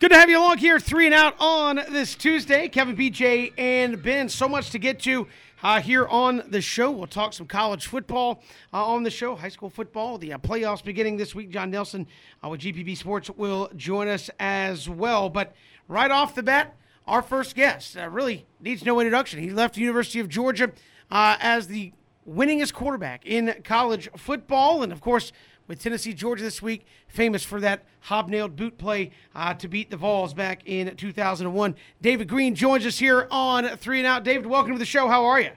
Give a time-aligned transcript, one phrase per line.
[0.00, 2.68] Good to have you along here, three and out on this Tuesday.
[2.68, 4.28] Kevin, BJ, and Ben.
[4.28, 5.26] So much to get to
[5.60, 6.92] uh, here on the show.
[6.92, 8.40] We'll talk some college football
[8.72, 11.50] uh, on the show, high school football, the uh, playoffs beginning this week.
[11.50, 12.06] John Nelson
[12.44, 15.28] uh, with GPB Sports will join us as well.
[15.30, 15.52] But
[15.88, 16.76] right off the bat,
[17.08, 19.40] our first guest uh, really needs no introduction.
[19.40, 20.70] He left the University of Georgia
[21.10, 21.92] uh, as the
[22.24, 25.32] winningest quarterback in college football, and of course
[25.68, 29.96] with Tennessee, Georgia this week, famous for that hobnailed boot play uh, to beat the
[29.96, 31.76] Vols back in 2001.
[32.00, 34.24] David Greene joins us here on Three and Out.
[34.24, 35.08] David, welcome to the show.
[35.08, 35.50] How are you?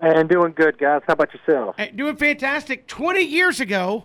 [0.00, 1.02] And doing good, guys.
[1.06, 1.74] How about yourself?
[1.76, 2.86] Hey, doing fantastic.
[2.86, 4.04] 20 years ago,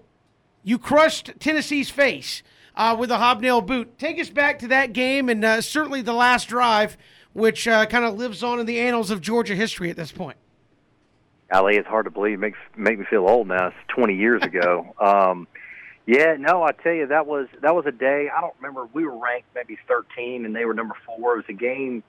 [0.63, 2.41] you crushed Tennessee's face
[2.75, 3.97] uh, with a hobnail boot.
[3.99, 6.97] Take us back to that game and uh, certainly the last drive,
[7.33, 10.37] which uh, kind of lives on in the annals of Georgia history at this point.
[11.51, 12.39] Ali, it's hard to believe.
[12.39, 13.67] Makes make me feel old now.
[13.67, 14.93] It's 20 years ago.
[14.99, 15.47] um,
[16.05, 18.29] yeah, no, I tell you that was that was a day.
[18.35, 18.87] I don't remember.
[18.93, 21.33] We were ranked maybe 13, and they were number four.
[21.33, 22.03] It was a game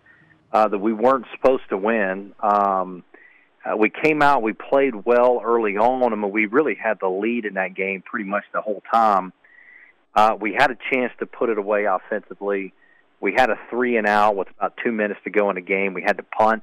[0.53, 2.33] uh, that we weren't supposed to win.
[2.41, 3.05] Um,
[3.65, 6.13] uh, we came out, we played well early on.
[6.13, 9.33] I mean, we really had the lead in that game pretty much the whole time.
[10.15, 12.73] Uh, we had a chance to put it away offensively.
[13.21, 15.93] We had a three and out with about two minutes to go in the game.
[15.93, 16.63] We had to punt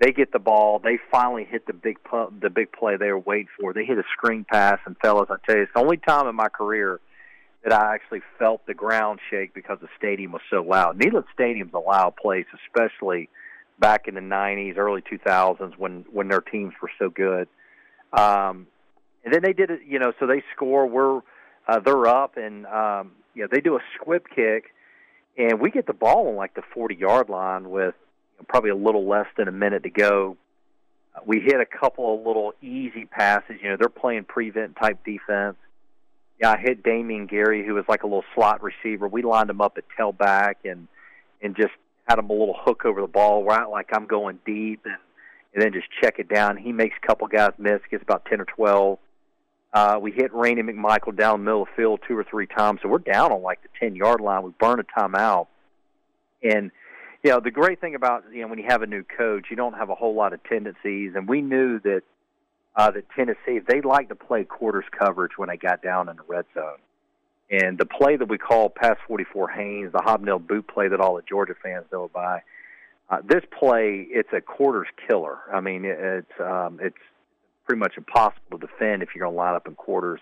[0.00, 0.78] they get the ball.
[0.78, 3.72] They finally hit the big pu- the big play they were waiting for.
[3.72, 6.36] They hit a screen pass, and fellas, I tell you, it's the only time in
[6.36, 7.00] my career
[7.64, 10.98] that I actually felt the ground shake because the stadium was so loud.
[10.98, 13.28] Neyland Stadium's a loud place, especially
[13.78, 17.48] back in the '90s, early 2000s when when their teams were so good.
[18.12, 18.66] Um,
[19.24, 20.12] and then they did it, you know.
[20.20, 20.86] So they score.
[20.86, 21.20] We're
[21.66, 24.66] uh, they're up, and um, you know they do a squib kick,
[25.38, 27.94] and we get the ball on like the 40 yard line with
[28.48, 30.36] probably a little less than a minute to go.
[31.14, 33.56] Uh, we hit a couple of little easy passes.
[33.62, 35.56] You know, they're playing prevent type defense.
[36.40, 39.08] Yeah, I hit Damien Gary, who was like a little slot receiver.
[39.08, 40.86] We lined him up at tailback and
[41.42, 41.72] and just
[42.06, 44.96] had him a little hook over the ball, right like I'm going deep, and
[45.54, 46.58] and then just check it down.
[46.58, 48.98] He makes a couple guys miss, gets about ten or twelve.
[49.72, 52.80] Uh, we hit Randy McMichael down the middle of the field two or three times,
[52.82, 54.42] so we're down on like the ten yard line.
[54.42, 55.46] We burn a timeout,
[56.42, 56.70] and
[57.30, 59.74] know, the great thing about you know when you have a new coach, you don't
[59.74, 62.02] have a whole lot of tendencies, and we knew that
[62.74, 66.22] uh, that Tennessee they like to play quarters coverage when they got down in the
[66.28, 66.78] red zone,
[67.50, 71.16] and the play that we call pass 44 Haynes, the hobnail boot play that all
[71.16, 72.42] the Georgia fans know by.
[73.08, 75.38] Uh, this play, it's a quarters killer.
[75.52, 76.96] I mean, it, it's um, it's
[77.64, 80.20] pretty much impossible to defend if you're going to line up in quarters.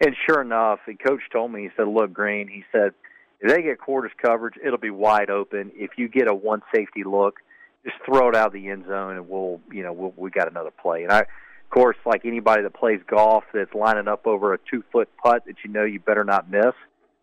[0.00, 2.92] And sure enough, the coach told me, he said, "Look, Greene," he said
[3.40, 5.70] if they get quarters coverage, it'll be wide open.
[5.74, 7.36] If you get a one safety look,
[7.84, 10.48] just throw it out of the end zone, and we'll, you know, we'll, we got
[10.48, 11.04] another play.
[11.04, 14.82] And I, of course, like anybody that plays golf that's lining up over a two
[14.90, 16.74] foot putt that you know you better not miss.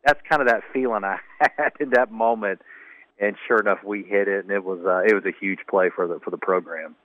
[0.05, 1.17] That's kind of that feeling I
[1.57, 2.61] had in that moment.
[3.19, 5.89] And sure enough, we hit it, and it was uh, it was a huge play
[5.93, 6.95] for the for the program.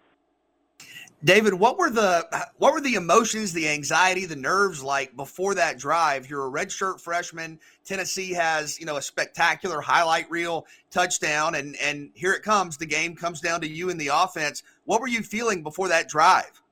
[1.22, 2.26] David, what were the
[2.56, 6.30] what were the emotions, the anxiety, the nerves like before that drive?
[6.30, 7.58] You're a redshirt freshman.
[7.84, 12.78] Tennessee has, you know, a spectacular highlight reel touchdown and and here it comes.
[12.78, 14.62] The game comes down to you and the offense.
[14.86, 16.62] What were you feeling before that drive?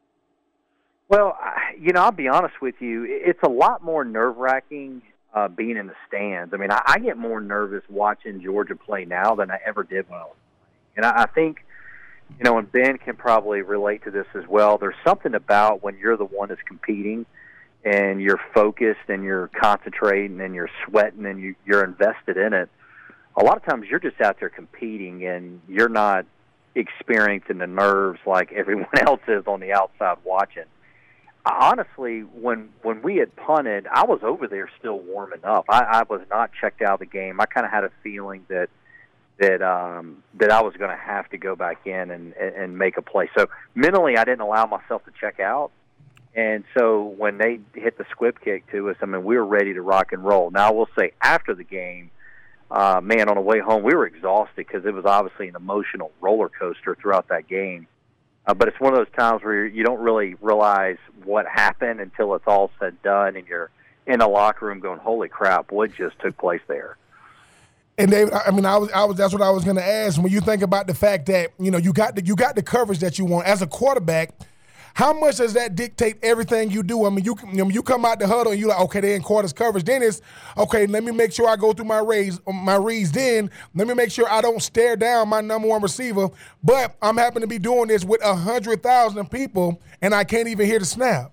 [1.11, 1.37] Well,
[1.79, 3.05] you know, I'll be honest with you.
[3.07, 5.03] It's a lot more nerve-wracking
[5.35, 6.55] uh, being in the stands.
[6.55, 10.09] I mean, I, I get more nervous watching Georgia play now than I ever did
[10.09, 10.37] when I was
[10.95, 10.97] playing.
[10.97, 11.65] And I, I think–
[12.37, 14.79] you know, and Ben can probably relate to this as well.
[14.79, 17.27] There's something about when you're the one that's competing
[17.85, 22.69] and you're focused and you're concentrating and you're sweating and you, you're invested in it.
[23.37, 26.27] A lot of times you're just out there competing and you're not
[26.75, 30.65] experiencing the nerves like everyone else is on the outside watching.
[31.47, 35.65] Honestly, when when we had punted, I was over there still warming up.
[35.69, 37.41] I, I was not checked out of the game.
[37.41, 38.69] I kind of had a feeling that
[39.39, 42.97] that um, that I was going to have to go back in and, and make
[42.97, 43.31] a play.
[43.37, 45.71] So mentally, I didn't allow myself to check out.
[46.35, 49.75] And so when they hit the squib kick to us, I mean, we were ready
[49.75, 50.51] to rock and roll.
[50.51, 52.11] Now, I will say after the game,
[52.71, 56.13] uh, man, on the way home, we were exhausted because it was obviously an emotional
[56.21, 57.87] roller coaster throughout that game.
[58.47, 62.35] Uh, but it's one of those times where you don't really realize what happened until
[62.35, 63.71] it's all said done, and you're
[64.07, 66.97] in the locker room going, "Holy crap, what just took place there?"
[67.99, 69.17] And David, I mean, I was, I was.
[69.17, 70.23] That's what I was going to ask.
[70.23, 72.63] When you think about the fact that you know you got the you got the
[72.63, 74.31] coverage that you want as a quarterback,
[74.95, 77.05] how much does that dictate everything you do?
[77.05, 79.15] I mean, you you, know, you come out the huddle and you like, okay, they
[79.17, 79.83] in quarters coverage.
[79.83, 80.23] Then it's
[80.57, 80.87] okay.
[80.87, 83.11] Let me make sure I go through my raise, my reads.
[83.11, 86.29] Then let me make sure I don't stare down my number one receiver.
[86.63, 90.47] But I'm happen to be doing this with a hundred thousand people, and I can't
[90.47, 91.33] even hear the snap.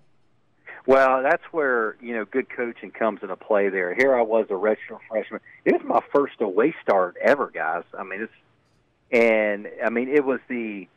[0.87, 3.69] Well, that's where you know good coaching comes into play.
[3.69, 5.41] There, here I was a redshirt freshman.
[5.63, 7.83] It was my first away start ever, guys.
[7.97, 8.33] I mean, it's
[9.11, 10.87] and I mean it was the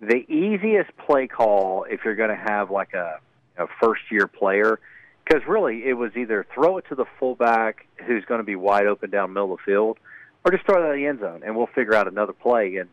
[0.00, 3.20] the easiest play call if you're going to have like a,
[3.58, 4.80] a first year player
[5.24, 8.86] because really it was either throw it to the fullback who's going to be wide
[8.86, 9.98] open down middle of the field,
[10.44, 12.76] or just throw it out of the end zone and we'll figure out another play.
[12.76, 12.88] And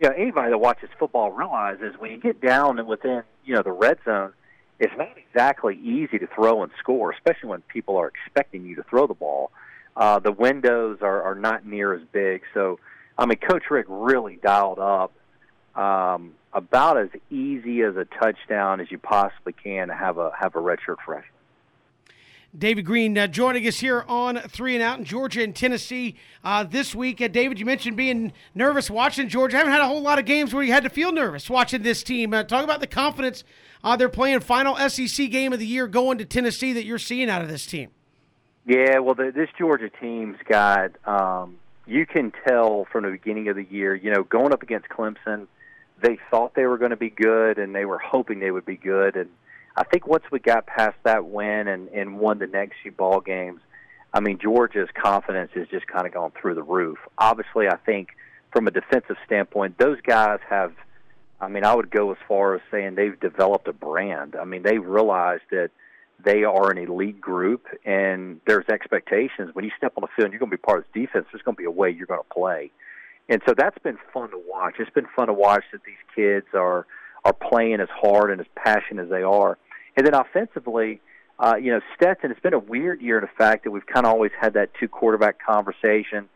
[0.00, 3.62] you know anybody that watches football realizes when you get down and within you know
[3.62, 4.32] the red zone
[4.78, 8.82] it's not exactly easy to throw and score, especially when people are expecting you to
[8.84, 9.50] throw the ball.
[9.96, 12.42] Uh, the windows are, are not near as big.
[12.54, 12.78] So,
[13.16, 15.12] I mean, Coach Richt really dialed up
[15.74, 20.54] um, about as easy as a touchdown as you possibly can to have a have
[20.54, 21.32] a redshirt freshman.
[22.56, 26.64] David Greene uh, joining us here on Three and Out in Georgia and Tennessee uh,
[26.64, 27.20] this week.
[27.20, 29.56] Uh, David, you mentioned being nervous watching Georgia.
[29.56, 31.82] I haven't had a whole lot of games where you had to feel nervous watching
[31.82, 32.32] this team.
[32.32, 33.44] Uh, talk about the confidence
[33.84, 37.28] uh, they're playing final SEC game of the year going to Tennessee that you're seeing
[37.30, 37.90] out of this team.
[38.66, 40.92] Yeah, well, the, this Georgia team's got.
[41.06, 43.94] Um, you can tell from the beginning of the year.
[43.94, 45.46] You know, going up against Clemson,
[46.02, 48.76] they thought they were going to be good, and they were hoping they would be
[48.76, 49.16] good.
[49.16, 49.30] And
[49.74, 53.20] I think once we got past that win and and won the next few ball
[53.20, 53.60] games,
[54.12, 56.98] I mean, Georgia's confidence is just kind of gone through the roof.
[57.16, 58.08] Obviously, I think
[58.52, 60.72] from a defensive standpoint, those guys have
[61.40, 64.34] I mean, I would go as far as saying they've developed a brand.
[64.34, 65.70] I mean, they realized that
[66.24, 69.54] they are an elite group, and there's expectations.
[69.54, 71.42] When you step on the field you're going to be part of this defense, there's
[71.42, 72.72] going to be a way you're going to play.
[73.28, 74.76] And so that's been fun to watch.
[74.78, 76.86] It's been fun to watch that these kids are
[77.24, 79.58] are playing as hard and as passionate as they are.
[79.96, 81.00] And then offensively,
[81.38, 84.06] uh, you know, Stetson, it's been a weird year in the fact that we've kind
[84.06, 86.28] of always had that two quarterback conversation.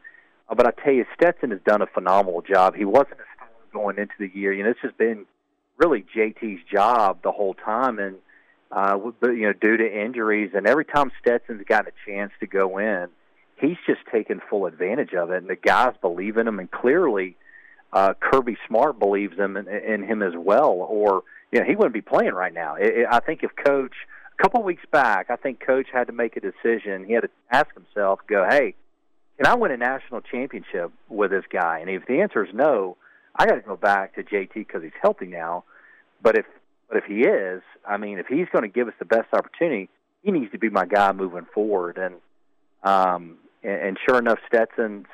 [0.49, 2.75] Uh, but I tell you, Stetson has done a phenomenal job.
[2.75, 3.32] He wasn't a
[3.73, 4.53] going into the year.
[4.53, 5.27] You know, this has been
[5.79, 8.17] really JT's job the whole time, and
[8.71, 12.79] uh, you know, due to injuries, and every time Stetson's gotten a chance to go
[12.79, 13.09] in,
[13.57, 17.37] he's just taken full advantage of it, and the guys believe in him, and clearly,
[17.93, 21.95] uh, Kirby Smart believes him in, in him as well, or you know, he wouldn't
[21.95, 22.77] be playing right now.
[22.77, 23.95] It, it, I think if Coach
[24.39, 27.05] a couple weeks back, I think Coach had to make a decision.
[27.05, 28.75] He had to ask himself, go, hey,
[29.37, 31.81] can I win a national championship with this guy?
[31.81, 32.97] And if the answer is no,
[33.35, 35.65] I got to go back to JT because he's healthy now.
[36.23, 36.47] But if
[36.89, 39.89] but if he is, I mean, if he's going to give us the best opportunity,
[40.23, 41.99] he needs to be my guy moving forward.
[41.99, 42.17] And
[42.83, 45.07] um, and, and sure enough, Stetson's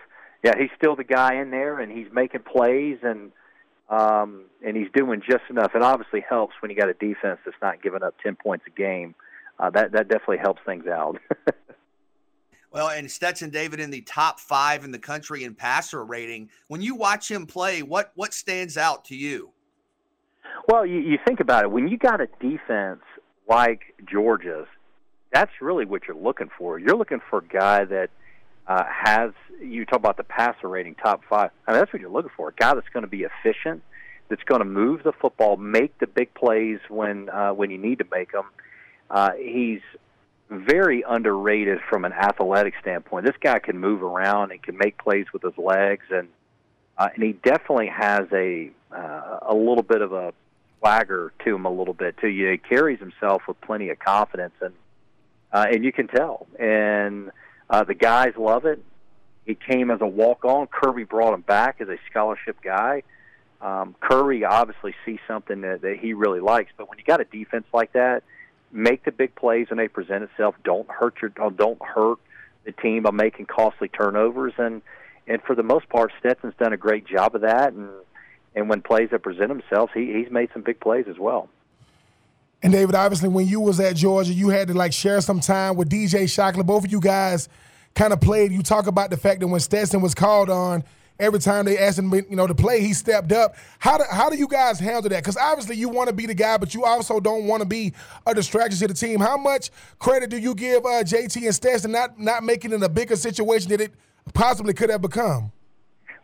[0.44, 3.32] yeah, he's still the guy in there, and he's making plays, and
[3.88, 5.72] um, and he's doing just enough.
[5.74, 8.70] It obviously helps when you got a defense that's not giving up ten points a
[8.70, 9.14] game.
[9.58, 11.18] Uh, that that definitely helps things out.
[12.70, 16.50] Well, and Stetson David in the top five in the country in passer rating.
[16.68, 19.50] When you watch him play, what what stands out to you?
[20.68, 21.70] Well, you, you think about it.
[21.70, 23.00] When you got a defense
[23.48, 24.66] like Georgia's,
[25.32, 26.78] that's really what you're looking for.
[26.78, 28.10] You're looking for a guy that
[28.66, 29.32] uh, has.
[29.62, 31.50] You talk about the passer rating, top five.
[31.66, 32.50] I mean, that's what you're looking for.
[32.50, 33.82] A guy that's going to be efficient,
[34.28, 37.98] that's going to move the football, make the big plays when uh, when you need
[38.00, 38.44] to make them.
[39.10, 39.80] Uh, he's
[40.50, 43.26] very underrated from an athletic standpoint.
[43.26, 46.28] This guy can move around and can make plays with his legs, and
[46.96, 50.32] uh, and he definitely has a uh, a little bit of a
[50.78, 52.28] swagger to him a little bit too.
[52.28, 54.74] He carries himself with plenty of confidence, and
[55.52, 56.46] uh, and you can tell.
[56.58, 57.30] And
[57.68, 58.82] uh, the guys love it.
[59.44, 60.66] He came as a walk on.
[60.66, 63.02] Kirby brought him back as a scholarship guy.
[63.60, 67.24] Um, Kirby obviously sees something that, that he really likes, but when you got a
[67.24, 68.22] defense like that
[68.72, 70.54] make the big plays when they present itself.
[70.64, 72.18] Don't hurt your uh, don't hurt
[72.64, 74.82] the team by making costly turnovers and
[75.28, 77.72] and for the most part, Stetson's done a great job of that.
[77.72, 77.90] And
[78.54, 81.48] and when plays that present themselves, he he's made some big plays as well.
[82.62, 85.76] And David, obviously, when you was at Georgia, you had to like share some time
[85.76, 86.64] with DJ Shockley.
[86.64, 87.48] Both of you guys
[87.94, 88.52] kind of played.
[88.52, 90.82] You talk about the fact that when Stetson was called on,
[91.18, 93.56] every time they asked him, you know, to play, he stepped up.
[93.78, 95.22] How do how do you guys handle that?
[95.22, 97.92] Because obviously you want to be the guy, but you also don't want to be
[98.26, 99.20] a distraction to the team.
[99.20, 102.88] How much credit do you give uh, JT and Stetson not not making it a
[102.88, 103.92] bigger situation that it
[104.34, 105.52] possibly could have become?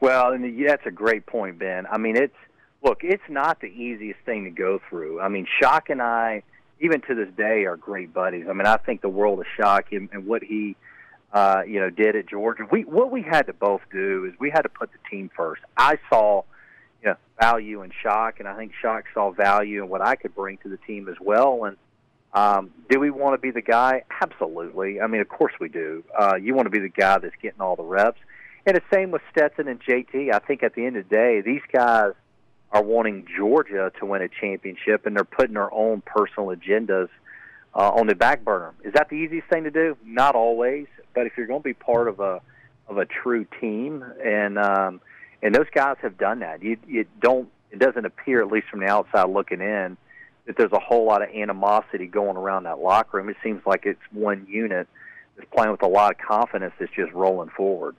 [0.00, 1.86] Well, and that's a great point, Ben.
[1.90, 2.34] I mean, it's
[2.82, 5.20] look, it's not the easiest thing to go through.
[5.20, 6.42] I mean, Shock and I,
[6.80, 8.46] even to this day, are great buddies.
[8.48, 10.76] I mean, I think the world of Shock and, and what he
[11.34, 12.62] uh, you know, did at Georgia.
[12.70, 15.62] We what we had to both do is we had to put the team first.
[15.76, 16.44] I saw,
[17.02, 20.34] you know, value in Shock, and I think Shock saw value in what I could
[20.34, 21.64] bring to the team as well.
[21.64, 21.76] And
[22.32, 24.04] um, do we want to be the guy?
[24.22, 25.00] Absolutely.
[25.00, 26.04] I mean, of course we do.
[26.16, 28.20] Uh, you want to be the guy that's getting all the reps.
[28.64, 30.32] And the same with Stetson and JT.
[30.32, 32.12] I think at the end of the day, these guys
[32.70, 37.08] are wanting Georgia to win a championship, and they're putting their own personal agendas
[37.74, 38.72] uh, on the back burner.
[38.84, 39.96] Is that the easiest thing to do?
[40.04, 42.40] Not always, but if you're going to be part of a
[42.88, 45.00] of a true team, and um,
[45.42, 46.62] and those guys have done that.
[46.62, 47.48] You, you don't.
[47.70, 49.96] It doesn't appear, at least from the outside looking in,
[50.46, 53.28] that there's a whole lot of animosity going around that locker room.
[53.28, 54.86] It seems like it's one unit
[55.36, 57.96] that's playing with a lot of confidence that's just rolling forward.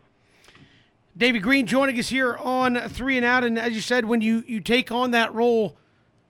[1.17, 4.43] David Greene joining us here on three and out, and as you said, when you
[4.47, 5.77] you take on that role,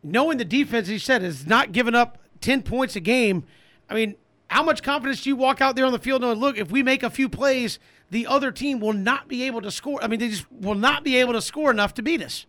[0.04, 3.44] knowing the defense, as you said, is not giving up ten points a game.
[3.89, 4.15] I mean,
[4.48, 6.84] how much confidence do you walk out there on the field knowing, look, if we
[6.84, 10.04] make a few plays, the other team will not be able to score.
[10.04, 12.46] I mean, they just will not be able to score enough to beat us.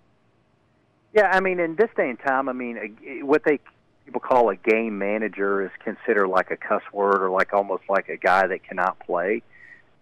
[1.15, 3.59] Yeah, I mean, in this day and time, I mean, what they
[4.05, 8.09] people call a game manager is considered like a cuss word or like almost like
[8.09, 9.43] a guy that cannot play.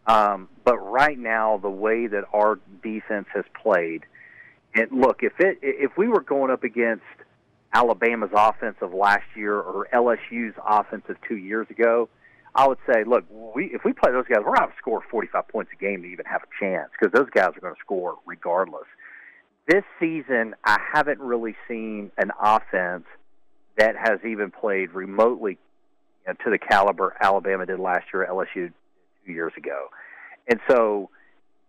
[0.07, 4.05] Um, but right now, the way that our defense has played,
[4.75, 7.05] and look, if it if we were going up against
[7.75, 12.09] Alabama's offensive last year or LSU's offensive two years ago,
[12.55, 15.49] I would say, look, we if we play those guys, we're going to score 45
[15.49, 18.17] points a game to even have a chance because those guys are going to score
[18.27, 18.87] regardless.
[19.67, 23.07] This season, I haven't really seen an offense
[23.77, 25.59] that has even played remotely
[26.27, 28.73] you know, to the caliber Alabama did last year, LSU
[29.27, 29.89] two years ago,
[30.49, 31.11] and so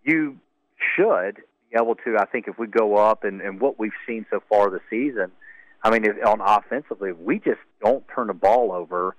[0.03, 0.37] you
[0.95, 1.37] should
[1.71, 2.17] be able to.
[2.19, 5.31] I think if we go up and, and what we've seen so far this season,
[5.85, 9.15] I mean, on offensively, we just don't turn the ball over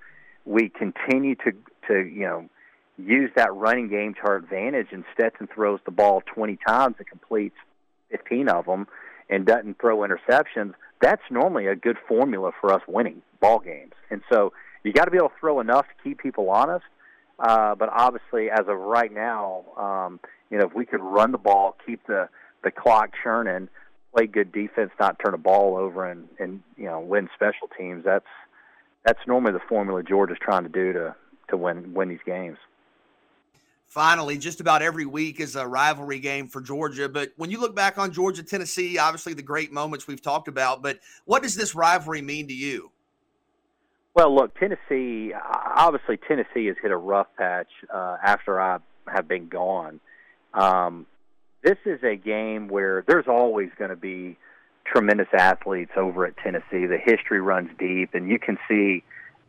[0.47, 1.53] we continue to
[1.89, 2.49] to you know
[2.97, 7.07] use that running game to our advantage, and Stetson throws the ball 20 times and
[7.07, 7.57] completes
[8.11, 8.87] 15 of them,
[9.29, 10.73] and doesn't throw interceptions.
[11.03, 13.93] That's normally a good formula for us winning ball games.
[14.11, 16.87] And so you got to be able to throw enough to keep people honest.
[17.39, 20.21] Uh, but obviously, as of right now, um,
[20.51, 22.29] you know, if we could run the ball, keep the
[22.65, 23.69] the clock churning,
[24.15, 28.05] play good defense, not turn a ball over, and and you know, win special teams,
[28.05, 28.27] that's
[29.05, 31.15] that's normally the formula Georgia's trying to do to
[31.49, 32.59] to win win these games.
[33.87, 37.09] Finally, just about every week is a rivalry game for Georgia.
[37.09, 40.83] But when you look back on Georgia Tennessee, obviously the great moments we've talked about,
[40.83, 42.91] but what does this rivalry mean to you?
[44.15, 49.49] Well, look, Tennessee, obviously, Tennessee has hit a rough patch uh, after I have been
[49.49, 50.01] gone.
[50.53, 51.07] Um,
[51.67, 54.37] this is a game where there's always going to be
[54.85, 56.87] tremendous athletes over at Tennessee.
[56.87, 59.03] The history runs deep, and you can see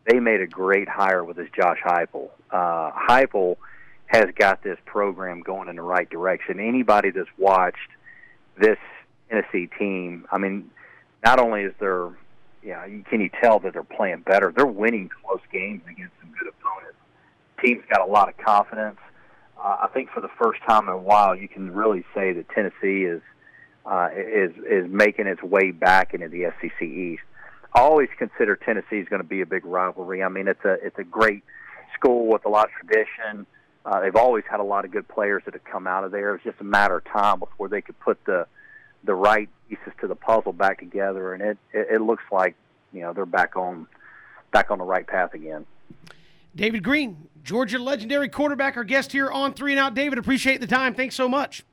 [0.09, 2.29] they made a great hire with this Josh Heupel.
[2.49, 3.57] Uh, Heupel
[4.07, 6.59] has got this program going in the right direction.
[6.59, 7.91] Anybody that's watched
[8.59, 8.79] this
[9.29, 10.71] Tennessee team, I mean,
[11.23, 12.07] not only is there,
[12.63, 16.31] you know, can you tell that they're playing better, they're winning close games against some
[16.31, 16.97] good opponents.
[17.63, 18.97] Team's got a lot of confidence.
[19.57, 22.49] Uh, I think for the first time in a while, you can really say that
[22.49, 23.21] Tennessee is–
[23.87, 27.23] uh, is is making its way back into the SEC East.
[27.73, 30.23] I always consider Tennessee is going to be a big rivalry.
[30.23, 31.43] I mean, it's a it's a great
[31.93, 33.45] school with a lot of tradition.
[33.85, 36.35] Uh, they've always had a lot of good players that have come out of there.
[36.35, 38.45] It's just a matter of time before they could put the
[39.05, 42.55] the right pieces to the puzzle back together, and it it, it looks like
[42.91, 43.87] you know they're back on
[44.51, 45.65] back on the right path again.
[46.55, 49.93] David Greene, Georgia legendary quarterback, our guest here on Three and Out.
[49.93, 50.93] David, appreciate the time.
[50.93, 51.63] Thanks so much.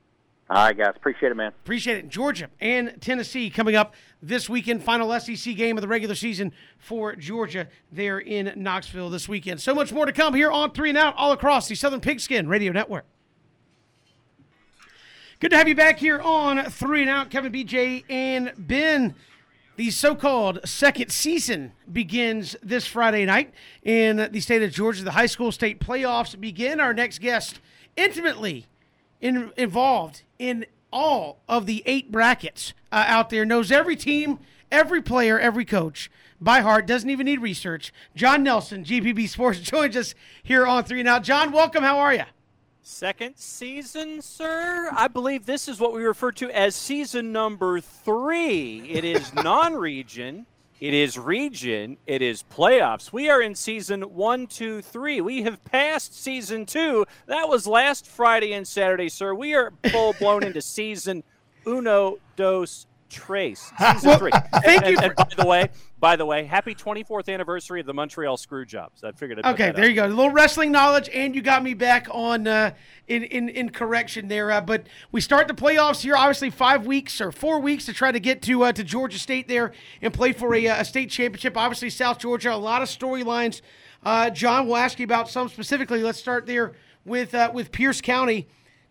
[0.49, 0.93] All right, guys.
[0.95, 1.49] Appreciate it, man.
[1.49, 2.07] Appreciate it.
[2.07, 4.81] Georgia and Tennessee coming up this weekend.
[4.83, 9.59] Final SEC game of the regular season for Georgia there in Knoxville this weekend.
[9.59, 12.47] So much more to come here on Three and Out all across the Southern Pigskin
[12.47, 13.03] Radio Network.
[15.41, 17.29] Good to have you back here on Three and Out.
[17.29, 19.13] Kevin, BJ, and Ben.
[19.75, 23.53] The so called second season begins this Friday night
[23.83, 25.03] in the state of Georgia.
[25.03, 26.79] The high school state playoffs begin.
[26.79, 27.59] Our next guest,
[27.97, 28.67] intimately
[29.19, 34.39] in, involved in all of the eight brackets uh, out there, knows every team,
[34.71, 37.91] every player, every coach by heart, doesn't even need research.
[38.15, 41.19] John Nelson, GPB Sports, joins us here on Three Now.
[41.19, 41.83] John, welcome.
[41.83, 42.23] How are you?
[42.87, 44.91] Second season, sir.
[44.95, 48.87] I believe this is what we refer to as season number three.
[48.87, 50.45] It is non region.
[50.79, 51.97] It is region.
[52.05, 53.11] It is playoffs.
[53.11, 55.19] We are in season one, two, three.
[55.19, 57.07] We have passed season two.
[57.25, 59.33] That was last Friday and Saturday, sir.
[59.33, 61.23] We are full blown into season
[61.65, 63.71] uno, dos, trace.
[63.79, 64.31] Season three.
[64.63, 64.97] Thank and, you.
[65.01, 65.69] And, and by the way,
[65.99, 69.03] by the way, happy 24th anniversary of the Montreal Screwjobs.
[69.03, 69.39] I figured.
[69.39, 69.89] I'd okay, there up.
[69.89, 70.05] you go.
[70.05, 72.71] A little wrestling knowledge, and you got me back on uh,
[73.07, 74.51] in, in in correction there.
[74.51, 76.15] Uh, but we start the playoffs here.
[76.15, 79.47] Obviously, five weeks or four weeks to try to get to uh, to Georgia State
[79.47, 81.55] there and play for a, uh, a state championship.
[81.55, 82.53] Obviously, South Georgia.
[82.53, 83.61] A lot of storylines.
[84.03, 86.03] Uh, John, we'll ask you about some specifically.
[86.03, 86.73] Let's start there
[87.05, 88.47] with uh, with Pierce County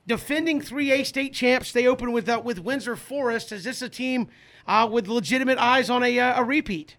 [0.07, 1.73] defending 3A state champs.
[1.73, 3.53] They open with uh, with Windsor Forest.
[3.53, 4.29] Is this a team
[4.67, 6.97] uh, with legitimate eyes on a, uh, a repeat?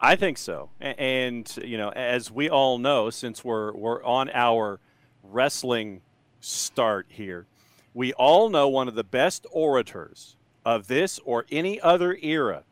[0.00, 0.70] I think so.
[0.80, 4.80] And, you know, as we all know, since we're, we're on our
[5.22, 6.02] wrestling
[6.40, 7.46] start here,
[7.94, 12.64] we all know one of the best orators of this or any other era.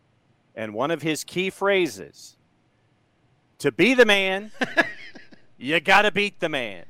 [0.57, 2.37] And one of his key phrases
[3.59, 4.51] to be the man,
[5.57, 6.85] you got to beat the man.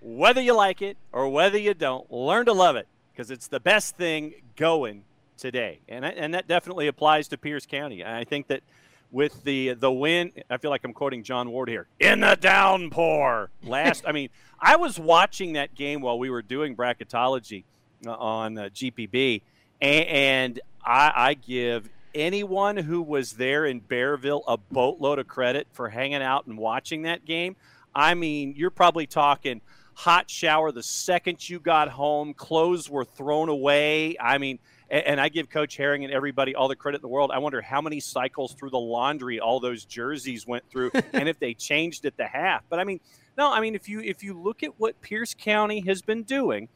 [0.00, 3.60] Whether you like it or whether you don't, learn to love it because it's the
[3.60, 5.04] best thing going
[5.36, 5.80] today.
[5.88, 8.04] And, and that definitely applies to Pierce County.
[8.04, 8.62] I think that
[9.10, 10.32] with the the win.
[10.50, 11.86] I feel like I'm quoting John Ward here.
[11.98, 13.50] In the downpour.
[13.62, 17.64] Last, I mean, I was watching that game while we were doing bracketology
[18.06, 19.42] uh, on uh, GPB,
[19.80, 25.66] and, and I, I give anyone who was there in Bearville a boatload of credit
[25.72, 27.56] for hanging out and watching that game.
[27.94, 29.60] I mean, you're probably talking
[29.96, 34.14] hot shower the second you got home, clothes were thrown away.
[34.20, 34.58] I mean,
[34.90, 37.30] and, I give Coach Herring and everybody all the credit in the world.
[37.32, 41.40] I wonder how many cycles through the laundry all those jerseys went through, and if
[41.40, 42.62] they changed at the half.
[42.68, 43.00] But I mean,
[43.38, 46.68] no, I mean if you if you look at what Pierce County has been doing,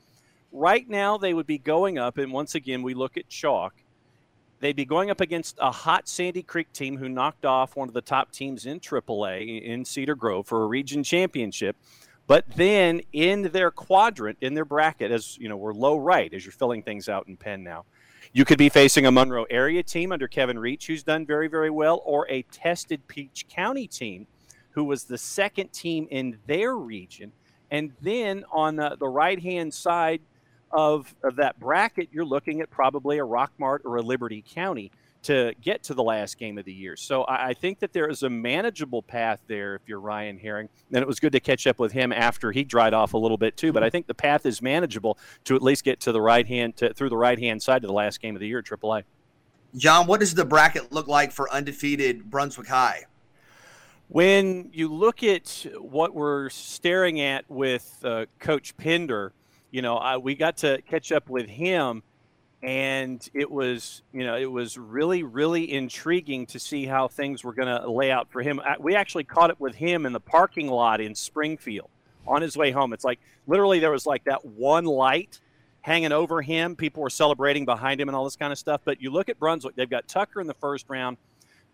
[0.51, 3.75] right now they would be going up, and once again we look at chalk.
[4.61, 7.95] They'd be going up against a hot Sandy Creek team who knocked off one of
[7.95, 11.77] the top teams in AAA in Cedar Grove for a region championship.
[12.31, 16.45] But then in their quadrant, in their bracket, as you know, we're low right as
[16.45, 17.87] you're filling things out in Penn now.
[18.33, 21.71] You could be facing a Monroe area team under Kevin Reach, who's done very, very
[21.71, 24.29] well, or a tested Peach County team,
[24.71, 27.33] who was the second team in their region.
[27.69, 30.21] And then on the, right hand side
[30.71, 35.55] of, of that bracket, you're looking at probably a Rockmart or a Liberty County to
[35.61, 36.97] get to the last game of the year.
[36.97, 40.69] So I, I, think that there is a manageable path there if you're Ryan Herring.
[40.93, 43.37] And it was good to catch up with him after he dried off a little
[43.37, 43.73] bit too.
[43.73, 46.77] But I think the path is manageable to at least get to the right hand
[46.79, 49.05] to, through the right hand side to the last game of the year at AAA.
[49.77, 53.05] John, what does the bracket look like for undefeated Brunswick High?
[54.09, 59.33] When you look at what we're staring at with uh, Coach Pender,
[59.71, 62.03] you know, I, we got to catch up with him
[62.63, 67.55] and it was you know it was really really intriguing to see how things were
[67.55, 70.69] going to lay out for him we actually caught it with him in the parking
[70.69, 71.89] lot in springfield
[72.27, 75.41] on his way home it's like literally there was like that one light
[75.81, 79.01] hanging over him people were celebrating behind him and all this kind of stuff but
[79.01, 81.17] you look at brunswick they've got tucker in the first round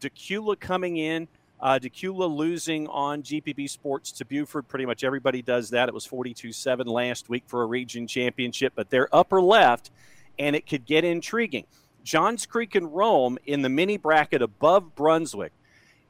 [0.00, 1.26] Dacula coming in
[1.58, 4.68] uh, Dacula losing on GPB Sports to Buford.
[4.68, 5.88] Pretty much everybody does that.
[5.88, 9.90] It was 42 7 last week for a region championship, but their upper left
[10.38, 11.66] and it could get intriguing.
[12.02, 15.52] Johns Creek and Rome in the mini bracket above Brunswick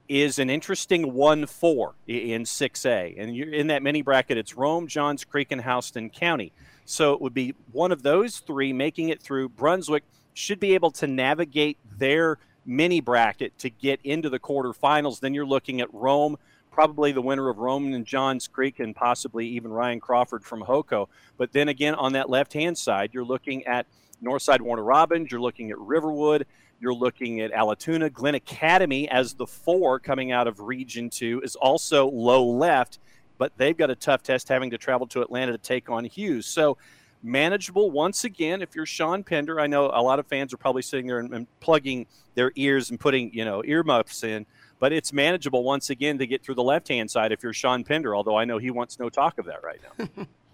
[0.09, 3.21] is an interesting 1 4 in 6A.
[3.21, 6.53] And in that mini bracket, it's Rome, Johns Creek, and Houston County.
[6.85, 9.49] So it would be one of those three making it through.
[9.49, 15.21] Brunswick should be able to navigate their mini bracket to get into the quarterfinals.
[15.21, 16.37] Then you're looking at Rome,
[16.71, 21.09] probably the winner of Rome and Johns Creek, and possibly even Ryan Crawford from HoCo.
[21.37, 23.87] But then again, on that left hand side, you're looking at
[24.23, 26.47] Northside Warner Robins, you're looking at Riverwood,
[26.81, 28.13] you're looking at Allatoona.
[28.13, 32.99] Glynn Academy, as the four coming out of Region 2, is also low left,
[33.39, 36.47] but they've got a tough test having to travel to Atlanta to take on Hughes.
[36.47, 36.77] So,
[37.23, 39.59] manageable once again if you're Sean Pender.
[39.61, 42.91] I know a lot of fans are probably sitting there and, and plugging their ears
[42.91, 44.47] and putting, you know, earmuffs in,
[44.79, 47.85] but it's manageable once again to get through the left hand side if you're Sean
[47.85, 50.27] Pender, although I know he wants no talk of that right now.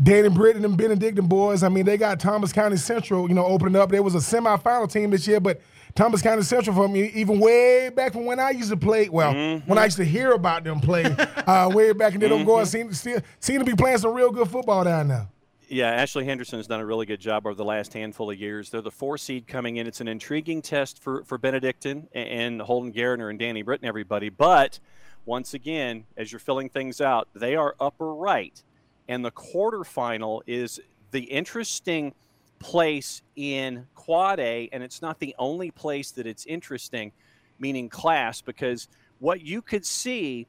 [0.00, 1.62] Danny Britton and Benedictine boys.
[1.62, 3.90] I mean, they got Thomas County Central, you know, opening up.
[3.90, 5.60] There was a semifinal team this year, but
[5.94, 9.08] Thomas County Central for me, even way back from when I used to play.
[9.08, 9.68] Well, mm-hmm.
[9.68, 12.44] when I used to hear about them play, uh, way back in the mm-hmm.
[12.44, 15.28] going, seem, seem, seem to be playing some real good football down there.
[15.70, 18.70] Yeah, Ashley Henderson has done a really good job over the last handful of years.
[18.70, 19.86] They're the four seed coming in.
[19.86, 24.30] It's an intriguing test for, for Benedictine and Holden Garner and Danny Britton, everybody.
[24.30, 24.78] But
[25.26, 28.62] once again, as you're filling things out, they are upper right
[29.08, 32.14] and the quarterfinal is the interesting
[32.58, 37.12] place in quad A, and it's not the only place that it's interesting,
[37.58, 40.46] meaning class, because what you could see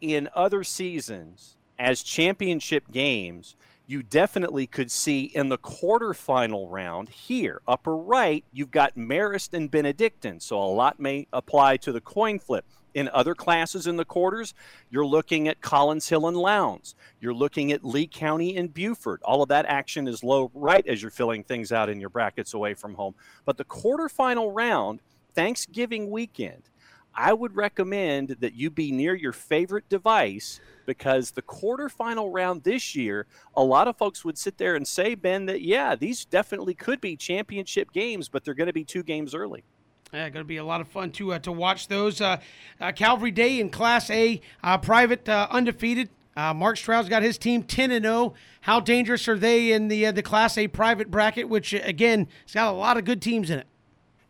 [0.00, 7.60] in other seasons as championship games, you definitely could see in the quarterfinal round here,
[7.68, 12.38] upper right, you've got Marist and Benedictine, so a lot may apply to the coin
[12.38, 12.64] flip.
[12.96, 14.54] In other classes in the quarters,
[14.88, 16.94] you're looking at Collins Hill and Lowndes.
[17.20, 19.20] You're looking at Lee County and Buford.
[19.22, 22.54] All of that action is low right as you're filling things out in your brackets
[22.54, 23.14] away from home.
[23.44, 25.02] But the quarterfinal round,
[25.34, 26.70] Thanksgiving weekend,
[27.14, 32.96] I would recommend that you be near your favorite device because the quarterfinal round this
[32.96, 36.72] year, a lot of folks would sit there and say, Ben, that yeah, these definitely
[36.72, 39.64] could be championship games, but they're going to be two games early.
[40.12, 42.20] Yeah, going to be a lot of fun to uh, to watch those.
[42.20, 42.38] Uh,
[42.80, 46.10] uh, Calvary Day in Class A, uh, private uh, undefeated.
[46.36, 48.34] Uh, Mark Stroud's got his team 10 and 0.
[48.60, 52.72] How dangerous are they in the the Class A private bracket, which again it's got
[52.72, 53.66] a lot of good teams in it?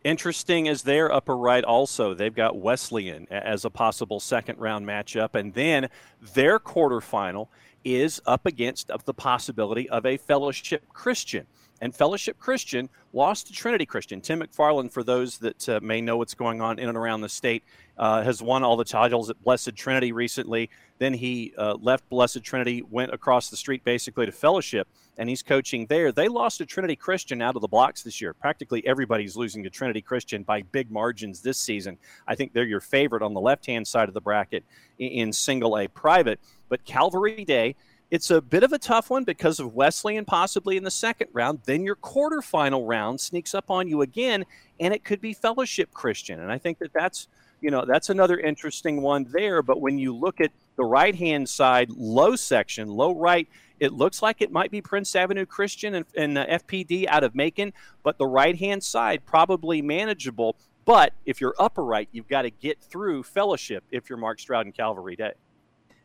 [0.03, 2.13] Interesting as their upper right also.
[2.13, 5.35] They've got Wesleyan as a possible second round matchup.
[5.35, 5.89] And then
[6.33, 7.49] their quarterfinal
[7.83, 11.45] is up against the possibility of a fellowship Christian.
[11.81, 14.21] And Fellowship Christian lost to Trinity Christian.
[14.21, 17.29] Tim McFarlin, for those that uh, may know what's going on in and around the
[17.29, 17.63] state,
[17.97, 20.69] uh, has won all the titles at Blessed Trinity recently.
[20.99, 24.87] Then he uh, left Blessed Trinity, went across the street basically to Fellowship,
[25.17, 26.11] and he's coaching there.
[26.11, 28.33] They lost to Trinity Christian out of the blocks this year.
[28.33, 31.97] Practically everybody's losing to Trinity Christian by big margins this season.
[32.27, 34.63] I think they're your favorite on the left hand side of the bracket
[34.99, 36.39] in single A private.
[36.69, 37.75] But Calvary Day,
[38.09, 41.59] it's a bit of a tough one because of Wesleyan possibly in the second round.
[41.65, 44.45] Then your quarterfinal round sneaks up on you again,
[44.79, 46.39] and it could be Fellowship Christian.
[46.39, 47.27] And I think that that's
[47.59, 49.61] you know that's another interesting one there.
[49.61, 53.47] But when you look at the right hand side, low section, low right,
[53.79, 57.35] it looks like it might be Prince Avenue Christian and, and uh, FPD out of
[57.35, 60.55] Macon, but the right hand side probably manageable.
[60.85, 64.65] But if you're upper right, you've got to get through fellowship if you're Mark Stroud
[64.65, 65.33] and Calvary Day.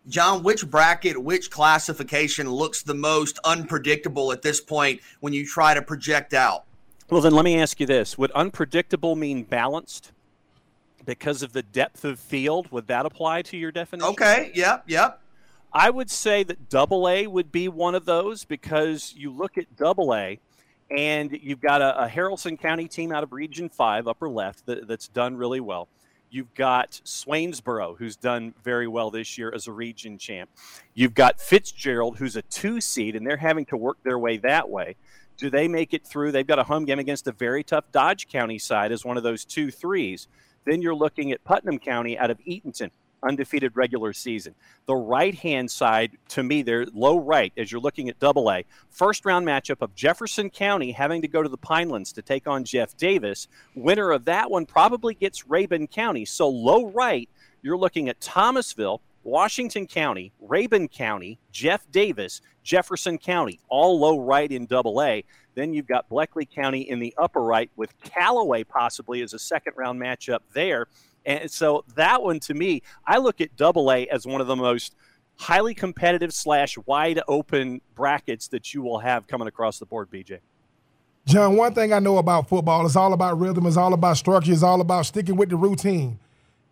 [0.08, 5.74] John, which bracket, which classification looks the most unpredictable at this point when you try
[5.74, 6.64] to project out?
[7.08, 10.12] Well, then let me ask you this Would unpredictable mean balanced?
[11.04, 12.70] because of the depth of field.
[12.70, 14.10] Would that apply to your definition?
[14.10, 14.50] Okay.
[14.54, 14.84] Yep.
[14.86, 15.20] Yep.
[15.72, 19.74] I would say that double A would be one of those because you look at
[19.76, 20.38] double A
[20.90, 24.86] and you've got a, a, Haralson County team out of Region 5, upper left, that,
[24.86, 25.88] that's done really well.
[26.32, 30.48] You've got Swainsboro, who's done very well this year as a region champ.
[30.94, 34.70] You've got Fitzgerald, who's a two seed, and they're having to work their way that
[34.70, 34.96] way.
[35.36, 36.32] Do they make it through?
[36.32, 39.22] They've got a home game against a very tough Dodge County side as one of
[39.22, 40.26] those two threes.
[40.64, 42.92] Then you're looking at Putnam County out of Eatonton,
[43.22, 44.54] undefeated regular season.
[44.86, 48.64] The right hand side, to me, they're low right as you're looking at double A.
[48.90, 52.64] First round matchup of Jefferson County having to go to the Pinelands to take on
[52.64, 53.48] Jeff Davis.
[53.74, 56.24] Winner of that one probably gets Rabun County.
[56.24, 57.28] So low right,
[57.62, 64.50] you're looking at Thomasville, Washington County, Rabun County, Jeff Davis, Jefferson County, all low right
[64.50, 65.24] in double A.
[65.54, 69.74] Then you've got Bleckley County in the upper right with Callaway possibly as a second
[69.76, 70.86] round matchup there.
[71.24, 74.56] And so that one to me, I look at double A as one of the
[74.56, 74.94] most
[75.36, 80.38] highly competitive slash wide open brackets that you will have coming across the board, BJ.
[81.24, 84.52] John, one thing I know about football is all about rhythm, it's all about structure,
[84.52, 86.18] it's all about sticking with the routine.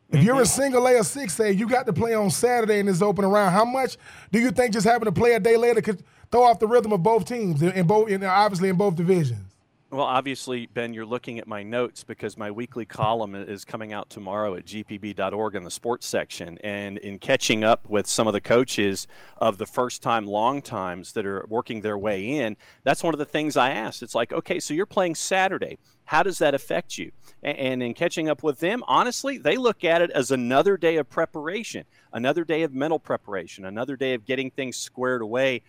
[0.09, 0.27] If mm-hmm.
[0.27, 3.01] you're in single A or six A, you got to play on Saturday in this
[3.01, 3.53] open round.
[3.53, 3.97] How much
[4.33, 6.93] do you think just having to play a day later could throw off the rhythm
[6.93, 9.50] of both teams in both, in, obviously in both divisions.
[9.93, 14.09] Well, obviously, Ben, you're looking at my notes because my weekly column is coming out
[14.09, 16.59] tomorrow at gpb.org in the sports section.
[16.59, 21.15] And in catching up with some of the coaches of the first time, long times
[21.15, 24.05] that are working their way in, that's one of the things I asked.
[24.05, 25.77] It's like, okay, so you're playing Saturday.
[26.05, 27.11] How does that affect you?
[27.43, 31.11] And in catching up with them, honestly, they look at it as another day of
[31.11, 35.63] preparation, another day of mental preparation, another day of getting things squared away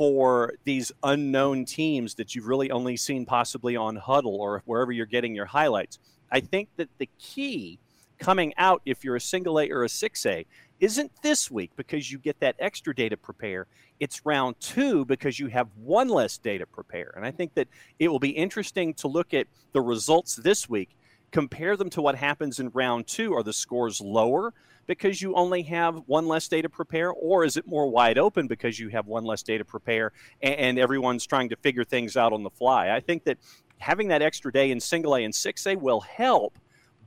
[0.00, 5.04] for these unknown teams that you've really only seen possibly on Hudl or wherever you're
[5.04, 5.98] getting your highlights.
[6.32, 7.78] I think that the key
[8.18, 10.46] coming out if you're a single A or a 6A
[10.80, 13.66] isn't this week because you get that extra day to prepare.
[14.00, 17.12] It's round two because you have one less day to prepare.
[17.14, 20.96] And I think that it will be interesting to look at the results this week,
[21.30, 23.34] compare them to what happens in round two.
[23.34, 24.54] Are the scores lower?
[24.86, 28.46] Because you only have one less day to prepare, or is it more wide open
[28.46, 30.12] because you have one less day to prepare
[30.42, 32.90] and, and everyone's trying to figure things out on the fly?
[32.90, 33.38] I think that
[33.78, 36.58] having that extra day in single A and 6A will help.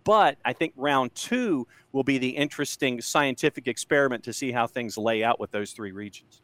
[0.04, 4.98] But I think round two will be the interesting scientific experiment to see how things
[4.98, 6.42] lay out with those three regions.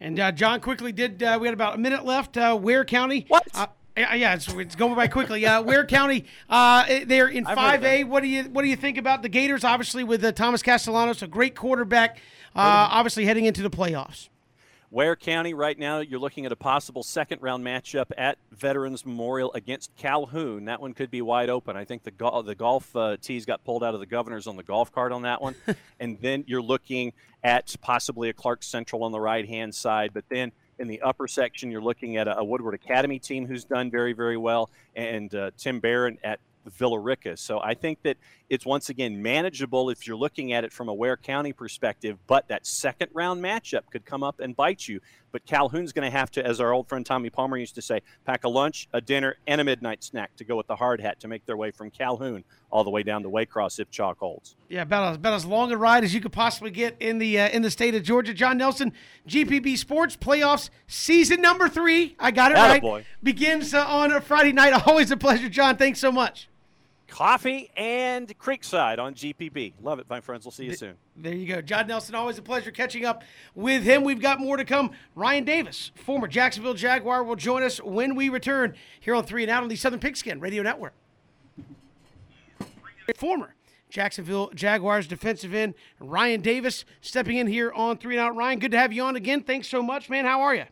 [0.00, 1.22] And uh, John quickly did.
[1.22, 2.36] Uh, we had about a minute left.
[2.36, 3.26] Uh, Ware County.
[3.28, 3.46] What?
[3.96, 5.44] Uh, yeah, it's, it's going by quickly.
[5.44, 8.04] Uh, Ware County, uh, they're in five A.
[8.04, 9.64] What do you what do you think about the Gators?
[9.64, 12.16] Obviously, with uh, Thomas Castellanos, a great quarterback,
[12.56, 14.28] uh, obviously heading into the playoffs.
[14.92, 19.50] Ware County, right now, you're looking at a possible second round matchup at Veterans Memorial
[19.54, 20.66] against Calhoun.
[20.66, 21.78] That one could be wide open.
[21.78, 24.56] I think the, go- the golf uh, tees got pulled out of the governors on
[24.56, 25.54] the golf cart on that one.
[26.00, 30.10] and then you're looking at possibly a Clark Central on the right hand side.
[30.12, 30.52] But then
[30.82, 34.12] in the upper section, you're looking at a, a Woodward Academy team who's done very,
[34.12, 37.36] very well, and uh, Tim Barron at Villa Rica.
[37.36, 38.16] So I think that
[38.50, 42.48] it's once again manageable if you're looking at it from a Ware County perspective, but
[42.48, 45.00] that second round matchup could come up and bite you.
[45.32, 48.02] But Calhoun's going to have to, as our old friend Tommy Palmer used to say,
[48.24, 51.18] pack a lunch, a dinner, and a midnight snack to go with the hard hat
[51.20, 54.56] to make their way from Calhoun all the way down to Waycross if chalk holds.
[54.68, 57.48] Yeah, about, about as long a ride as you could possibly get in the uh,
[57.48, 58.32] in the state of Georgia.
[58.32, 58.92] John Nelson,
[59.28, 62.16] GPB Sports Playoffs season number three.
[62.18, 62.80] I got it right.
[62.80, 63.04] Boy.
[63.22, 64.72] Begins uh, on a Friday night.
[64.86, 65.76] Always a pleasure, John.
[65.76, 66.48] Thanks so much.
[67.12, 69.74] Coffee and Creekside on GPB.
[69.82, 70.46] Love it, my friends.
[70.46, 70.94] We'll see you soon.
[71.14, 71.60] There you go.
[71.60, 73.22] John Nelson, always a pleasure catching up
[73.54, 74.02] with him.
[74.02, 74.92] We've got more to come.
[75.14, 79.50] Ryan Davis, former Jacksonville Jaguar, will join us when we return here on 3 and
[79.50, 80.94] Out on the Southern Pigskin Radio Network.
[83.14, 83.56] Former
[83.90, 88.36] Jacksonville Jaguars defensive end Ryan Davis stepping in here on 3 and Out.
[88.36, 89.42] Ryan, good to have you on again.
[89.42, 90.24] Thanks so much, man.
[90.24, 90.64] How are you?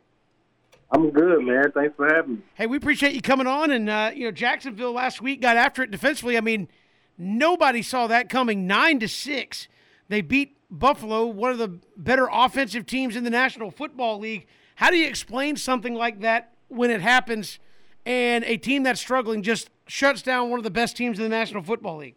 [0.92, 1.70] I'm good, man.
[1.72, 2.42] Thanks for having me.
[2.54, 3.70] Hey, we appreciate you coming on.
[3.70, 6.36] And, uh, you know, Jacksonville last week got after it defensively.
[6.36, 6.68] I mean,
[7.16, 8.66] nobody saw that coming.
[8.66, 9.68] Nine to six.
[10.08, 14.46] They beat Buffalo, one of the better offensive teams in the National Football League.
[14.76, 17.58] How do you explain something like that when it happens
[18.06, 21.28] and a team that's struggling just shuts down one of the best teams in the
[21.28, 22.16] National Football League?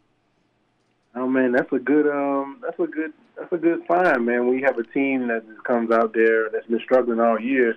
[1.16, 4.48] Oh man, that's a good um that's a good that's a good sign, man.
[4.48, 7.76] When you have a team that just comes out there that's been struggling all year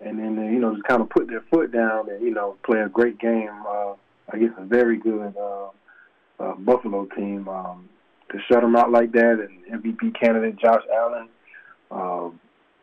[0.00, 2.80] and then you know just kind of put their foot down and you know play
[2.80, 3.94] a great game uh
[4.32, 5.68] against a very good uh,
[6.40, 7.48] uh Buffalo team.
[7.48, 7.88] Um
[8.30, 11.28] to shut them out like that and MVP candidate Josh Allen,
[11.90, 12.40] um,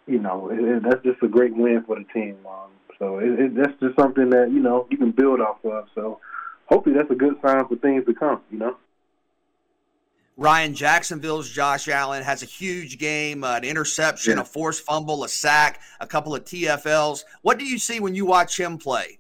[0.07, 2.37] you know, it, it, that's just a great win for the team.
[2.47, 5.85] Um, so it, it, that's just something that you know you can build off of.
[5.95, 6.19] So
[6.65, 8.41] hopefully that's a good sign for things to come.
[8.51, 8.77] You know.
[10.35, 14.41] Ryan Jacksonville's Josh Allen has a huge game, uh, an interception, yeah.
[14.41, 17.23] a forced fumble, a sack, a couple of TFLs.
[17.43, 19.19] What do you see when you watch him play?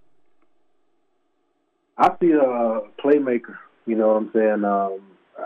[1.97, 3.57] I see a playmaker.
[3.85, 4.65] You know what I'm saying?
[4.65, 5.01] Um,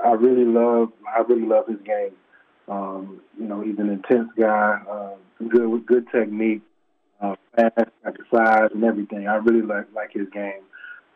[0.06, 2.13] I really love I really love his game.
[2.67, 5.15] Um, you know, he's an intense guy, uh,
[5.47, 6.62] good with good technique,
[7.21, 9.27] uh, fast, got the size and everything.
[9.27, 10.62] I really like like his game.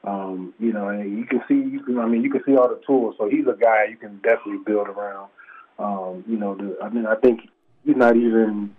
[0.04, 2.70] Um, you know, and you can see you can I mean you can see all
[2.70, 3.16] the tools.
[3.18, 5.30] So he's a guy you can definitely build around.
[5.78, 7.42] Um, you know, the, I mean I think
[7.86, 8.76] he's not even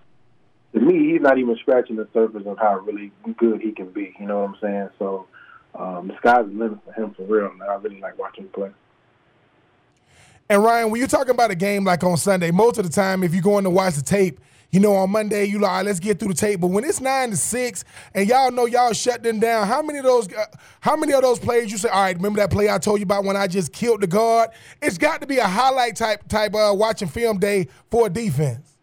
[0.74, 4.14] to me he's not even scratching the surface of how really good he can be.
[4.18, 4.88] You know what I'm saying?
[4.98, 5.26] So
[5.74, 7.50] um, the sky's the limit for him for real.
[7.50, 8.70] And I really like watching him play.
[10.48, 13.22] And Ryan, when you're talking about a game like on Sunday, most of the time,
[13.22, 14.38] if you're going to watch the tape,
[14.72, 16.60] you know, on Monday, you like, let's get through the tape.
[16.60, 19.98] But when it's nine to six, and y'all know y'all shut them down, how many
[19.98, 20.46] of those, uh,
[20.80, 23.04] how many of those plays you say, all right, remember that play I told you
[23.04, 24.48] about when I just killed the guard?
[24.80, 28.78] It's got to be a highlight type type uh, watching film day for defense.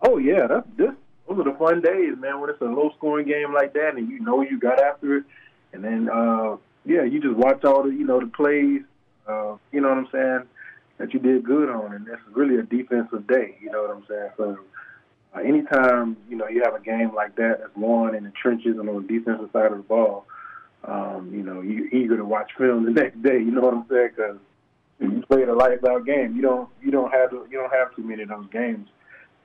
[0.00, 0.90] Oh yeah, that's this.
[1.28, 2.40] Those are the fun days, man.
[2.40, 5.24] When it's a low scoring game like that, and you know you got after it,
[5.72, 8.82] and then uh, yeah, you just watch all the you know the plays.
[9.28, 10.48] Uh, you know what I'm saying?
[11.02, 13.56] that you did good on, and this is really a defensive day.
[13.60, 14.30] You know what I'm saying?
[14.36, 14.58] So
[15.34, 18.76] uh, anytime you know you have a game like that that's won in the trenches
[18.78, 20.26] and on the defensive side of the ball,
[20.84, 23.38] um, you know you're eager to watch film the next day.
[23.38, 24.10] You know what I'm saying?
[24.16, 24.36] Because
[25.00, 26.36] you played a lights out game.
[26.36, 28.88] You don't you don't have you don't have too many of those games.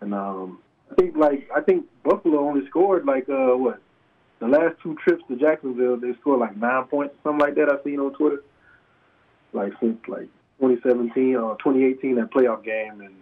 [0.01, 0.59] And um,
[0.91, 3.81] I think like I think Buffalo only scored like uh what
[4.39, 7.71] the last two trips to Jacksonville they scored like nine points something like that.
[7.71, 8.43] I've seen on Twitter.
[9.53, 10.27] Like since like
[10.59, 13.15] 2017 or uh, 2018 that playoff game and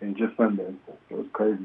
[0.00, 0.74] and just Sunday.
[1.10, 1.64] It was crazy.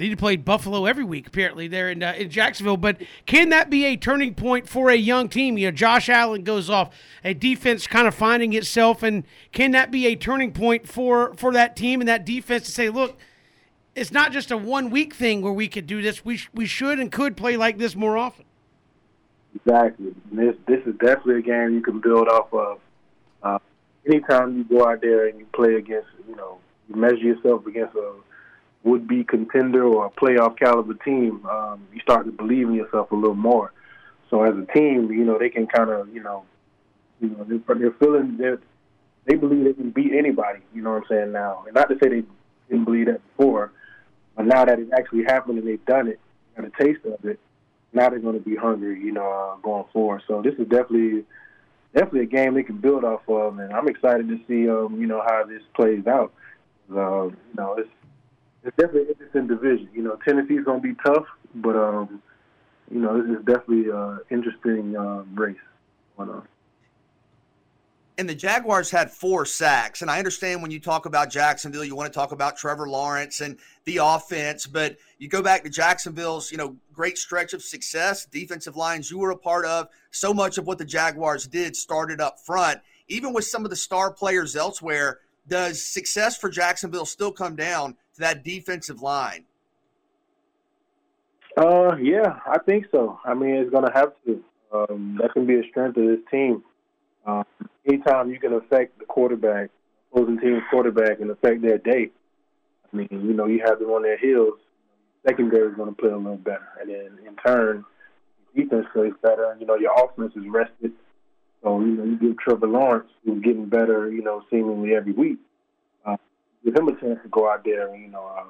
[0.00, 2.78] They played Buffalo every week, apparently, there in, uh, in Jacksonville.
[2.78, 5.58] But can that be a turning point for a young team?
[5.58, 9.90] You know, Josh Allen goes off, a defense kind of finding itself, and can that
[9.90, 13.18] be a turning point for for that team and that defense to say, look,
[13.94, 16.24] it's not just a one week thing where we could do this.
[16.24, 18.46] We sh- we should and could play like this more often.
[19.54, 20.14] Exactly.
[20.32, 22.80] This this is definitely a game you can build off of.
[23.42, 23.58] Uh,
[24.06, 26.58] anytime you go out there and you play against, you know,
[26.90, 28.12] you measure yourself against a
[28.82, 33.14] would-be contender or a playoff caliber team, um, you start to believe in yourself a
[33.14, 33.72] little more.
[34.30, 36.44] So as a team, you know, they can kind of, you know,
[37.20, 38.60] you know, they're, they're feeling that
[39.26, 40.60] they believe they can beat anybody.
[40.74, 42.22] You know what I'm saying now, and not to say they
[42.68, 43.72] didn't believe that before,
[44.36, 46.18] but now that it's actually happened and they've done it,
[46.56, 47.38] got a taste of it.
[47.92, 50.22] Now they're going to be hungry, you know, uh, going forward.
[50.26, 51.24] So this is definitely
[51.94, 55.06] definitely a game they can build off of, and I'm excited to see um, you
[55.06, 56.32] know how this plays out.
[56.94, 57.90] Uh, you know, it's
[58.62, 59.88] it's definitely an interesting division.
[59.94, 61.26] You know, Tennessee's to be tough,
[61.56, 62.22] but um,
[62.90, 65.56] you know, this is definitely an interesting uh, race
[66.16, 66.46] going on
[68.20, 70.02] and the Jaguars had four sacks.
[70.02, 73.40] And I understand when you talk about Jacksonville, you want to talk about Trevor Lawrence
[73.40, 78.26] and the offense, but you go back to Jacksonville's, you know, great stretch of success,
[78.26, 79.88] defensive lines you were a part of.
[80.10, 82.80] So much of what the Jaguars did started up front.
[83.08, 87.96] Even with some of the star players elsewhere, does success for Jacksonville still come down
[88.14, 89.44] to that defensive line?
[91.56, 93.18] Uh, yeah, I think so.
[93.24, 94.42] I mean, it's going to have to.
[94.72, 96.62] Um, that can be a strength of this team.
[97.26, 97.44] Um,
[97.86, 99.70] anytime you can affect the quarterback,
[100.12, 102.10] opposing team's quarterback, and affect their day,
[102.92, 104.54] I mean, you know, you have them on their heels.
[105.26, 107.84] Secondary is going to play a little better, and then in turn,
[108.56, 109.56] defense plays better.
[109.58, 110.92] You know, your offense is rested.
[111.62, 115.38] So you know, you give Trevor Lawrence, who's getting better, you know, seemingly every week,
[116.04, 116.16] uh,
[116.64, 118.48] give him a chance to go out there and you know, um,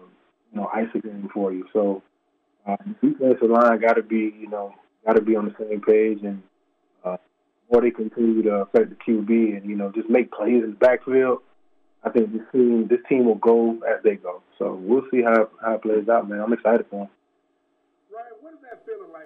[0.53, 1.67] you know, ice a game for you.
[1.73, 2.03] So
[2.67, 4.75] uh, defensive line got to be, you know,
[5.07, 6.43] got to be on the same page, and
[7.05, 7.17] uh,
[7.73, 10.77] more they continue to affect the QB and you know just make plays in the
[10.77, 11.39] backfield.
[12.03, 14.43] I think this team, this team will go as they go.
[14.59, 16.41] So we'll see how how it plays out, man.
[16.41, 17.09] I'm excited for them.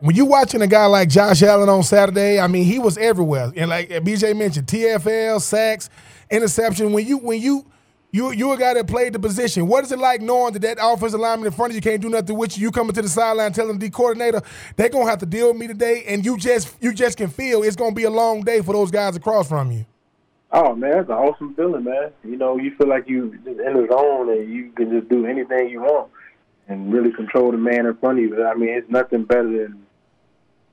[0.00, 3.52] When you watching a guy like Josh Allen on Saturday, I mean, he was everywhere,
[3.56, 5.88] and like BJ mentioned, TFL, sacks,
[6.30, 6.92] interception.
[6.92, 7.64] When you when you
[8.10, 9.66] you you a guy that played the position.
[9.66, 12.08] What is it like knowing that that offensive lineman in front of you can't do
[12.08, 12.62] nothing with you?
[12.62, 14.42] You coming to the sideline telling the coordinator
[14.76, 17.62] they're gonna have to deal with me today, and you just you just can feel
[17.62, 19.86] it's gonna be a long day for those guys across from you.
[20.52, 22.12] Oh man, that's an awesome feeling, man.
[22.22, 25.26] You know, you feel like you just in the zone and you can just do
[25.26, 26.10] anything you want
[26.68, 28.44] and really control the man in front of you.
[28.44, 29.84] I mean, it's nothing better than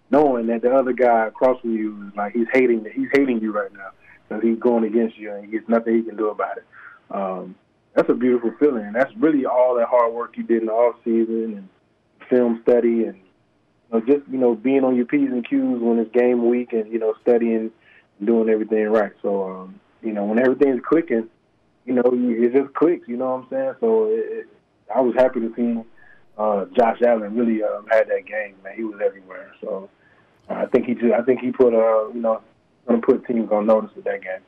[0.10, 3.52] knowing that the other guy across from you is like he's hating he's hating you
[3.52, 3.90] right now
[4.28, 6.66] because he's going against you and there's nothing he can do about it.
[7.10, 7.56] Um,
[7.96, 10.72] that's a beautiful feeling, and that's really all that hard work you did in the
[10.72, 11.70] off season and
[12.30, 16.00] film study and you know, just you know being on your p's and q's when
[16.00, 17.72] it's game week and you know studying
[18.20, 19.12] and doing everything right.
[19.22, 21.30] So um, you know when everything's clicking,
[21.86, 23.08] you know it just clicks.
[23.08, 23.74] You know what I'm saying?
[23.80, 24.48] So it,
[24.94, 25.82] I was happy to see
[26.38, 28.56] uh, Josh Allen really um, had that game.
[28.64, 29.52] Man, he was everywhere.
[29.62, 29.90] So
[30.50, 32.42] I think he just, I think he put uh you know
[32.88, 34.42] gonna put teams on notice with that game.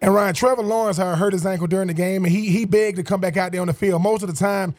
[0.00, 3.02] And Ryan, Trevor Lawrence hurt his ankle during the game, and he he begged to
[3.02, 4.00] come back out there on the field.
[4.00, 4.74] Most of the time,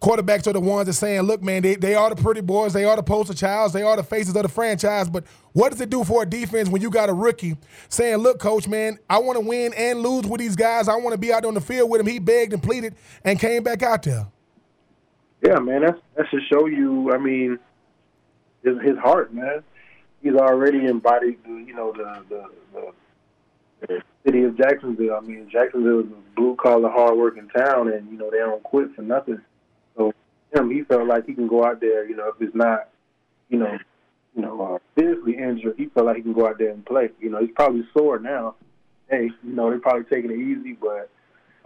[0.00, 2.84] quarterbacks are the ones that saying, "Look, man, they, they are the pretty boys, they
[2.84, 5.90] are the poster childs, they are the faces of the franchise." But what does it
[5.90, 7.56] do for a defense when you got a rookie
[7.88, 10.88] saying, "Look, coach, man, I want to win and lose with these guys.
[10.88, 13.38] I want to be out on the field with him." He begged and pleaded and
[13.38, 14.26] came back out there.
[15.42, 17.12] Yeah, man, that's that should show you.
[17.12, 17.58] I mean,
[18.62, 19.62] his his heart, man.
[20.22, 22.92] He's already embodied, the, you know, the, the
[23.86, 25.14] the city of Jacksonville.
[25.14, 28.62] I mean, Jacksonville is a blue collar, hard working town, and you know they don't
[28.62, 29.40] quit for nothing.
[29.96, 30.12] So
[30.54, 32.08] him, he felt like he can go out there.
[32.08, 32.88] You know, if it's not,
[33.48, 33.78] you know,
[34.34, 37.10] you know, uh, physically injured, he felt like he can go out there and play.
[37.20, 38.54] You know, he's probably sore now.
[39.08, 41.10] Hey, you know, they're probably taking it easy, but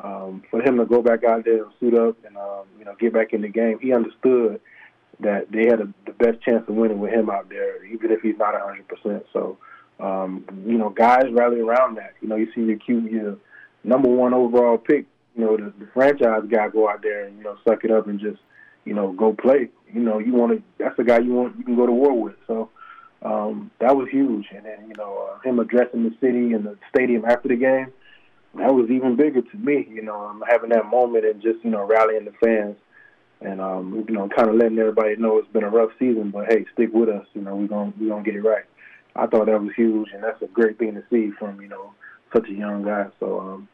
[0.02, 2.94] um, for him to go back out there and suit up and um, you know
[2.98, 4.60] get back in the game, he understood
[5.20, 8.20] that they had a, the best chance of winning with him out there, even if
[8.20, 9.24] he's not hundred percent.
[9.32, 9.58] So
[10.00, 12.14] um, you know, guys rally around that.
[12.20, 13.36] You know, you see your Q, your
[13.84, 15.06] number one overall pick.
[15.36, 18.06] You know, the, the franchise guy go out there and you know suck it up
[18.06, 18.40] and just
[18.84, 19.68] you know go play.
[19.92, 20.62] You know, you want to.
[20.78, 21.58] That's the guy you want.
[21.58, 22.36] You can go to war with.
[22.46, 22.70] So
[23.22, 24.46] um, that was huge.
[24.54, 27.92] And then you know uh, him addressing the city and the stadium after the game.
[28.56, 29.88] That was even bigger to me.
[29.90, 32.76] You know, I'm having that moment and just you know rallying the fans
[33.44, 36.46] and um, you know, kind of letting everybody know it's been a rough season, but
[36.48, 37.26] hey, stick with us.
[37.34, 38.64] You know, we're gonna we're gonna get it right.
[39.14, 41.92] I thought that was huge, and that's a great thing to see from you know
[42.34, 43.06] such a young guy.
[43.20, 43.68] So um,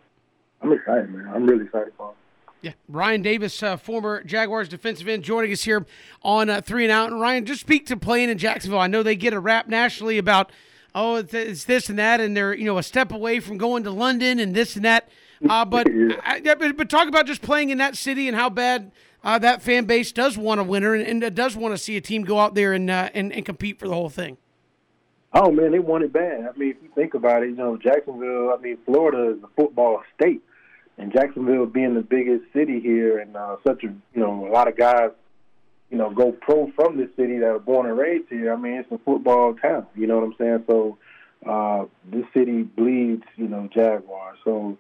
[0.63, 1.31] I'm excited, man.
[1.35, 2.15] I'm really excited for him.
[2.63, 5.87] Yeah, Ryan Davis, uh, former Jaguars defensive end, joining us here
[6.23, 7.11] on uh, Three and Out.
[7.11, 8.81] And Ryan, just speak to playing in Jacksonville.
[8.81, 10.53] I know they get a rap nationally about
[10.95, 13.85] oh it's, it's this and that, and they're you know a step away from going
[13.85, 15.09] to London and this and that.
[15.49, 15.87] Uh, but,
[16.23, 18.93] I, but but talk about just playing in that city and how bad
[19.25, 22.01] uh, that fan base does want a winner and, and does want to see a
[22.03, 24.37] team go out there and, uh, and and compete for the whole thing.
[25.33, 26.47] Oh man, they want it bad.
[26.53, 28.55] I mean, if you think about it, you know, Jacksonville.
[28.57, 30.43] I mean, Florida is a football state,
[31.01, 34.69] and Jacksonville being the biggest city here, and uh, such a you know a lot
[34.69, 35.11] of guys,
[35.91, 38.53] you know, go pro from this city that are born and raised here.
[38.53, 39.87] I mean, it's a football town.
[39.97, 40.65] You know what I'm saying?
[40.69, 40.99] So
[41.47, 44.39] uh, this city bleeds, you know, Jaguars.
[44.45, 44.77] So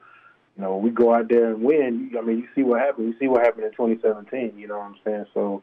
[0.57, 2.13] you know, we go out there and win.
[2.19, 3.09] I mean, you see what happened.
[3.09, 4.59] You see what happened in 2017.
[4.59, 5.27] You know what I'm saying?
[5.33, 5.63] So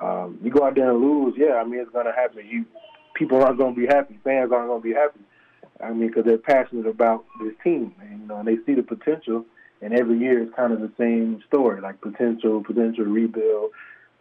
[0.00, 1.34] um, you go out there and lose.
[1.36, 2.46] Yeah, I mean, it's gonna happen.
[2.48, 2.64] You
[3.14, 4.16] people aren't to be happy.
[4.22, 5.20] Fans aren't to be happy.
[5.82, 8.82] I mean, because they're passionate about this team, and you know, and they see the
[8.84, 9.44] potential.
[9.80, 13.70] And every year it's kind of the same story, like potential, potential rebuild.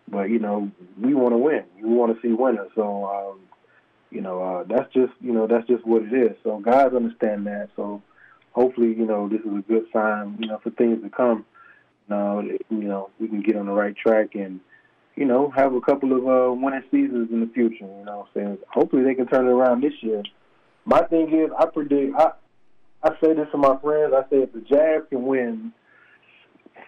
[0.07, 0.71] But you know,
[1.01, 1.63] we want to win.
[1.81, 2.69] We want to see winners.
[2.75, 3.39] So, um,
[4.11, 6.37] you know, uh, that's just you know that's just what it is.
[6.43, 7.69] So guys understand that.
[7.75, 8.01] So
[8.53, 11.45] hopefully, you know, this is a good sign, you know, for things to come.
[12.09, 14.61] Now, you know, we can get on the right track and
[15.17, 17.85] you know, have a couple of uh, winning seasons in the future.
[17.85, 20.21] You know, what I'm saying hopefully they can turn it around this year.
[20.85, 22.15] My thing is, I predict.
[22.15, 22.31] I
[23.07, 24.13] I say this to my friends.
[24.13, 25.71] I say if the Jags can win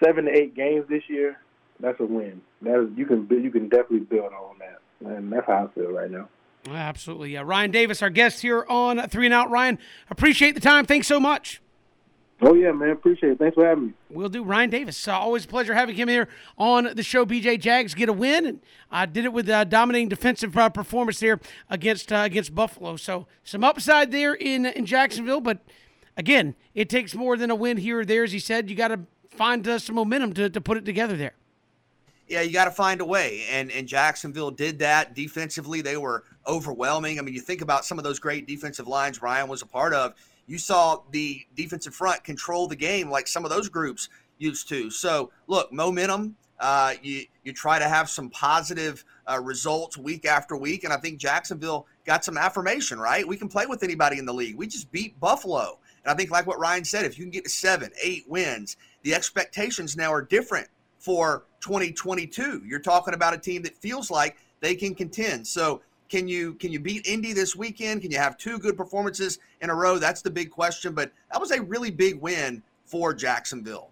[0.03, 1.39] seven to eight games this year,
[1.79, 2.41] that's a win.
[2.61, 5.91] that is, you can you can definitely build on that, and that's how I feel
[5.91, 6.27] right now.
[6.69, 7.31] Absolutely.
[7.33, 7.43] Yeah.
[7.45, 9.49] Ryan Davis, our guest here on Three and Out.
[9.49, 10.85] Ryan, appreciate the time.
[10.85, 11.61] Thanks so much.
[12.41, 12.91] Oh yeah, man.
[12.91, 13.39] Appreciate it.
[13.39, 13.93] Thanks for having me.
[14.09, 15.07] We'll do Ryan Davis.
[15.07, 17.25] Uh, always a pleasure having him here on the show.
[17.25, 18.59] BJ Jags get a win, and
[18.91, 21.39] I uh, did it with a dominating defensive uh, performance there
[21.69, 22.97] against uh, against Buffalo.
[22.97, 25.59] So some upside there in in Jacksonville, but
[26.19, 28.23] again, it takes more than a win here or there.
[28.23, 28.99] As he said, you got to
[29.31, 31.33] find uh, some momentum to, to put it together there.
[32.27, 35.81] Yeah, you got to find a way, and and Jacksonville did that defensively.
[35.81, 37.17] They were overwhelming.
[37.17, 39.95] I mean, you think about some of those great defensive lines Ryan was a part
[39.95, 40.13] of
[40.45, 44.91] you saw the defensive front control the game like some of those groups used to.
[44.91, 46.35] So, look, momentum.
[46.59, 50.97] Uh, you you try to have some positive uh, results week after week, and I
[50.97, 52.99] think Jacksonville got some affirmation.
[52.99, 54.55] Right, we can play with anybody in the league.
[54.55, 55.79] We just beat Buffalo,
[56.09, 59.13] I think like what Ryan said, if you can get to seven, eight wins, the
[59.13, 62.63] expectations now are different for 2022.
[62.65, 65.45] You're talking about a team that feels like they can contend.
[65.45, 68.01] So can you can you beat Indy this weekend?
[68.01, 69.97] Can you have two good performances in a row?
[69.99, 70.93] That's the big question.
[70.93, 73.91] But that was a really big win for Jacksonville.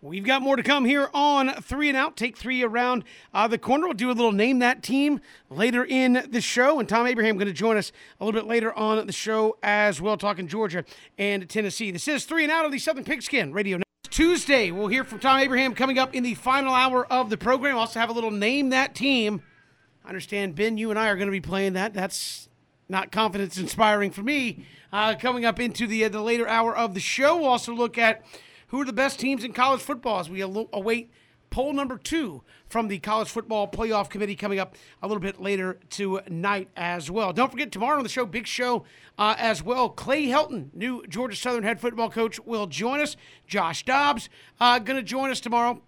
[0.00, 2.16] We've got more to come here on three and out.
[2.16, 3.86] Take three around uh, the corner.
[3.86, 5.20] We'll do a little name that team
[5.50, 6.78] later in the show.
[6.78, 7.90] And Tom Abraham going to join us
[8.20, 10.84] a little bit later on the show as well, talking Georgia
[11.18, 11.90] and Tennessee.
[11.90, 13.80] This is three and out of the Southern Pigskin Radio.
[14.08, 17.76] Tuesday, we'll hear from Tom Abraham coming up in the final hour of the program.
[17.76, 19.42] Also have a little name that team
[20.08, 21.92] I understand, Ben, you and I are going to be playing that.
[21.92, 22.48] That's
[22.88, 24.64] not confidence inspiring for me.
[24.90, 27.98] Uh, coming up into the uh, the later hour of the show, we'll also look
[27.98, 28.24] at
[28.68, 31.10] who are the best teams in college football as we await
[31.50, 35.78] poll number two from the College Football Playoff Committee coming up a little bit later
[35.90, 37.32] tonight as well.
[37.32, 38.84] Don't forget, tomorrow on the show, big show
[39.18, 39.88] uh, as well.
[39.88, 43.16] Clay Helton, new Georgia Southern head football coach, will join us.
[43.46, 44.28] Josh Dobbs
[44.60, 45.82] uh, going to join us tomorrow.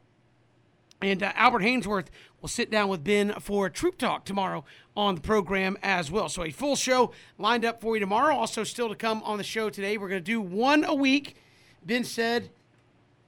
[1.03, 2.09] And uh, Albert Haynesworth
[2.41, 4.65] will sit down with Ben for Troupe Talk tomorrow
[4.95, 6.29] on the program as well.
[6.29, 8.35] So a full show lined up for you tomorrow.
[8.35, 9.97] Also, still to come on the show today.
[9.97, 11.37] We're going to do one a week.
[11.83, 12.51] Ben said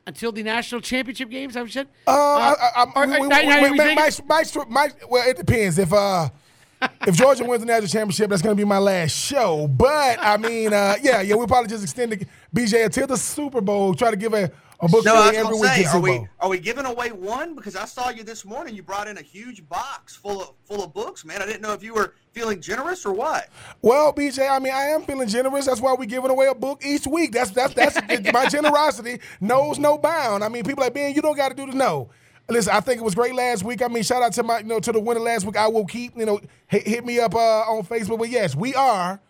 [0.07, 1.57] until the national championship games.
[1.57, 1.88] I said.
[2.07, 5.78] Uh, uh I, I, we, we, we, my, my, my, well, it depends.
[5.78, 6.28] If uh,
[7.07, 9.68] if Georgia wins the national championship, that's going to be my last show.
[9.68, 13.61] But I mean, uh, yeah, yeah, we probably just extend the BJ until the Super
[13.61, 13.94] Bowl.
[13.94, 14.50] Try to give a
[14.83, 17.55] a book no, I was say, are we are we giving away one?
[17.55, 18.74] Because I saw you this morning.
[18.74, 21.41] You brought in a huge box full of full of books, man.
[21.41, 23.49] I didn't know if you were feeling generous or what.
[23.80, 25.66] Well, BJ, I mean, I am feeling generous.
[25.66, 27.30] That's why we're giving away a book each week.
[27.30, 27.97] That's that's that's
[28.33, 30.43] my generosity knows no bound.
[30.43, 32.11] I mean, people like Ben, you don't got to do the no.
[32.49, 33.83] Listen, I think it was great last week.
[33.83, 35.57] I mean, shout out to my you know to the winner last week.
[35.57, 38.18] I will keep you know hit, hit me up uh, on Facebook.
[38.18, 39.20] But yes, we are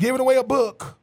[0.00, 0.98] giving away a book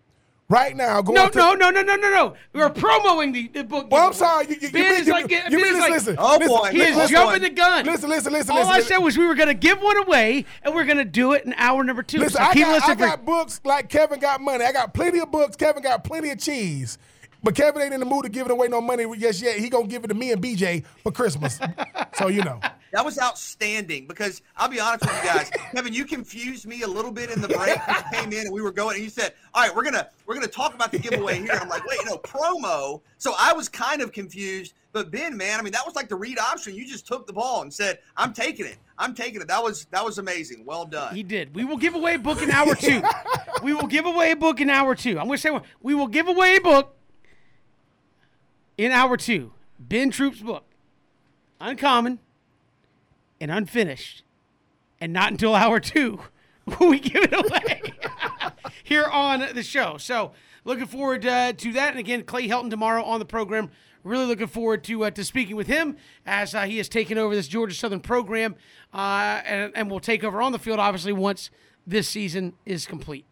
[0.50, 1.02] right now.
[1.02, 2.34] Going no, no, no, no, no, no, no.
[2.54, 3.89] We're promoting the, the book.
[3.89, 4.48] Well, I'm sorry.
[4.48, 6.16] You, you, ben you, is like, you, you, ben is like, listen.
[6.20, 7.86] Oh boy, he is listen, jumping the gun.
[7.86, 8.52] Listen, listen, listen.
[8.52, 8.89] All listen, I listen.
[8.89, 11.46] said was we were going to give one away, and we're going to do it
[11.46, 12.20] in hour number two.
[12.20, 14.64] Listen, so I, got, I for, got books like Kevin got money.
[14.64, 15.56] I got plenty of books.
[15.56, 16.98] Kevin got plenty of cheese.
[17.44, 19.60] But Kevin ain't in the mood to giving away no money just yet.
[19.60, 21.60] He gonna give it to me and BJ for Christmas.
[22.16, 22.60] so you know.
[22.94, 26.88] That was outstanding because I'll be honest with you guys, Kevin, you confused me a
[26.88, 27.76] little bit in the break.
[27.88, 30.36] You came in and we were going, and you said, "All right, we're gonna we're
[30.36, 34.04] gonna talk about the giveaway here." I'm like, "Wait, no promo." So I was kind
[34.04, 34.76] of confused.
[34.91, 36.76] But Ben, man, I mean, that was like the read option.
[36.76, 38.78] You just took the ball and said, "I'm taking it.
[39.00, 40.64] I'm taking it." That was that was amazing.
[40.64, 41.16] Well done.
[41.16, 41.56] He did.
[41.56, 43.02] We will give away a book in hour two.
[43.64, 45.18] we will give away a book in hour two.
[45.18, 46.96] I'm going to say we will give away a book
[48.78, 49.51] in hour two.
[49.80, 50.63] Ben Troupe's book,
[51.59, 52.19] Uncommon
[53.41, 54.24] and unfinished,
[55.01, 56.19] and not until hour two
[56.65, 57.82] will we give it away
[58.84, 59.97] here on the show.
[59.97, 60.32] So
[60.63, 61.91] looking forward uh, to that.
[61.91, 63.69] And again, Clay Helton tomorrow on the program.
[64.03, 65.95] Really looking forward to uh, to speaking with him
[66.26, 68.55] as uh, he has taken over this Georgia Southern program,
[68.93, 71.49] uh, and, and will take over on the field obviously once
[71.88, 73.26] this season is complete.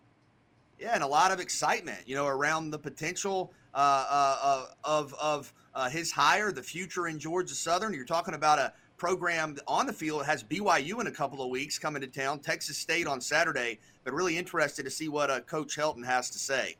[0.82, 5.53] Yeah, and a lot of excitement, you know, around the potential uh, uh, of of
[5.91, 7.93] his hire, the future in Georgia Southern.
[7.93, 10.25] You're talking about a program on the field.
[10.25, 13.77] Has BYU in a couple of weeks coming to town, Texas State on Saturday.
[14.03, 16.77] But really interested to see what uh, Coach Helton has to say.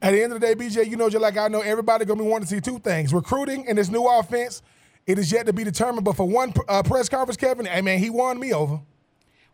[0.00, 2.22] At the end of the day, BJ, you know, just like I know, everybody gonna
[2.22, 4.62] be wanting to see two things: recruiting and this new offense.
[5.04, 6.04] It is yet to be determined.
[6.04, 8.80] But for one uh, press conference, Kevin, hey man, he won me over.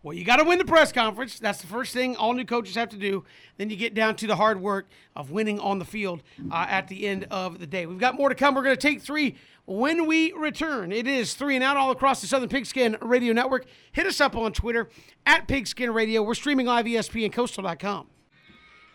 [0.04, 1.38] Well, you got to win the press conference.
[1.38, 3.24] That's the first thing all new coaches have to do.
[3.56, 4.86] Then you get down to the hard work
[5.16, 7.86] of winning on the field uh, at the end of the day.
[7.86, 8.54] We've got more to come.
[8.54, 10.92] We're going to take three when we return.
[10.92, 13.64] It is three and out all across the Southern Pigskin Radio Network.
[13.92, 14.90] Hit us up on Twitter
[15.24, 16.22] at Pigskin Radio.
[16.22, 18.06] We're streaming live ESPN Coastal.com.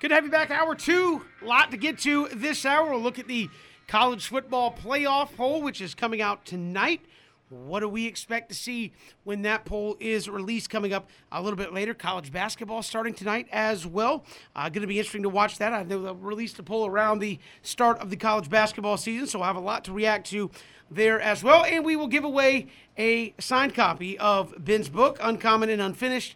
[0.02, 0.52] Good to have you back.
[0.52, 1.26] Hour two.
[1.42, 2.92] A lot to get to this hour.
[2.92, 3.50] We'll look at the
[3.88, 7.02] college football playoff poll, which is coming out tonight.
[7.50, 8.94] What do we expect to see
[9.24, 11.96] when that poll is released coming up a little bit later?
[11.96, 14.24] College basketball starting tonight as well.
[14.56, 15.74] Uh, going to be interesting to watch that.
[15.74, 19.40] I know they'll release the poll around the start of the college basketball season, so
[19.40, 20.52] I'll have a lot to react to
[20.92, 21.66] there as well.
[21.66, 22.68] And we will give away
[23.00, 26.36] a signed copy of Ben's book, Uncommon and Unfinished,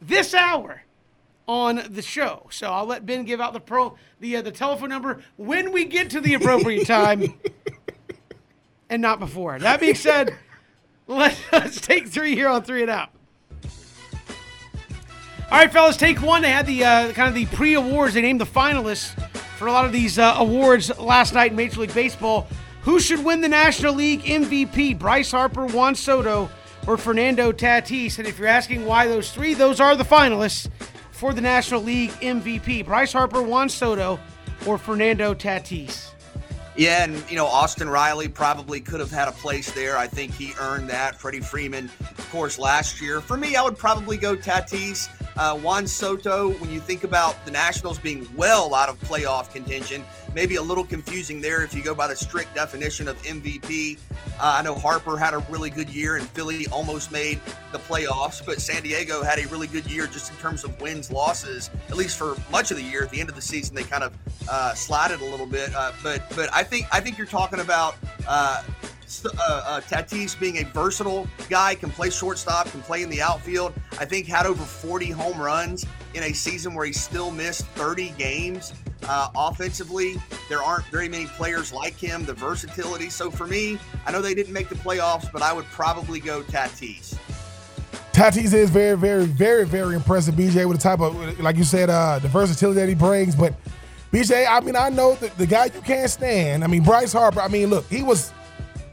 [0.00, 0.84] this hour
[1.46, 2.46] on the show.
[2.50, 5.86] So I'll let Ben give out the pro the uh, the telephone number when we
[5.86, 7.34] get to the appropriate time,
[8.90, 9.58] and not before.
[9.58, 10.34] That being said,
[11.06, 13.10] let's, take three here on three and out.
[15.50, 16.42] All right, fellas, take one.
[16.42, 18.14] They had the uh, kind of the pre-awards.
[18.14, 19.18] They named the finalists
[19.56, 22.46] for a lot of these uh, awards last night in Major League Baseball.
[22.82, 24.98] Who should win the National League MVP?
[24.98, 26.50] Bryce Harper, Juan Soto,
[26.86, 28.18] or Fernando Tatis?
[28.18, 30.70] And if you're asking why those three, those are the finalists
[31.10, 32.84] for the National League MVP.
[32.84, 34.20] Bryce Harper, Juan Soto,
[34.66, 36.12] or Fernando Tatis.
[36.78, 39.98] Yeah, and you know Austin Riley probably could have had a place there.
[39.98, 41.16] I think he earned that.
[41.16, 43.20] Freddie Freeman, of course, last year.
[43.20, 45.08] For me, I would probably go Tatis.
[45.38, 50.04] Uh, Juan Soto, when you think about the Nationals being well out of playoff contention,
[50.34, 53.98] maybe a little confusing there if you go by the strict definition of MVP.
[54.40, 58.44] Uh, I know Harper had a really good year and Philly almost made the playoffs,
[58.44, 61.96] but San Diego had a really good year just in terms of wins, losses, at
[61.96, 63.04] least for much of the year.
[63.04, 64.12] At the end of the season, they kind of
[64.50, 65.72] uh, slided a little bit.
[65.72, 67.94] Uh, but but I think I think you're talking about
[69.24, 73.72] uh, uh, Tatis being a versatile guy, can play shortstop, can play in the outfield.
[73.98, 78.10] I think had over 40 home runs in a season where he still missed 30
[78.18, 78.72] games.
[79.04, 80.16] Uh, offensively,
[80.48, 82.24] there aren't very many players like him.
[82.24, 83.10] The versatility.
[83.10, 86.42] So for me, I know they didn't make the playoffs, but I would probably go
[86.42, 87.16] Tatis.
[88.12, 90.34] Tatis is very, very, very, very impressive.
[90.34, 93.36] BJ with the type of, like you said, uh, the versatility that he brings.
[93.36, 93.54] But
[94.12, 96.64] BJ, I mean, I know that the guy you can't stand.
[96.64, 97.40] I mean, Bryce Harper.
[97.40, 98.32] I mean, look, he was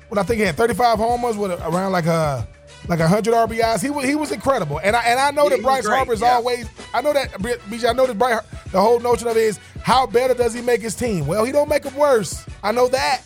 [0.10, 2.47] what I think he had 35 homers with around like a
[2.88, 3.82] like 100 RBIs.
[3.82, 6.22] He was he was incredible, and I and I know yeah, that Bryce Harper is
[6.22, 6.34] yeah.
[6.34, 6.70] always.
[6.93, 7.89] I know that BJ.
[7.89, 8.41] I know that Bryce.
[8.72, 11.26] The whole notion of it is how better does he make his team?
[11.28, 12.45] Well, he don't make them worse.
[12.64, 13.24] I know that.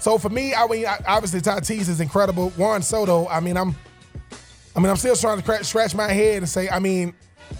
[0.00, 2.50] So for me, I mean, obviously Tatis is incredible.
[2.50, 3.26] Juan Soto.
[3.28, 3.74] I mean, I'm.
[4.76, 6.68] I mean, I'm still trying to scratch my head and say.
[6.68, 7.14] I mean,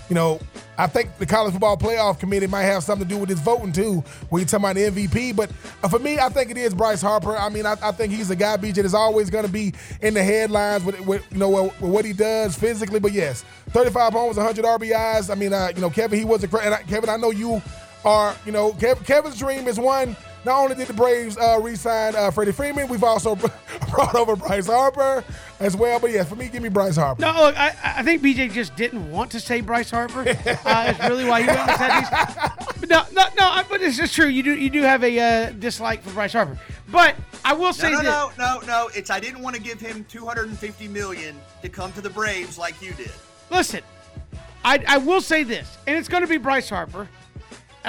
[0.08, 0.40] you know,
[0.76, 3.72] I think the college football playoff committee might have something to do with this voting
[3.72, 5.34] too, when you're talking about the MVP.
[5.34, 5.50] But
[5.82, 7.36] uh, for me, I think it is Bryce Harper.
[7.36, 10.14] I mean, I, I think he's a guy, BJ, that's always going to be in
[10.14, 13.00] the headlines with, with you know with, with, what he does physically.
[13.00, 15.30] But yes, 35 homers, 100 RBIs.
[15.30, 17.10] I mean, uh, you know, Kevin, he was a and Kevin.
[17.10, 17.60] I know you
[18.04, 22.14] are, you know, Kev, Kevin's dream is one not only did the Braves uh, re-sign
[22.16, 23.34] uh, Freddie Freeman, we've also
[23.90, 25.24] brought over Bryce Harper
[25.60, 25.98] as well.
[25.98, 27.20] But yeah, for me, give me Bryce Harper.
[27.20, 30.24] No, look, I, I think BJ just didn't want to say Bryce Harper.
[30.68, 32.88] Uh, it's really why he went with Tatis.
[32.88, 33.62] no, no, no.
[33.68, 34.26] But it's just true.
[34.26, 36.58] You do you do have a uh, dislike for Bryce Harper.
[36.90, 38.38] But I will say no, no, this.
[38.38, 38.90] no, no, no.
[38.94, 42.80] It's I didn't want to give him 250 million to come to the Braves like
[42.82, 43.10] you did.
[43.50, 43.82] Listen,
[44.64, 47.08] I, I will say this, and it's going to be Bryce Harper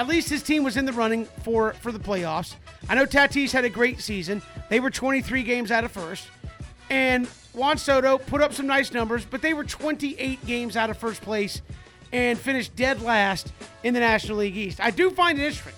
[0.00, 2.54] at least his team was in the running for for the playoffs.
[2.88, 4.40] I know Tatis had a great season.
[4.70, 6.26] They were 23 games out of first,
[6.88, 10.96] and Juan Soto put up some nice numbers, but they were 28 games out of
[10.96, 11.60] first place
[12.12, 14.80] and finished dead last in the National League East.
[14.80, 15.74] I do find it interesting,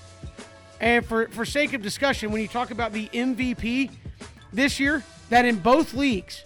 [0.80, 3.90] and for for sake of discussion, when you talk about the MVP
[4.52, 6.44] this year, that in both leagues,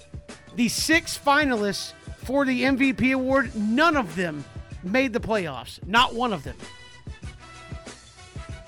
[0.54, 1.92] the six finalists
[2.24, 4.46] for the MVP award, none of them
[4.82, 5.86] made the playoffs.
[5.86, 6.56] Not one of them.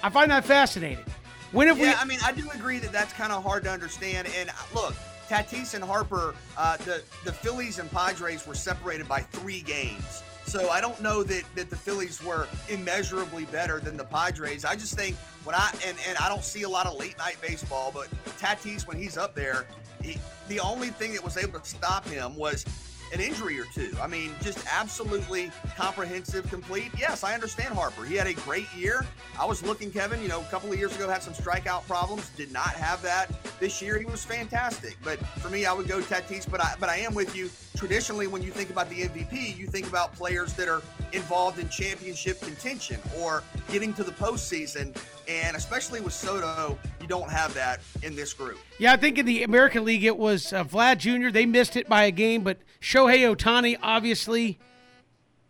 [0.03, 1.05] I find that fascinating.
[1.53, 1.95] When have yeah, we?
[1.95, 4.29] I mean, I do agree that that's kind of hard to understand.
[4.39, 4.95] And uh, look,
[5.29, 10.23] Tatis and Harper, uh, the the Phillies and Padres were separated by three games.
[10.45, 14.65] So I don't know that, that the Phillies were immeasurably better than the Padres.
[14.65, 17.37] I just think when I and, and I don't see a lot of late night
[17.43, 19.67] baseball, but Tatis when he's up there,
[20.03, 20.17] he,
[20.49, 22.65] the only thing that was able to stop him was
[23.13, 23.93] an injury or two.
[24.01, 26.91] I mean, just absolutely comprehensive, complete.
[26.99, 28.05] Yes, I understand Harper.
[28.05, 29.07] He had a great year.
[29.39, 32.29] I was looking, Kevin, you know, a couple of years ago had some strikeout problems.
[32.31, 33.31] Did not have that
[33.61, 33.99] this year.
[33.99, 34.97] He was fantastic.
[35.03, 36.51] But for me, I would go Tatis.
[36.51, 37.51] But I, but I am with you.
[37.79, 41.69] Traditionally, when you think about the MVP, you think about players that are involved in
[41.69, 44.97] championship contention or getting to the postseason.
[45.29, 48.59] And especially with Soto, you don't have that in this group.
[48.81, 51.31] Yeah, I think in the American League it was uh, Vlad Jr.
[51.31, 54.59] They missed it by a game, but Shohei Ohtani, obviously,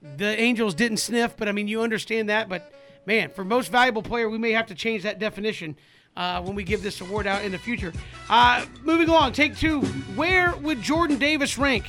[0.03, 1.35] the Angels didn't sniff.
[1.35, 2.51] But I mean, you understand that.
[2.51, 2.74] But
[3.07, 5.79] man, for most valuable player, we may have to change that definition
[6.14, 7.91] uh, when we give this award out in the future.
[8.29, 9.81] Uh, moving along, take two.
[10.14, 11.87] Where would Jordan Davis rank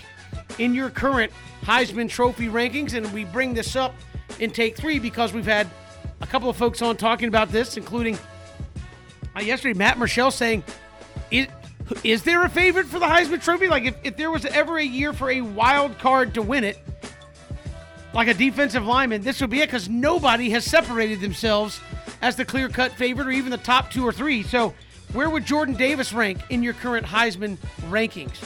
[0.57, 1.31] in your current
[1.63, 2.93] Heisman Trophy rankings?
[2.93, 3.93] And we bring this up
[4.39, 5.67] in take three because we've had
[6.21, 8.17] a couple of folks on talking about this, including
[9.35, 10.63] uh, yesterday Matt Murschel saying
[12.03, 13.67] "Is there a favorite for the Heisman Trophy?
[13.67, 16.77] Like, if, if there was ever a year for a wild card to win it,
[18.13, 21.79] like a defensive lineman, this would be it because nobody has separated themselves
[22.21, 24.43] as the clear cut favorite or even the top two or three.
[24.43, 24.73] So,
[25.13, 27.57] where would Jordan Davis rank in your current Heisman
[27.89, 28.37] rankings?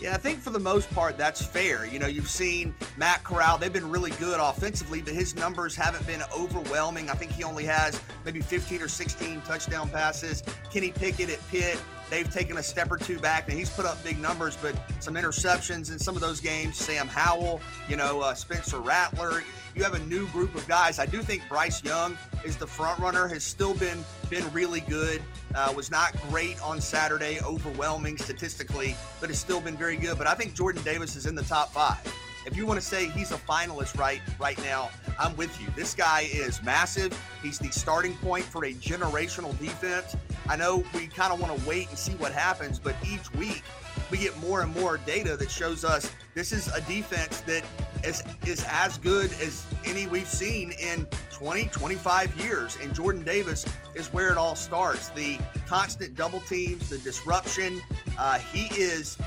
[0.00, 1.84] Yeah, I think for the most part that's fair.
[1.84, 6.06] You know, you've seen Matt Corral, they've been really good offensively, but his numbers haven't
[6.06, 7.10] been overwhelming.
[7.10, 10.44] I think he only has maybe 15 or 16 touchdown passes.
[10.72, 11.78] Kenny Pickett at Pitt,
[12.10, 15.14] they've taken a step or two back, and he's put up big numbers, but some
[15.14, 16.76] interceptions in some of those games.
[16.76, 19.42] Sam Howell, you know, uh, Spencer Rattler.
[19.74, 20.98] You have a new group of guys.
[20.98, 23.28] I do think Bryce Young is the front runner.
[23.28, 25.22] Has still been been really good.
[25.54, 30.18] Uh, was not great on Saturday, overwhelming statistically, but has still been very good.
[30.18, 32.00] But I think Jordan Davis is in the top five.
[32.46, 35.66] If you want to say he's a finalist right right now, I'm with you.
[35.76, 37.12] This guy is massive.
[37.42, 40.16] He's the starting point for a generational defense.
[40.48, 43.62] I know we kind of want to wait and see what happens, but each week
[44.10, 47.62] we get more and more data that shows us this is a defense that
[48.02, 52.78] is, is as good as any we've seen in 20, 25 years.
[52.82, 55.10] And Jordan Davis is where it all starts.
[55.10, 57.82] The constant double teams, the disruption.
[58.18, 59.18] Uh, he is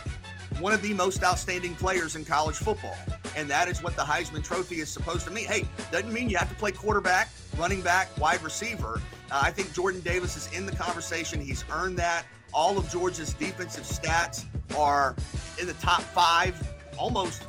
[0.62, 2.96] one of the most outstanding players in college football.
[3.36, 5.46] And that is what the Heisman Trophy is supposed to mean.
[5.46, 9.02] Hey, doesn't mean you have to play quarterback, running back, wide receiver.
[9.32, 11.42] Uh, I think Jordan Davis is in the conversation.
[11.42, 12.26] He's earned that.
[12.54, 14.46] All of Georgia's defensive stats
[14.78, 15.16] are
[15.60, 16.56] in the top five,
[16.98, 17.44] almost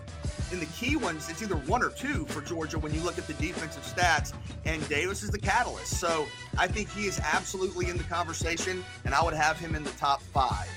[0.52, 1.28] in the key ones.
[1.28, 4.32] It's either one or two for Georgia when you look at the defensive stats,
[4.64, 5.98] and Davis is the catalyst.
[5.98, 9.82] So I think he is absolutely in the conversation, and I would have him in
[9.82, 10.68] the top five.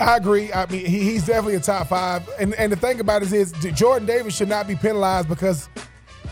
[0.00, 0.52] I agree.
[0.52, 2.28] I mean, he, he's definitely a top five.
[2.38, 5.68] And and the thing about it is, Jordan Davis should not be penalized because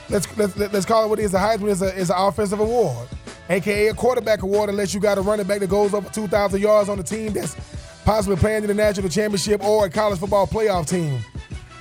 [0.08, 1.32] let's let's let's call it what it is.
[1.32, 3.08] The Heisman is a is an offensive award,
[3.50, 6.88] aka a quarterback award, unless you got a running back that goes over 2,000 yards
[6.88, 7.56] on the team that's
[8.04, 11.20] possibly playing in the national championship or a college football playoff team.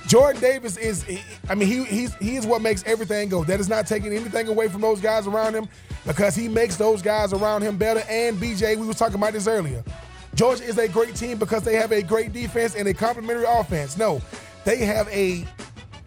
[0.06, 1.04] Jordan Davis is,
[1.50, 3.44] I mean, he he's he is what makes everything go.
[3.44, 5.68] That is not taking anything away from those guys around him
[6.06, 8.02] because he makes those guys around him better.
[8.08, 9.82] And BJ, we was talking about this earlier.
[10.38, 13.98] Georgia is a great team because they have a great defense and a complementary offense.
[13.98, 14.22] No,
[14.64, 15.44] they have a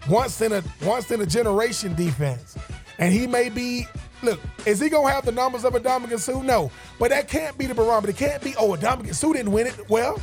[0.09, 2.57] once in a once in a generation defense.
[2.97, 3.85] And he may be
[4.23, 6.41] look, is he gonna have the numbers of a Ndamukong Suh?
[6.43, 6.71] No.
[6.97, 8.11] But that can't be the barometer.
[8.11, 9.89] It can't be, oh, a Ndamukong Suh didn't win it.
[9.89, 10.17] Well,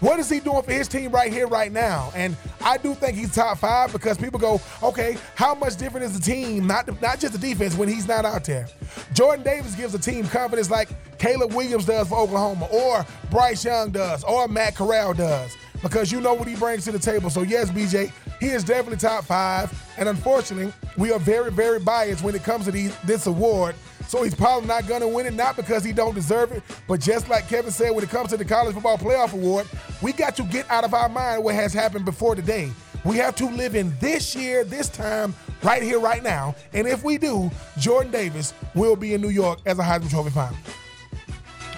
[0.00, 2.10] what is he doing for his team right here, right now?
[2.14, 6.18] And I do think he's top five because people go, okay, how much different is
[6.18, 8.66] the team, not not just the defense, when he's not out there?
[9.12, 10.88] Jordan Davis gives the team confidence like
[11.18, 16.20] Caleb Williams does for Oklahoma, or Bryce Young does, or Matt Corral does, because you
[16.20, 17.28] know what he brings to the table.
[17.28, 19.70] So yes, BJ, he is definitely top five.
[19.98, 23.74] And unfortunately, we are very, very biased when it comes to these, this award
[24.10, 26.98] so he's probably not going to win it, not because he don't deserve it, but
[26.98, 29.68] just like Kevin said, when it comes to the College Football Playoff Award,
[30.02, 32.72] we got to get out of our mind what has happened before today.
[33.04, 35.32] We have to live in this year, this time,
[35.62, 36.56] right here, right now.
[36.72, 40.30] And if we do, Jordan Davis will be in New York as a Heisman Trophy
[40.30, 40.56] finalist.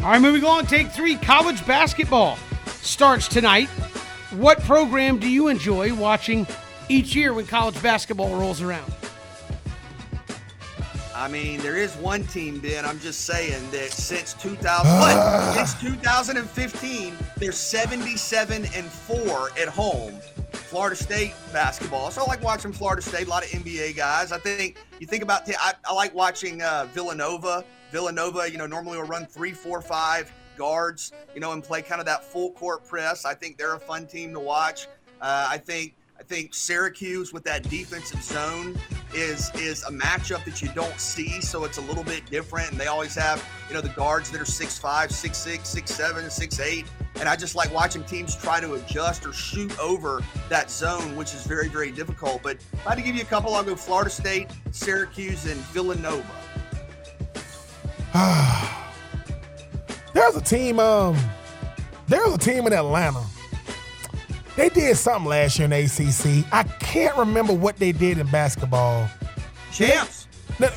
[0.02, 0.64] All right, moving on.
[0.64, 1.16] Take three.
[1.16, 2.38] College basketball
[2.80, 3.68] starts tonight.
[4.38, 6.46] What program do you enjoy watching
[6.88, 8.90] each year when college basketball rolls around?
[11.22, 12.84] I mean, there is one team, Ben.
[12.84, 20.18] I'm just saying that since 2000, since 2015, they're 77 and four at home.
[20.50, 22.10] Florida State basketball.
[22.10, 23.28] So I like watching Florida State.
[23.28, 24.32] A lot of NBA guys.
[24.32, 25.48] I think you think about.
[25.48, 27.64] I, I like watching uh, Villanova.
[27.92, 32.00] Villanova, you know, normally will run three, four, five guards, you know, and play kind
[32.00, 33.24] of that full court press.
[33.24, 34.88] I think they're a fun team to watch.
[35.20, 38.78] Uh, I think I think Syracuse with that defensive zone
[39.12, 42.70] is is a matchup that you don't see, so it's a little bit different.
[42.70, 46.86] And they always have, you know, the guards that are 6'5, 6'6, 6'7, 6'8.
[47.16, 51.34] And I just like watching teams try to adjust or shoot over that zone, which
[51.34, 52.40] is very, very difficult.
[52.40, 55.60] But if I had to give you a couple, I'll go Florida State, Syracuse, and
[55.72, 56.22] Villanova.
[60.14, 61.18] there's a team, um,
[62.06, 63.24] there's a team in Atlanta
[64.56, 66.46] they did something last year in ACC.
[66.52, 69.08] I can't remember what they did in basketball.
[69.72, 70.28] Champs.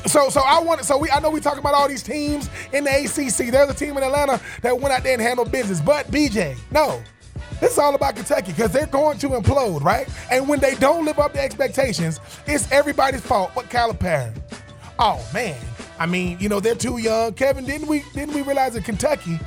[0.06, 0.84] So, so I wanted.
[0.84, 3.52] So we, I know we talking about all these teams in the ACC.
[3.52, 5.80] There's a team in Atlanta that went out there and handled business.
[5.80, 7.02] But BJ, no,
[7.60, 10.08] this is all about Kentucky because they're going to implode, right?
[10.30, 13.52] And when they don't live up to expectations, it's everybody's fault.
[13.54, 14.34] But Calipari,
[14.98, 15.58] oh man,
[15.98, 17.34] I mean, you know they're too young.
[17.34, 19.38] Kevin, didn't we didn't we realize that Kentucky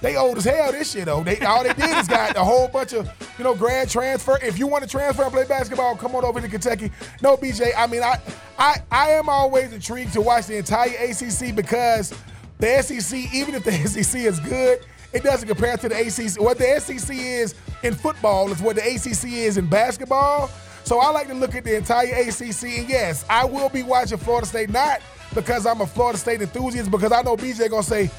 [0.00, 1.22] they old as hell this shit though.
[1.22, 3.08] They all they did is got a whole bunch of,
[3.40, 4.38] you know, grad transfer.
[4.42, 6.92] If you want to transfer and play basketball, come on over to Kentucky.
[7.22, 8.20] No, BJ, I mean I
[8.58, 12.12] I I am always intrigued to watch the entire ACC because
[12.58, 14.80] the SEC, even if the SEC is good,
[15.14, 16.38] it doesn't compare to the ACC.
[16.38, 20.50] What the SEC is in football is what the ACC is in basketball.
[20.84, 22.64] So I like to look at the entire ACC.
[22.80, 25.00] And yes, I will be watching Florida State, not
[25.34, 28.10] because I'm a Florida State enthusiast, because I know BJ gonna say,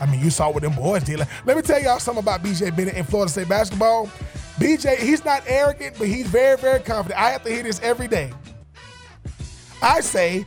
[0.00, 1.18] I mean, you saw what them boys did.
[1.44, 4.08] Let me tell y'all something about BJ Bennett in Florida State basketball.
[4.58, 7.20] BJ, he's not arrogant, but he's very, very confident.
[7.20, 8.32] I have to hear this every day.
[9.82, 10.46] I say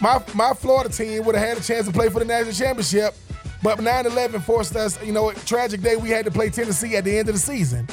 [0.00, 3.14] my my Florida team would have had a chance to play for the national championship,
[3.62, 7.04] but 9-11 forced us, you know, a tragic day we had to play Tennessee at
[7.04, 7.86] the end of the season.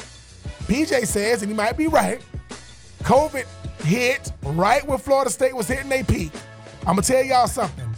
[0.66, 2.20] BJ says, and he might be right,
[3.02, 3.46] COVID
[3.84, 6.32] hit right when Florida State was hitting their peak.
[6.80, 7.89] I'm gonna tell y'all something.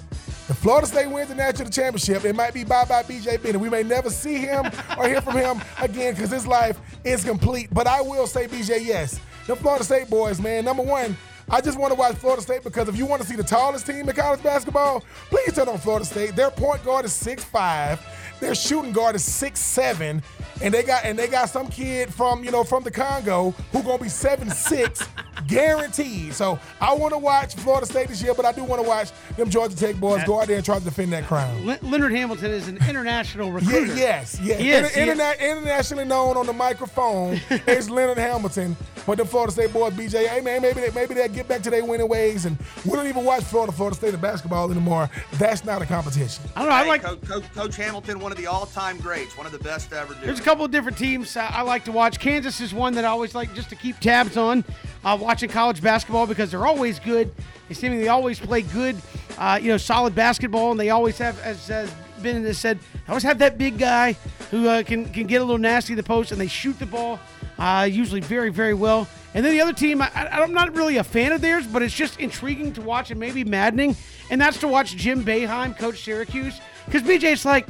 [0.49, 3.61] If Florida State wins the national championship, it might be bye bye BJ Bennett.
[3.61, 4.67] We may never see him
[4.99, 7.69] or hear from him again because his life is complete.
[7.73, 9.21] But I will say, BJ, yes.
[9.47, 11.17] The Florida State boys, man, number one,
[11.49, 13.87] I just want to watch Florida State because if you want to see the tallest
[13.87, 16.35] team in college basketball, please turn on Florida State.
[16.35, 17.99] Their point guard is 6'5,
[18.41, 20.23] their shooting guard is 6'7,
[20.63, 23.83] and they got and they got some kid from, you know, from the Congo who
[23.83, 25.07] gonna be seven six.
[25.47, 26.35] guaranteed.
[26.35, 29.11] So I want to watch Florida State this year, but I do want to watch
[29.37, 31.67] them Georgia Tech boys go out there and try to defend that crown.
[31.83, 33.87] Leonard Hamilton is an international recruiter.
[33.87, 34.61] Yeah, yes, yes.
[34.61, 38.77] Yes, Inter- interna- internationally known on the microphone is Leonard Hamilton.
[39.05, 41.71] But the Florida State boys, BJ, hey man, maybe they, maybe they'll get back to
[41.71, 45.11] their winning ways, and we don't even watch Florida Florida State in basketball anymore.
[45.35, 46.45] That's not a competition.
[46.55, 46.75] I don't know.
[46.77, 47.03] I Hey, like.
[47.03, 50.15] Coach, Coach, Coach Hamilton, one of the all-time greats, one of the best to ever
[50.15, 50.21] do.
[50.21, 50.45] There's a it.
[50.53, 52.21] Couple different teams I, like to watch.
[52.21, 54.63] Kansas is one that I always like just to keep tabs on.
[55.03, 57.33] Uh, watching college basketball because they're always good.
[57.69, 59.01] They seemingly always play good,
[59.39, 61.91] uh, you know, solid basketball, and they always have, as, as
[62.21, 62.79] Ben has said,
[63.09, 64.13] always have that big guy
[64.51, 66.85] who uh, can can get a little nasty in the post, and they shoot the
[66.85, 67.19] ball
[67.59, 69.09] uh, usually very very well.
[69.33, 71.95] And then the other team, I, I'm not really a fan of theirs, but it's
[71.95, 73.97] just intriguing to watch and maybe maddening,
[74.29, 77.67] and that's to watch Jim Boeheim coach Syracuse because BJ's like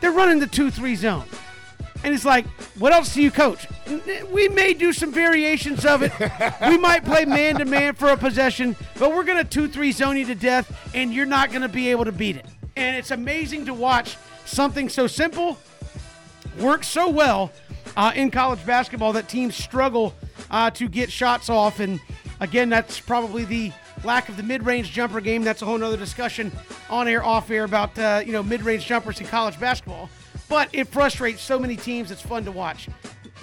[0.00, 1.26] they're running the two three zone.
[2.04, 2.46] And it's like,
[2.78, 3.66] what else do you coach?
[4.30, 6.12] We may do some variations of it.
[6.68, 9.90] we might play man to man for a possession, but we're going to 2 3
[9.90, 12.46] zone you to death, and you're not going to be able to beat it.
[12.76, 15.58] And it's amazing to watch something so simple
[16.60, 17.50] work so well
[17.96, 20.14] uh, in college basketball that teams struggle
[20.50, 21.80] uh, to get shots off.
[21.80, 22.00] And
[22.40, 23.72] again, that's probably the
[24.04, 25.42] lack of the mid-range jumper game.
[25.42, 26.52] That's a whole nother discussion
[26.90, 30.10] on air, off air about uh, you know mid-range jumpers in college basketball.
[30.48, 32.10] But it frustrates so many teams.
[32.10, 32.88] It's fun to watch.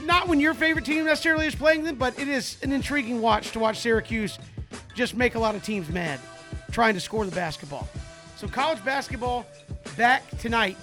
[0.04, 3.52] Not when your favorite team necessarily is playing them, but it is an intriguing watch
[3.52, 4.40] to watch Syracuse
[4.96, 6.20] just make a lot of teams mad
[6.72, 7.88] trying to score the basketball.
[8.38, 9.46] So college basketball
[9.98, 10.78] back tonight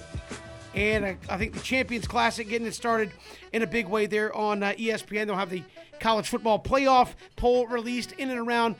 [0.75, 3.11] and uh, I think the Champions Classic getting it started
[3.51, 5.27] in a big way there on uh, ESPN.
[5.27, 5.63] They'll have the
[5.99, 8.75] college football playoff poll released in and around.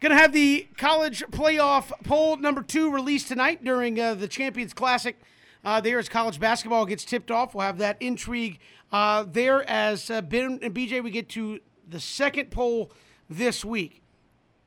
[0.00, 4.72] Going to have the college playoff poll number two released tonight during uh, the Champions
[4.72, 5.16] Classic.
[5.64, 7.54] Uh, there as college basketball gets tipped off.
[7.54, 8.58] We'll have that intrigue
[8.92, 12.92] uh, there as uh, Ben and BJ, we get to the second poll
[13.28, 14.02] this week.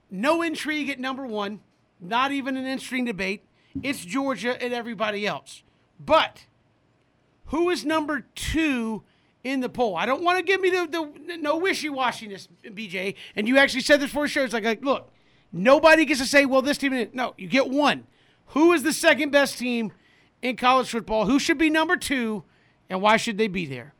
[0.09, 1.59] No intrigue at number one,
[2.01, 3.43] not even an interesting debate.
[3.83, 5.63] It's Georgia and everybody else.
[5.99, 6.45] But
[7.45, 9.03] who is number two
[9.43, 9.95] in the poll?
[9.95, 13.15] I don't want to give me the, the no wishy washiness, BJ.
[13.35, 14.43] And you actually said this for show.
[14.43, 15.11] It's like, like, look,
[15.51, 17.09] nobody gets to say, well, this team.
[17.13, 18.07] No, you get one.
[18.49, 19.91] Who is the second best team
[20.45, 21.25] in college football?
[21.25, 22.43] Who should be number two,
[22.89, 23.93] and why should they be there?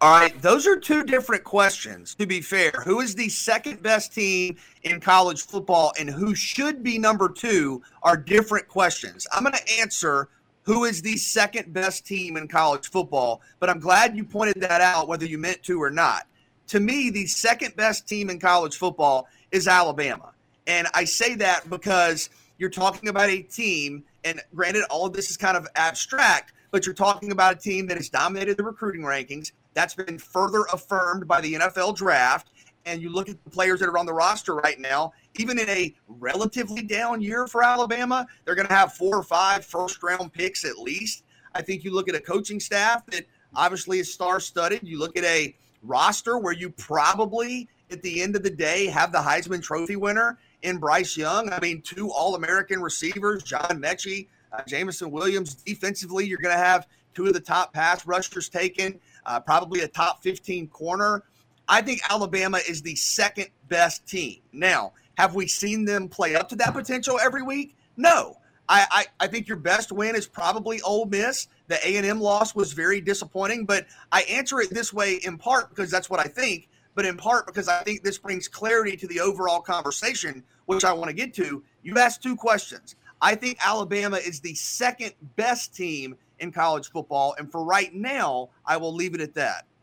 [0.00, 2.72] All right, those are two different questions, to be fair.
[2.84, 7.82] Who is the second best team in college football and who should be number two
[8.02, 9.28] are different questions.
[9.30, 10.28] I'm going to answer
[10.62, 14.80] who is the second best team in college football, but I'm glad you pointed that
[14.80, 16.26] out, whether you meant to or not.
[16.68, 20.32] To me, the second best team in college football is Alabama.
[20.66, 25.30] And I say that because you're talking about a team, and granted, all of this
[25.30, 29.02] is kind of abstract, but you're talking about a team that has dominated the recruiting
[29.02, 29.52] rankings.
[29.74, 32.50] That's been further affirmed by the NFL draft.
[32.84, 35.68] And you look at the players that are on the roster right now, even in
[35.68, 40.32] a relatively down year for Alabama, they're going to have four or five first round
[40.32, 41.24] picks at least.
[41.54, 44.80] I think you look at a coaching staff that obviously is star studded.
[44.82, 49.12] You look at a roster where you probably, at the end of the day, have
[49.12, 51.52] the Heisman Trophy winner in Bryce Young.
[51.52, 55.54] I mean, two All American receivers, John Metchie, uh, Jameson Williams.
[55.54, 59.88] Defensively, you're going to have two of the top pass rushers taken, uh, probably a
[59.88, 61.22] top 15 corner.
[61.68, 64.40] I think Alabama is the second best team.
[64.52, 67.76] Now, have we seen them play up to that potential every week?
[67.96, 68.36] No.
[68.68, 71.48] I, I, I think your best win is probably Ole Miss.
[71.68, 75.90] The A&M loss was very disappointing, but I answer it this way in part because
[75.90, 79.20] that's what I think, but in part because I think this brings clarity to the
[79.20, 81.62] overall conversation, which I want to get to.
[81.82, 82.96] You asked two questions.
[83.20, 87.34] I think Alabama is the second best team in college football.
[87.38, 89.66] And for right now, I will leave it at that.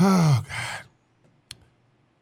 [0.00, 0.84] Oh God.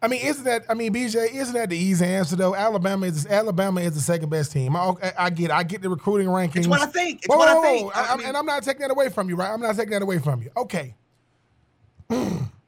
[0.02, 0.64] I mean, isn't that?
[0.68, 2.54] I mean, BJ, isn't that the easy answer though?
[2.54, 4.74] Alabama is Alabama is the second best team.
[4.74, 6.56] I, I get, I get the recruiting rankings.
[6.56, 7.18] It's what I think.
[7.18, 7.96] It's whoa, what whoa, I think.
[7.96, 9.52] I, I mean, and I'm not taking that away from you, right?
[9.52, 10.50] I'm not taking that away from you.
[10.56, 10.94] Okay.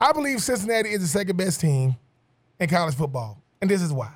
[0.00, 1.96] I believe Cincinnati is the second best team
[2.60, 4.12] in college football, and this is why.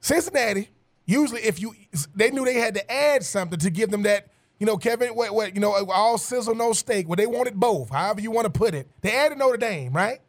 [0.00, 0.68] Cincinnati
[1.04, 1.74] usually, if you
[2.14, 4.28] they knew they had to add something to give them that
[4.62, 7.08] you know, Kevin, what, what, you know, all sizzle, no steak.
[7.08, 8.86] Well, they wanted both, however you want to put it.
[9.00, 10.20] They added Notre Dame, right?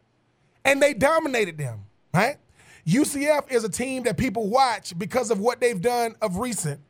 [0.64, 2.38] And they dominated them, right?
[2.84, 6.80] UCF is a team that people watch because of what they've done of recent.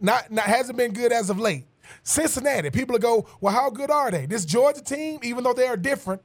[0.00, 1.66] Not, not hasn't been good as of late.
[2.04, 4.24] Cincinnati, people go, well, how good are they?
[4.24, 6.22] This Georgia team, even though they are different,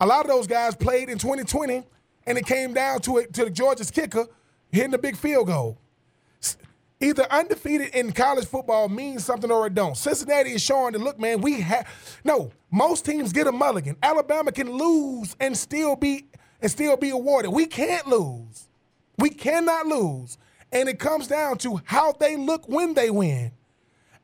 [0.00, 1.84] a lot of those guys played in 2020,
[2.26, 4.26] and it came down to it to the Georgia's kicker
[4.70, 5.78] hitting a big field goal
[7.00, 9.96] either undefeated in college football means something or it don't.
[9.96, 11.86] Cincinnati is showing that look, man, we have
[12.24, 12.50] no.
[12.70, 13.96] Most teams get a mulligan.
[14.02, 16.26] Alabama can lose and still be
[16.60, 17.52] and still be awarded.
[17.52, 18.68] We can't lose.
[19.18, 20.38] We cannot lose.
[20.72, 23.52] And it comes down to how they look when they win.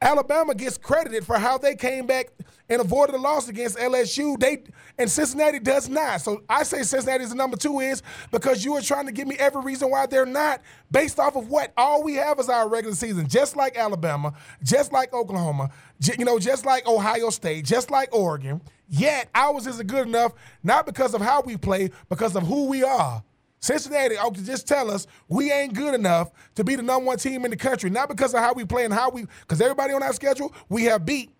[0.02, 2.32] Alabama gets credited for how they came back
[2.68, 4.38] and avoided a loss against LSU.
[4.38, 4.64] They
[4.98, 6.20] and Cincinnati does not.
[6.20, 9.28] So I say Cincinnati is the number two is because you are trying to give
[9.28, 12.68] me every reason why they're not based off of what all we have is our
[12.68, 14.34] regular season, just like Alabama,
[14.64, 15.70] just like Oklahoma,
[16.18, 18.60] you know, just like Ohio State, just like Oregon.
[18.88, 20.32] Yet ours isn't good enough,
[20.64, 23.22] not because of how we play, because of who we are.
[23.62, 27.44] Cincinnati oh, just tell us we ain't good enough to be the number one team
[27.44, 30.02] in the country, not because of how we play and how we, because everybody on
[30.02, 31.30] our schedule we have beat.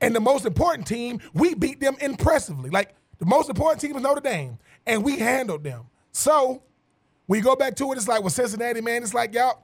[0.00, 2.70] And the most important team, we beat them impressively.
[2.70, 5.84] Like the most important team is Notre Dame, and we handled them.
[6.12, 6.62] So
[7.28, 9.62] you go back to it, it's like with Cincinnati, man, it's like y'all,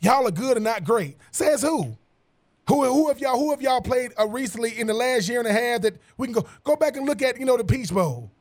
[0.00, 1.16] y'all are good and not great.
[1.30, 1.96] Says who?
[2.68, 5.46] Who, who have y'all who have y'all played uh, recently in the last year and
[5.46, 7.92] a half that we can go go back and look at, you know, the Peach
[7.92, 8.32] Bowl?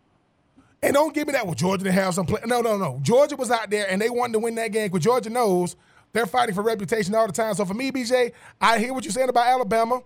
[0.83, 1.45] And don't give me that.
[1.45, 2.41] Well, Georgia didn't have some play.
[2.45, 2.99] No, no, no.
[3.01, 5.77] Georgia was out there and they wanted to win that game because Georgia knows
[6.11, 7.55] they're fighting for reputation all the time.
[7.55, 10.01] So for me, BJ, I hear what you're saying about Alabama.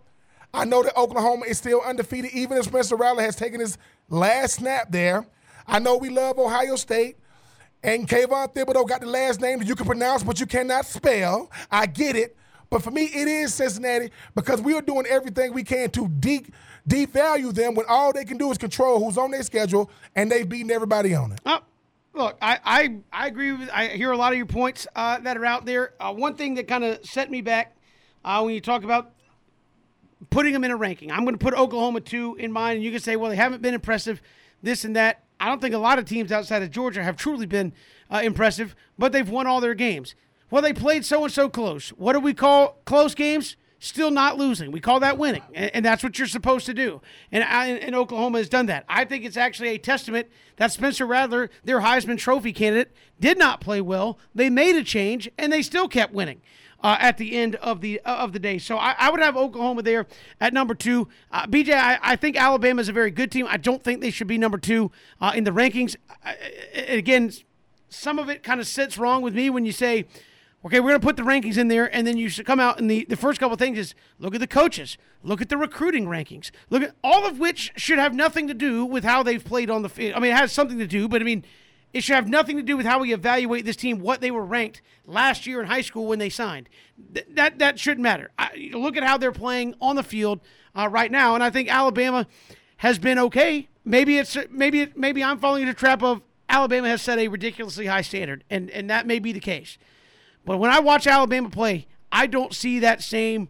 [0.53, 4.55] I know that Oklahoma is still undefeated, even if Spencer Rattler has taken his last
[4.55, 5.25] snap there.
[5.65, 7.17] I know we love Ohio State.
[7.83, 11.51] And Kayvon Thibodeaux got the last name that you can pronounce, but you cannot spell.
[11.71, 12.37] I get it.
[12.69, 16.45] But for me, it is Cincinnati because we are doing everything we can to de-
[16.87, 20.47] devalue them when all they can do is control who's on their schedule and they've
[20.47, 21.41] beaten everybody on it.
[21.45, 21.59] Oh,
[22.13, 23.69] look, I, I, I agree with.
[23.71, 25.93] I hear a lot of your points uh, that are out there.
[25.99, 27.75] Uh, one thing that kind of set me back
[28.23, 29.11] uh, when you talk about
[30.29, 32.91] putting them in a ranking, I'm going to put Oklahoma two in mind, and you
[32.91, 34.21] can say, well, they haven't been impressive,
[34.63, 35.23] this and that.
[35.39, 37.73] I don't think a lot of teams outside of Georgia have truly been
[38.09, 40.15] uh, impressive, but they've won all their games.
[40.49, 41.89] Well, they played so and so close.
[41.89, 43.55] What do we call close games?
[43.79, 44.71] Still not losing.
[44.71, 46.99] We call that winning, and, and that's what you're supposed to do.
[47.31, 48.85] And, and Oklahoma has done that.
[48.89, 53.61] I think it's actually a testament that Spencer Rattler, their Heisman Trophy candidate, did not
[53.61, 54.17] play well.
[54.33, 56.41] They made a change, and they still kept winning.
[56.83, 58.59] Uh, at the end of the uh, of the day.
[58.59, 60.05] So I, I, would have Oklahoma there
[60.39, 61.07] at number two.
[61.31, 63.47] Uh, BJ, I, I, think Alabama is a very good team.
[63.49, 65.95] I don't think they should be number two uh, in the rankings.
[66.75, 67.31] again,
[67.89, 70.05] some of it kind of sits wrong with me when you say
[70.67, 72.77] Okay, we're going to put the rankings in there, and then you should come out
[72.77, 76.07] and the, the first couple things is look at the coaches, look at the recruiting
[76.07, 79.69] rankings, look at all of which should have nothing to do with how they've played
[79.69, 80.13] on the field.
[80.13, 81.45] I mean, it has something to do, but I mean,
[81.93, 84.43] it should have nothing to do with how we evaluate this team, what they were
[84.43, 86.67] ranked last year in high school when they signed.
[87.13, 88.31] Th- that that shouldn't matter.
[88.37, 90.41] I, look at how they're playing on the field
[90.75, 92.27] uh, right now, and I think Alabama
[92.75, 93.69] has been okay.
[93.85, 97.85] Maybe it's maybe maybe I'm falling into the trap of Alabama has set a ridiculously
[97.85, 99.77] high standard, and and that may be the case.
[100.47, 103.49] But when I watch Alabama play, I don't see that same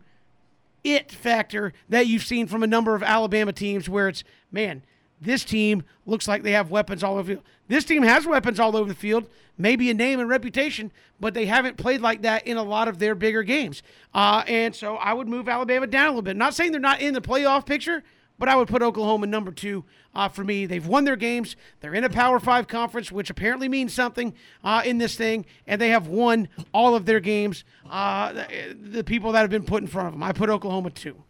[0.84, 4.82] it factor that you've seen from a number of Alabama teams where it's, man,
[5.22, 7.45] this team looks like they have weapons all over the field.
[7.68, 9.30] This team has weapons all over the field,
[9.60, 12.98] maybe a name and reputation, but they haven't played like that in a lot of
[12.98, 13.84] their bigger games.
[14.12, 16.36] Uh, and so I would move Alabama down a little bit.
[16.36, 18.04] Not saying they're not in the playoff picture,
[18.40, 19.84] but I would put Oklahoma number two
[20.14, 20.66] uh, for me.
[20.66, 21.56] They've won their games.
[21.80, 24.34] They're in a Power Five conference, which apparently means something
[24.64, 27.64] uh, in this thing, and they have won all of their games.
[27.90, 30.24] Uh, the, the, people that have been put in front of them.
[30.24, 31.24] I put Oklahoma two.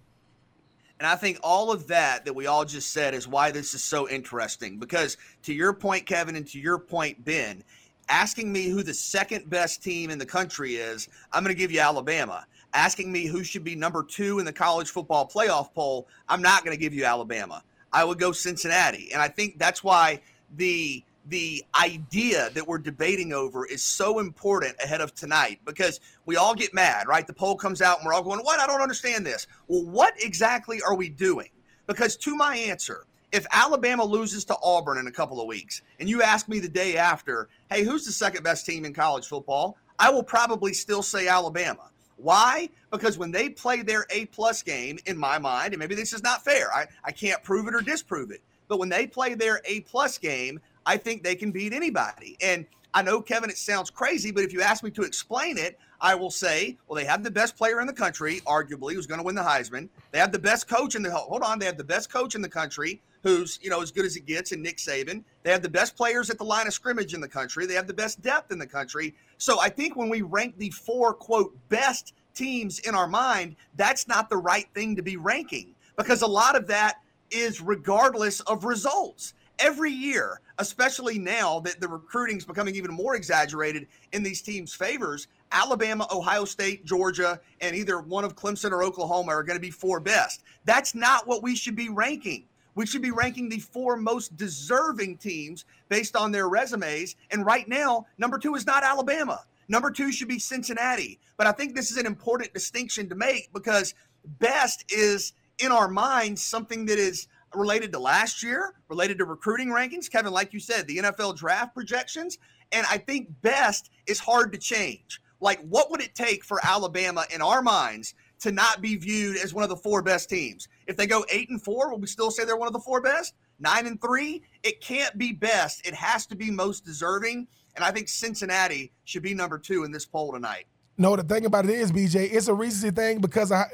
[1.00, 3.84] And I think all of that that we all just said is why this is
[3.84, 4.80] so interesting.
[4.80, 7.64] Because to your point, Kevin, and to your point, Ben,
[8.10, 11.72] asking me who the second best team in the country is, I'm going to give
[11.72, 12.48] you Alabama
[12.78, 16.64] asking me who should be number two in the college football playoff poll, I'm not
[16.64, 17.64] going to give you Alabama.
[17.92, 19.10] I would go Cincinnati.
[19.12, 20.22] And I think that's why
[20.56, 26.38] the the idea that we're debating over is so important ahead of tonight because we
[26.38, 27.28] all get mad, right?
[27.28, 28.60] The poll comes out and we're all going, What?
[28.60, 29.48] I don't understand this.
[29.68, 31.50] Well, what exactly are we doing?
[31.88, 36.08] Because to my answer, if Alabama loses to Auburn in a couple of weeks and
[36.08, 39.78] you ask me the day after, Hey, who's the second best team in college football?
[40.00, 41.90] I will probably still say Alabama.
[42.18, 42.70] Why?
[42.92, 46.24] Because when they play their A plus game, in my mind, and maybe this is
[46.24, 49.62] not fair, I, I can't prove it or disprove it, but when they play their
[49.66, 52.38] A plus game, I think they can beat anybody.
[52.42, 55.78] And I know, Kevin, it sounds crazy, but if you ask me to explain it,
[56.00, 59.20] I will say, well, they have the best player in the country, arguably, who's going
[59.20, 59.90] to win the Heisman.
[60.12, 62.42] They have the best coach in the hold on, they have the best coach in
[62.42, 65.24] the country, who's you know as good as it gets, in Nick Saban.
[65.44, 67.66] They have the best players at the line of scrimmage in the country.
[67.66, 69.16] They have the best depth in the country.
[69.38, 74.08] So I think when we rank the four quote best teams in our mind, that's
[74.08, 78.64] not the right thing to be ranking because a lot of that is regardless of
[78.64, 84.42] results every year, especially now that the recruiting is becoming even more exaggerated in these
[84.42, 89.58] teams' favors, Alabama, Ohio State, Georgia, and either one of Clemson or Oklahoma are going
[89.58, 90.44] to be four best.
[90.66, 92.46] That's not what we should be ranking.
[92.78, 97.16] We should be ranking the four most deserving teams based on their resumes.
[97.32, 99.44] And right now, number two is not Alabama.
[99.68, 101.20] Number two should be Cincinnati.
[101.38, 103.96] But I think this is an important distinction to make because
[104.40, 109.70] best is in our minds something that is related to last year, related to recruiting
[109.70, 110.08] rankings.
[110.08, 112.38] Kevin, like you said, the NFL draft projections.
[112.72, 115.20] And I think best is hard to change.
[115.40, 119.54] Like, what would it take for Alabama in our minds to not be viewed as
[119.54, 120.68] one of the four best teams?
[120.88, 123.02] If they go eight and four, will we still say they're one of the four
[123.02, 123.36] best?
[123.60, 124.44] Nine and three?
[124.64, 125.86] It can't be best.
[125.88, 127.48] It has to be most deserving.
[127.76, 130.66] And I think Cincinnati should be number two in this poll tonight.
[130.98, 133.66] No, the thing about it is, BJ, it's a recency thing because I,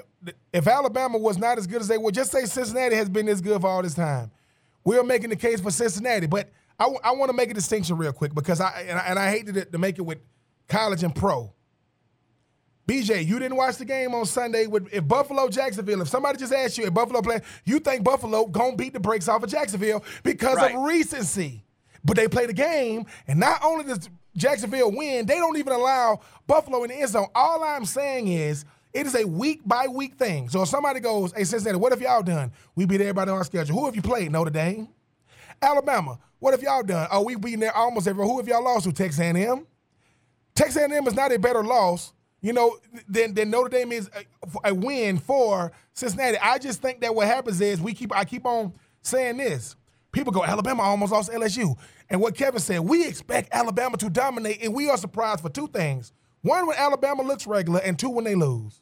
[0.52, 3.40] if Alabama was not as good as they were, just say Cincinnati has been this
[3.40, 4.30] good for all this time.
[4.84, 8.12] We're making the case for Cincinnati, but I, I want to make a distinction real
[8.12, 10.18] quick because I and, I and I hate to, to make it with
[10.68, 11.54] college and pro.
[12.88, 16.02] BJ, you didn't watch the game on Sunday with if Buffalo Jacksonville.
[16.02, 19.28] If somebody just asked you if Buffalo play, you think Buffalo gonna beat the brakes
[19.28, 20.76] off of Jacksonville because right.
[20.76, 21.64] of recency.
[22.04, 26.20] But they play the game, and not only does Jacksonville win, they don't even allow
[26.48, 27.28] Buffalo in the end zone.
[27.34, 30.50] All I'm saying is it is a week by week thing.
[30.50, 32.52] So if somebody goes, hey, Cincinnati, what have y'all done?
[32.76, 33.78] We beat everybody on our schedule.
[33.78, 34.32] Who have you played?
[34.32, 34.90] Notre Dame.
[35.62, 37.08] Alabama, what have y'all done?
[37.12, 38.26] Oh, we beating there almost every.
[38.26, 38.92] Who have y'all lost to?
[38.92, 39.66] Texas A&M.
[40.56, 42.14] Texas A&M is not a better loss,
[42.44, 42.78] you know,
[43.08, 46.38] then than Notre Dame is a, a win for Cincinnati.
[46.38, 48.16] I just think that what happens is we keep.
[48.16, 49.78] I keep on saying this.
[50.12, 51.76] People go, Alabama almost lost LSU.
[52.10, 55.68] And what Kevin said, we expect Alabama to dominate, and we are surprised for two
[55.70, 56.12] things.
[56.42, 58.82] One, when Alabama looks regular, and two, when they lose.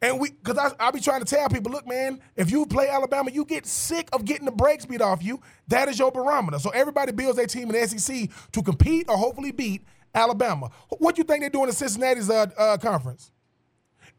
[0.00, 2.88] And we, because I, I be trying to tell people, look, man, if you play
[2.88, 5.40] Alabama, you get sick of getting the brakes beat off you.
[5.68, 6.58] That is your barometer.
[6.58, 9.84] So everybody builds their team in the SEC to compete or hopefully beat
[10.14, 10.70] Alabama.
[10.88, 13.30] What do you think they're doing in Cincinnati's uh, uh, conference?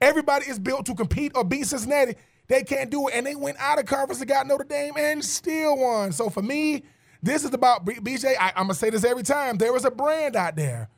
[0.01, 2.15] Everybody is built to compete or beat Cincinnati.
[2.47, 5.23] They can't do it, and they went out of conference and got Notre Dame and
[5.23, 6.11] still won.
[6.11, 6.83] So for me,
[7.21, 8.35] this is about BJ.
[8.39, 9.57] I, I'm gonna say this every time.
[9.57, 10.89] There was a brand out there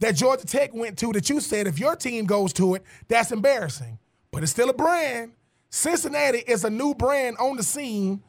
[0.00, 3.30] that Georgia Tech went to that you said if your team goes to it, that's
[3.30, 3.98] embarrassing.
[4.32, 5.32] But it's still a brand.
[5.70, 8.22] Cincinnati is a new brand on the scene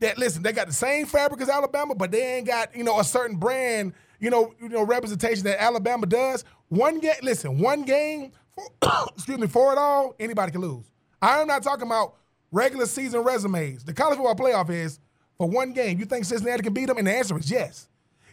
[0.00, 2.98] that listen, they got the same fabric as Alabama, but they ain't got, you know,
[2.98, 6.44] a certain brand, you know, you know, representation that Alabama does.
[6.68, 8.64] One game, listen, one game, for,
[9.14, 10.84] excuse me, for it all, anybody can lose.
[11.20, 12.14] I am not talking about
[12.52, 13.84] regular season resumes.
[13.84, 15.00] The college football playoff is
[15.36, 15.98] for one game.
[15.98, 16.98] You think Cincinnati can beat them?
[16.98, 17.88] And the answer is yes.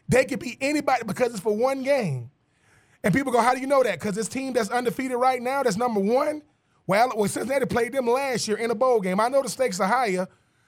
[0.10, 2.30] They can beat anybody because it's for one game.
[3.04, 4.00] And people go, how do you know that?
[4.00, 6.42] Because this team that's undefeated right now, that's number one.
[6.88, 9.20] Well, well, Cincinnati played them last year in a bowl game.
[9.20, 10.28] I know the stakes are higher.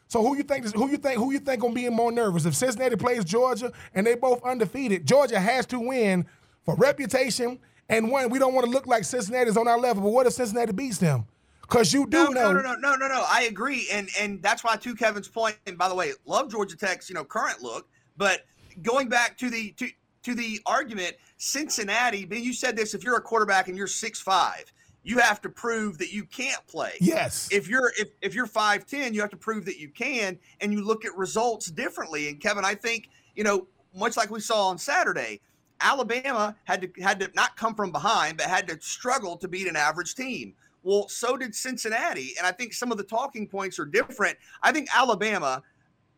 [0.10, 2.56] So who you think who you think who you think gonna be more nervous if
[2.56, 5.06] Cincinnati plays Georgia and they both undefeated?
[5.06, 6.26] Georgia has to win
[6.66, 8.32] for reputation and one.
[8.32, 10.02] We don't want to look like Cincinnati's on our level.
[10.02, 11.26] But what if Cincinnati beats them?
[11.62, 12.52] Because you do no, know.
[12.54, 13.24] No, no, no, no, no, no.
[13.28, 15.60] I agree, and and that's why to Kevin's point.
[15.68, 17.88] And by the way, love Georgia Tech's you know current look,
[18.18, 18.46] but
[18.82, 19.90] going back to the to
[20.24, 22.26] to the argument, Cincinnati.
[22.26, 24.74] Ben, you said this: if you're a quarterback and you're six five,
[25.10, 26.94] you have to prove that you can't play.
[27.02, 27.50] Yes.
[27.52, 30.72] If you're if if you're five ten, you have to prove that you can, and
[30.72, 32.30] you look at results differently.
[32.30, 35.42] And Kevin, I think you know much like we saw on Saturday.
[35.82, 39.68] Alabama had to had to not come from behind, but had to struggle to beat
[39.68, 40.54] an average team.
[40.84, 44.38] Well, so did Cincinnati, and I think some of the talking points are different.
[44.62, 45.64] I think Alabama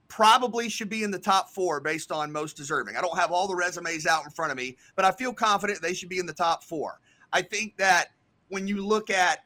[0.09, 2.97] probably should be in the top four based on most deserving.
[2.97, 5.81] I don't have all the resumes out in front of me, but I feel confident
[5.81, 6.99] they should be in the top four.
[7.31, 8.09] I think that
[8.51, 9.39] when you look at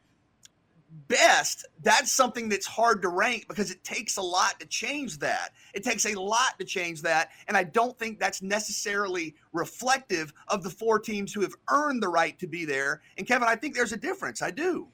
[1.08, 5.52] best, that's something that's hard to rank because it takes a lot to change that.
[5.74, 7.30] It takes a lot to change that.
[7.48, 12.08] And I don't think that's necessarily reflective of the four teams who have earned the
[12.08, 13.02] right to be there.
[13.18, 14.42] And Kevin, I think there's a difference.
[14.42, 14.88] I do.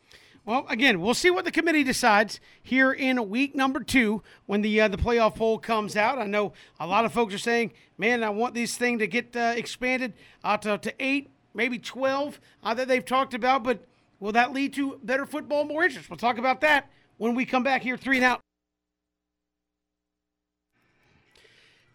[0.43, 4.81] Well, again, we'll see what the committee decides here in week number two when the
[4.81, 6.17] uh, the playoff poll comes out.
[6.17, 9.35] I know a lot of folks are saying, "Man, I want this thing to get
[9.35, 13.85] uh, expanded uh, to, to eight, maybe twelve uh, that they've talked about." But
[14.21, 16.09] will that lead to better football, more interest?
[16.09, 18.39] We'll talk about that when we come back here, three and out.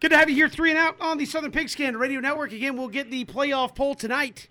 [0.00, 2.52] Good to have you here, three and out on the Southern Pigskin Radio Network.
[2.52, 4.46] Again, we'll get the playoff poll tonight,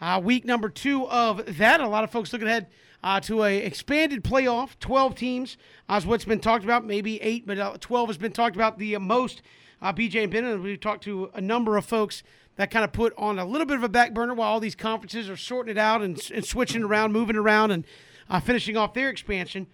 [0.00, 1.80] uh, week number two of that.
[1.80, 2.68] A lot of folks looking ahead
[3.04, 5.56] uh, to a expanded playoff, 12 teams,
[5.88, 6.86] as what's been talked about.
[6.86, 9.42] Maybe eight, but uh, 12 has been talked about the most.
[9.82, 12.22] Uh, BJ and Ben, and we've talked to a number of folks
[12.60, 14.74] that kind of put on a little bit of a back burner while all these
[14.74, 17.86] conferences are sorting it out and, and switching around, moving around, and
[18.28, 19.66] uh, finishing off their expansion.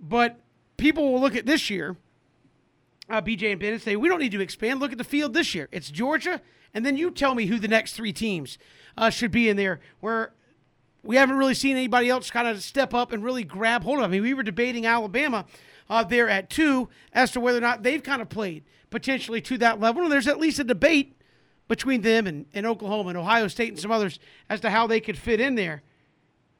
[0.00, 0.40] But
[0.78, 1.98] people will look at this year,
[3.10, 4.80] uh, BJ and Ben, and say, we don't need to expand.
[4.80, 5.68] Look at the field this year.
[5.70, 6.40] It's Georgia,
[6.72, 8.56] and then you tell me who the next three teams
[8.96, 9.80] uh, should be in there.
[10.00, 10.32] Where
[11.02, 14.04] we haven't really seen anybody else kind of step up and really grab hold of.
[14.06, 15.44] I mean, we were debating Alabama
[15.90, 19.58] uh, there at two as to whether or not they've kind of played potentially to
[19.58, 20.04] that level.
[20.04, 21.18] And there's at least a debate
[21.68, 25.00] between them and, and Oklahoma and Ohio State and some others as to how they
[25.00, 25.82] could fit in there.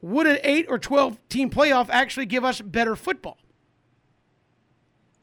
[0.00, 3.38] Would an eight or 12 team playoff actually give us better football?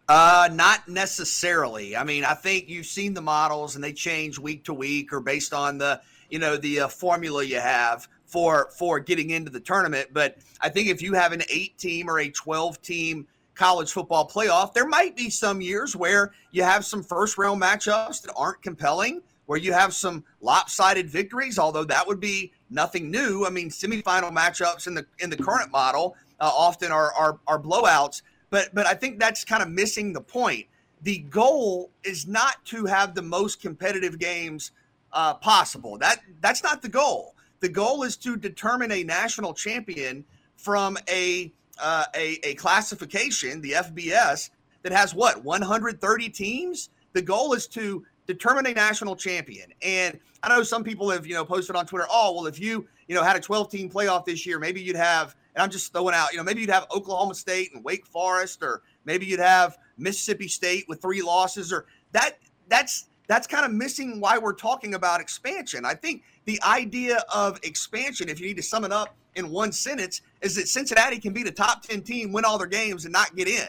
[0.08, 1.96] Uh, not necessarily.
[1.96, 5.22] I mean, I think you've seen the models and they change week to week or
[5.22, 9.60] based on the, you know, the uh, formula you have for for getting into the
[9.60, 10.10] tournament.
[10.12, 14.28] But I think if you have an eight team or a 12 team college football
[14.28, 18.62] playoff, there might be some years where you have some first round matchups that aren't
[18.62, 19.22] compelling,
[19.52, 23.45] where you have some lopsided victories, although that would be nothing new.
[23.45, 27.62] I mean, semifinal matchups in the in the current model uh, often are, are are
[27.62, 30.68] blowouts, but but I think that's kind of missing the point.
[31.02, 34.72] The goal is not to have the most competitive games
[35.12, 35.97] uh, possible.
[35.97, 37.36] That that's not the goal.
[37.60, 40.24] The goal is to determine a national champion
[40.56, 44.49] from a uh, a, a classification, the FBS,
[44.84, 46.89] that has what 130 teams.
[47.12, 49.72] The goal is to determine a national champion.
[49.82, 52.88] And I know some people have you know posted on Twitter, oh well, if you
[53.07, 55.36] you know had a 12 team playoff this year, maybe you'd have.
[55.53, 58.63] And I'm just throwing out, you know, maybe you'd have Oklahoma State and Wake Forest,
[58.63, 62.38] or maybe you'd have Mississippi State with three losses, or that.
[62.69, 65.86] That's that's kind of missing why we're talking about expansion.
[65.86, 69.72] I think the idea of expansion, if you need to sum it up in one
[69.72, 73.13] sentence, is that Cincinnati can be the top 10 team, win all their games, and
[73.13, 73.67] not get in.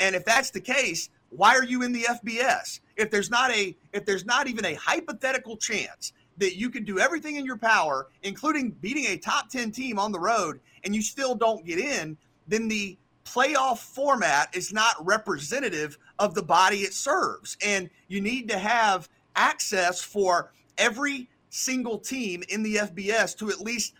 [0.00, 2.80] And if that's the case, why are you in the FBS?
[2.96, 6.98] If there's not a if there's not even a hypothetical chance that you can do
[6.98, 11.02] everything in your power, including beating a top 10 team on the road, and you
[11.02, 12.16] still don't get in,
[12.46, 17.56] then the playoff format is not representative of the body it serves.
[17.64, 23.60] And you need to have access for every single team in the FBS to at
[23.60, 23.94] least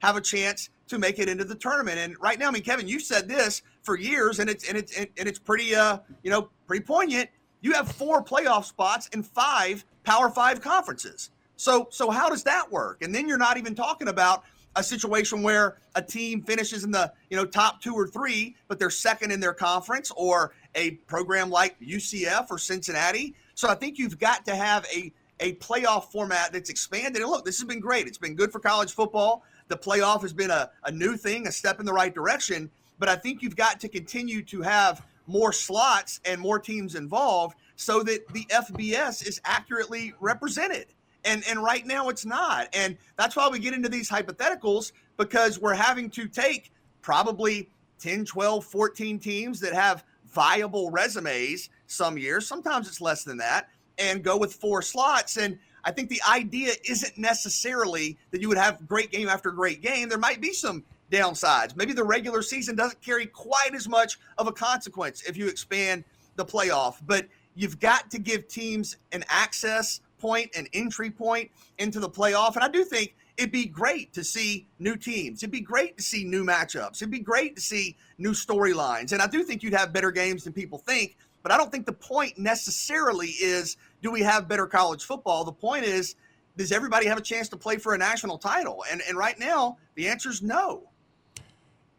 [0.00, 1.98] have a chance to make it into the tournament.
[1.98, 4.98] And right now, I mean, Kevin, you said this for years, and it's and it's
[4.98, 7.30] and it's pretty uh you know pretty poignant.
[7.62, 11.30] You have four playoff spots in five Power Five conferences.
[11.56, 13.02] So so how does that work?
[13.02, 17.10] And then you're not even talking about a situation where a team finishes in the
[17.30, 21.48] you know top two or three, but they're second in their conference, or a program
[21.48, 23.34] like UCF or Cincinnati.
[23.54, 27.22] So I think you've got to have a a playoff format that's expanded.
[27.22, 28.06] And look, this has been great.
[28.06, 29.44] It's been good for college football.
[29.68, 32.70] The playoff has been a, a new thing, a step in the right direction.
[32.98, 37.56] But I think you've got to continue to have more slots and more teams involved
[37.76, 40.86] so that the FBS is accurately represented.
[41.24, 42.68] And and right now it's not.
[42.72, 47.68] And that's why we get into these hypotheticals because we're having to take probably
[47.98, 52.46] 10, 12, 14 teams that have viable resumes some years.
[52.46, 53.68] Sometimes it's less than that
[53.98, 55.36] and go with four slots.
[55.36, 59.82] And I think the idea isn't necessarily that you would have great game after great
[59.82, 60.08] game.
[60.08, 61.76] There might be some downsides.
[61.76, 66.04] Maybe the regular season doesn't carry quite as much of a consequence if you expand
[66.36, 72.00] the playoff, but you've got to give teams an access point, an entry point into
[72.00, 72.54] the playoff.
[72.54, 75.42] And I do think it'd be great to see new teams.
[75.42, 76.96] It'd be great to see new matchups.
[76.96, 79.12] It'd be great to see new storylines.
[79.12, 81.16] And I do think you'd have better games than people think.
[81.42, 85.44] But I don't think the point necessarily is do we have better college football?
[85.44, 86.16] The point is,
[86.56, 88.84] does everybody have a chance to play for a national title?
[88.90, 90.88] And and right now, the answer is no.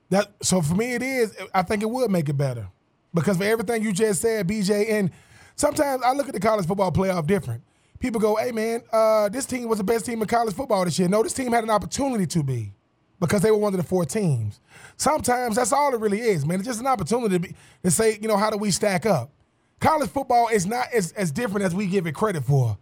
[0.10, 1.36] That so for me it is.
[1.54, 2.68] I think it would make it better
[3.14, 4.90] because for everything you just said, BJ.
[4.92, 5.12] And
[5.56, 7.64] sometimes I look at the college football playoff different.
[8.00, 10.98] People go, "Hey man, uh, this team was the best team in college football this
[11.00, 12.74] year." No, this team had an opportunity to be.
[13.20, 14.60] because they were one of the four teams.
[14.96, 16.60] Sometimes that's all it really is, man.
[16.60, 19.32] It's just an opportunity to, be, to say, you know, how do we stack up?
[19.80, 22.78] College football is not as, as different as we give it credit for.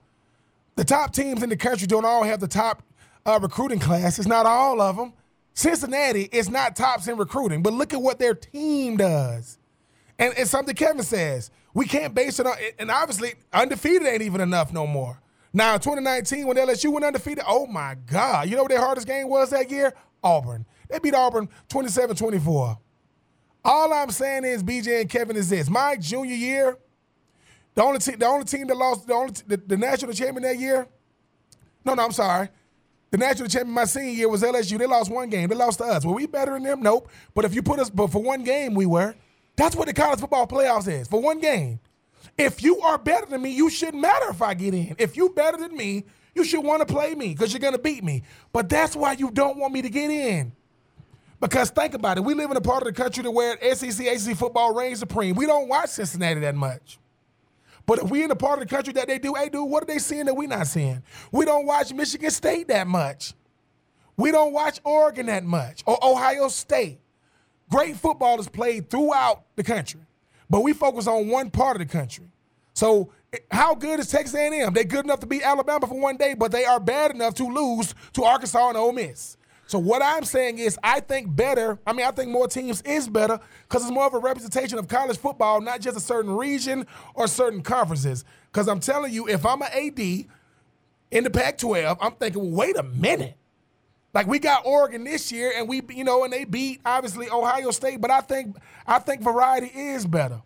[0.75, 2.83] The top teams in the country don't all have the top
[3.25, 4.19] uh, recruiting class.
[4.19, 5.13] It's not all of them.
[5.55, 9.57] Cincinnati is not tops in recruiting, but look at what their team does.
[10.19, 11.49] And it's something Kevin says.
[11.73, 15.19] We can't base it on, and obviously, undefeated ain't even enough no more.
[15.53, 18.49] Now, 2019, when LSU went undefeated, oh my God.
[18.49, 19.93] You know what their hardest game was that year?
[20.21, 20.65] Auburn.
[20.89, 22.77] They beat Auburn 27 24.
[23.63, 25.69] All I'm saying is, BJ and Kevin, is this.
[25.69, 26.77] My junior year,
[27.73, 30.43] the only, team, the only team that lost, the, only t- the, the national champion
[30.43, 30.87] that year,
[31.85, 32.49] no, no, I'm sorry.
[33.15, 34.77] The national champion my senior year was LSU.
[34.77, 35.47] They lost one game.
[35.47, 36.03] They lost to us.
[36.03, 36.81] Were we better than them?
[36.81, 37.07] Nope.
[37.33, 39.15] But if you put us, but for one game, we were.
[39.55, 41.07] That's what the college football playoffs is.
[41.07, 41.79] For one game.
[42.37, 44.97] If you are better than me, you shouldn't matter if I get in.
[44.99, 47.79] If you better than me, you should want to play me because you're going to
[47.79, 48.23] beat me.
[48.51, 50.51] But that's why you don't want me to get in.
[51.39, 54.05] Because think about it, we live in a part of the country to where SEC,
[54.05, 55.37] ACC football reigns supreme.
[55.37, 56.99] We don't watch Cincinnati that much.
[57.85, 59.83] But if we in the part of the country that they do, hey, dude, what
[59.83, 61.03] are they seeing that we not seeing?
[61.31, 63.33] We don't watch Michigan State that much.
[64.17, 66.99] We don't watch Oregon that much or Ohio State.
[67.69, 70.01] Great football is played throughout the country,
[70.49, 72.25] but we focus on one part of the country.
[72.73, 74.73] So eh, how good is Texas A&M?
[74.73, 77.45] They're good enough to beat Alabama for one day, but they are bad enough to
[77.45, 79.37] lose to Arkansas and Ole Miss.
[79.67, 81.79] So what I'm saying is, I think better.
[81.87, 84.87] I mean, I think more teams is better because it's more of a representation of
[84.87, 86.85] college football, not just a certain region
[87.15, 88.25] or certain conferences.
[88.51, 92.83] Because I'm telling you, if I'm an AD in the Pac-12, I'm thinking, wait a
[92.83, 93.35] minute.
[94.13, 97.71] Like we got Oregon this year, and we, you know, and they beat obviously Ohio
[97.71, 97.99] State.
[97.99, 98.55] But I think,
[98.87, 100.41] I think variety is better.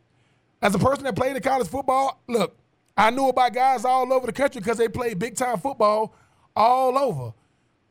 [0.61, 2.57] As a person that played in college football, look,
[2.97, 6.15] I knew about guys all over the country because they played big time football
[6.55, 7.33] all over.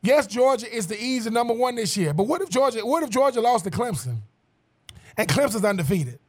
[0.01, 2.13] Yes, Georgia is the easy number one this year.
[2.13, 4.19] But what if Georgia, what if Georgia lost to Clemson?
[5.17, 6.19] And Clemson's undefeated.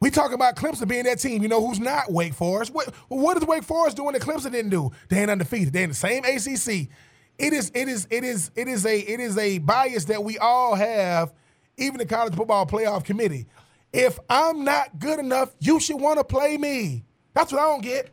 [0.00, 2.72] We talk about Clemson being that team, you know, who's not Wake Forest.
[2.72, 4.90] What, what is Wake Forest doing that Clemson didn't do?
[5.08, 5.72] They ain't undefeated.
[5.72, 6.88] They're in the same ACC.
[7.36, 10.38] It is, it is, it is, it is a, it is a bias that we
[10.38, 11.34] all have,
[11.76, 13.46] even the college football playoff committee.
[13.92, 17.04] If I'm not good enough, you should want to play me.
[17.34, 18.10] That's what I don't get.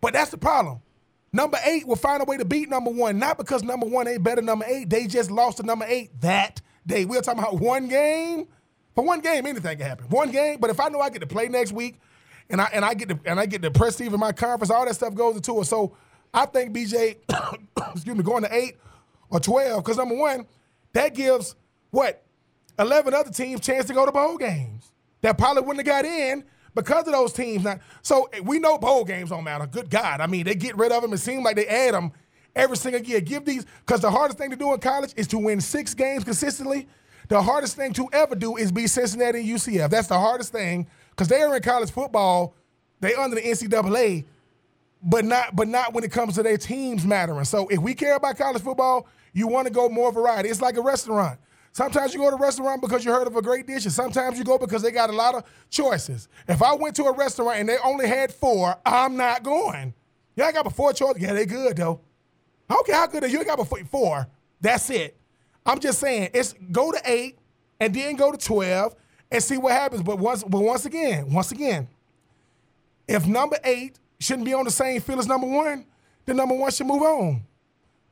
[0.00, 0.81] But that's the problem.
[1.32, 4.22] Number eight will find a way to beat number one, not because number one ain't
[4.22, 4.90] better than number eight.
[4.90, 7.06] They just lost to number eight that day.
[7.06, 8.46] We're talking about one game.
[8.94, 10.06] For one game, anything can happen.
[10.10, 11.98] One game, but if I know I get to play next week,
[12.50, 14.84] and I and I get to and I get the prestige in my conference, all
[14.84, 15.64] that stuff goes into it.
[15.64, 15.96] So
[16.34, 17.16] I think BJ,
[17.94, 18.76] excuse me, going to eight
[19.30, 20.46] or twelve, because number one,
[20.92, 21.54] that gives
[21.90, 22.22] what
[22.78, 24.92] eleven other teams chance to go to bowl games
[25.22, 26.44] that probably wouldn't have got in
[26.74, 27.64] because of those teams.
[27.64, 29.66] Now, so eh, we know bowl games don't matter.
[29.66, 31.12] Good God, I mean they get rid of them.
[31.12, 32.12] It seems like they add them
[32.54, 33.20] every single year.
[33.20, 36.24] Give these because the hardest thing to do in college is to win six games
[36.24, 36.88] consistently.
[37.28, 39.90] The hardest thing to ever do is be Cincinnati and UCF.
[39.90, 42.54] That's the hardest thing because they are in college football.
[43.00, 44.24] They under the NCAA,
[45.02, 47.44] but not but not when it comes to their teams mattering.
[47.44, 50.48] So if we care about college football, you want to go more variety.
[50.48, 51.38] It's like a restaurant.
[51.72, 54.38] Sometimes you go to a restaurant because you heard of a great dish, and sometimes
[54.38, 56.28] you go because they got a lot of choices.
[56.46, 59.94] If I went to a restaurant and they only had four, I'm not going.
[60.36, 61.22] Yeah, I got four choices.
[61.22, 62.00] Yeah, they good though.
[62.68, 64.26] I don't care how good they you got four.
[64.60, 65.16] That's it.
[65.64, 67.38] I'm just saying, it's go to eight
[67.80, 68.94] and then go to twelve
[69.30, 70.02] and see what happens.
[70.02, 71.88] But once, but once again, once again,
[73.08, 75.86] if number eight shouldn't be on the same field as number one,
[76.26, 77.42] then number one should move on.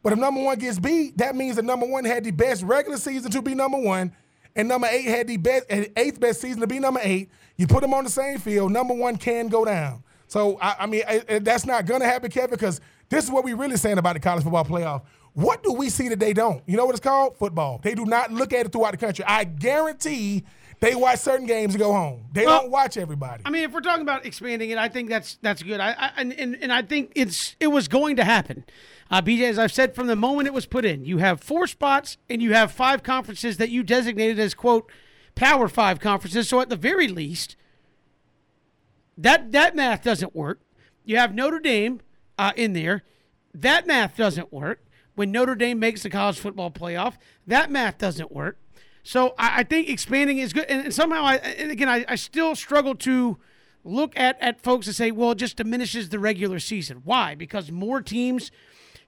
[0.03, 2.97] But if number one gets beat, that means that number one had the best regular
[2.97, 4.13] season to be number one,
[4.57, 7.31] and number eight had the best eighth best season to be number eight.
[7.57, 10.03] You put them on the same field, number one can go down.
[10.27, 13.57] So I, I mean, I, that's not gonna happen, Kevin, because this is what we're
[13.57, 15.03] really saying about the college football playoff.
[15.35, 16.63] What do we see that they don't?
[16.67, 17.37] You know what it's called?
[17.37, 17.81] Football.
[17.83, 19.25] They do not look at it throughout the country.
[19.27, 20.45] I guarantee
[20.81, 22.25] they watch certain games and go home.
[22.33, 23.43] They well, don't watch everybody.
[23.45, 25.79] I mean, if we're talking about expanding it, I think that's that's good.
[25.79, 28.65] I, I and, and I think it's it was going to happen.
[29.11, 31.67] Uh, BJ, as I've said from the moment it was put in, you have four
[31.67, 34.91] spots and you have five conferences that you designated as quote
[35.35, 36.49] Power Five conferences.
[36.49, 37.57] So at the very least,
[39.19, 40.61] that that math doesn't work.
[41.05, 42.01] You have Notre Dame
[42.39, 43.05] uh, in there.
[43.53, 44.85] That math doesn't work.
[45.15, 47.17] When Notre Dame makes the college football playoff,
[47.47, 48.59] that math doesn't work.
[49.03, 50.67] So I, I think expanding is good.
[50.69, 53.39] And, and somehow, I, and again, I, I still struggle to
[53.85, 57.03] look at, at folks and say, well, it just diminishes the regular season.
[57.05, 57.35] Why?
[57.35, 58.51] Because more teams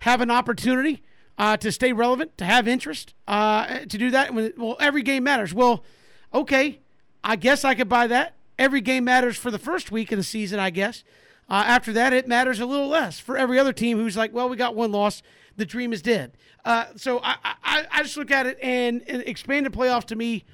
[0.01, 1.03] have an opportunity
[1.39, 4.35] uh, to stay relevant, to have interest, uh, to do that.
[4.57, 5.53] Well, every game matters.
[5.53, 5.85] Well,
[6.33, 6.81] okay,
[7.23, 8.35] I guess I could buy that.
[8.59, 11.05] Every game matters for the first week of the season, I guess.
[11.49, 14.49] Uh, after that, it matters a little less for every other team who's like, well,
[14.49, 15.23] we got one loss.
[15.57, 16.33] The dream is dead.
[16.65, 20.45] Uh, so I, I, I just look at it and, and expanded playoffs to me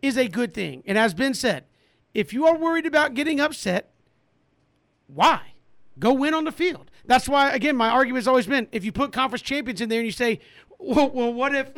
[0.00, 0.82] is a good thing.
[0.86, 1.64] And as Ben said,
[2.14, 3.92] if you are worried about getting upset,
[5.06, 5.54] why?
[5.98, 6.90] Go win on the field.
[7.04, 9.98] That's why, again, my argument has always been if you put conference champions in there
[9.98, 10.40] and you say,
[10.78, 11.70] well, well what if.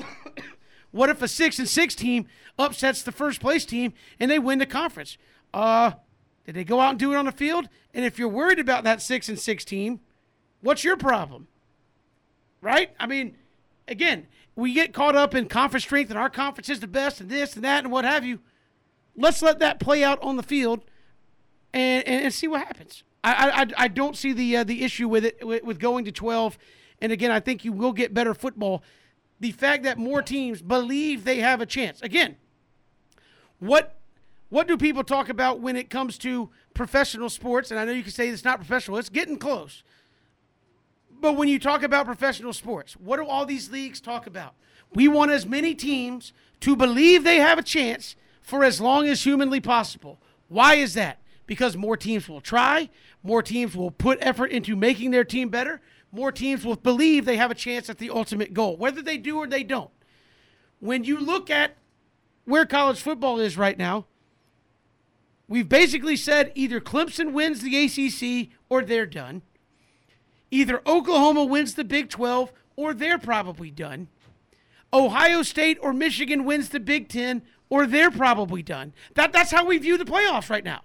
[0.91, 2.27] what if a six and six team
[2.59, 5.19] upsets the first place team and they win the conference?
[5.53, 5.93] Uh,
[6.45, 7.69] did they go out and do it on the field?
[7.93, 10.01] And if you're worried about that six and six team,
[10.61, 11.49] what's your problem?
[12.65, 12.93] Right?
[12.99, 13.37] I mean,
[13.87, 14.27] again,
[14.57, 17.57] we get caught up in conference strength and our conference is the best and this
[17.57, 18.41] and that and what have you.
[19.15, 20.81] Let's let that play out on the field
[21.75, 23.05] and, and, and see what happens.
[23.23, 26.13] I, I, I don't see the uh, the issue with it with, with going to
[26.13, 26.57] 12.
[27.03, 28.83] And again, I think you will get better football.
[29.41, 32.01] The fact that more teams believe they have a chance.
[32.01, 32.37] Again,
[33.59, 33.99] what
[34.49, 37.71] what do people talk about when it comes to professional sports?
[37.71, 38.97] And I know you can say it's not professional.
[38.97, 39.83] It's getting close.
[41.25, 44.53] But when you talk about professional sports, what do all these leagues talk about?
[44.93, 49.25] We want as many teams to believe they have a chance for as long as
[49.25, 50.21] humanly possible.
[50.49, 51.23] Why is that?
[51.47, 52.91] Because more teams will try,
[53.23, 55.81] more teams will put effort into making their team better,
[56.13, 59.39] more teams will believe they have a chance at the ultimate goal, whether they do
[59.39, 59.93] or they don't.
[60.79, 61.79] When you look at
[62.45, 64.05] where college football is right now,
[65.49, 69.41] we've basically said either Clemson wins the ACC or they're done.
[70.55, 74.07] Either Oklahoma wins the Big 12 or they're probably done.
[74.93, 78.93] Ohio State or Michigan wins the Big 10 or they're probably done.
[79.15, 80.83] That, that's how we view the playoffs right now.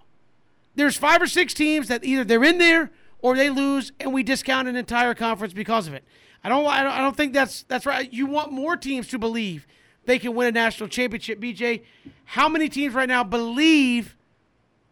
[0.74, 2.90] There's five or six teams that either they're in there
[3.20, 6.02] or they lose, and we discount an entire conference because of it.
[6.42, 8.12] I don't, I don't, I don't think that's that's right.
[8.12, 9.68] You want more teams to believe
[10.04, 11.38] they can win a national championship.
[11.38, 11.82] BJ,
[12.24, 14.16] how many teams right now believe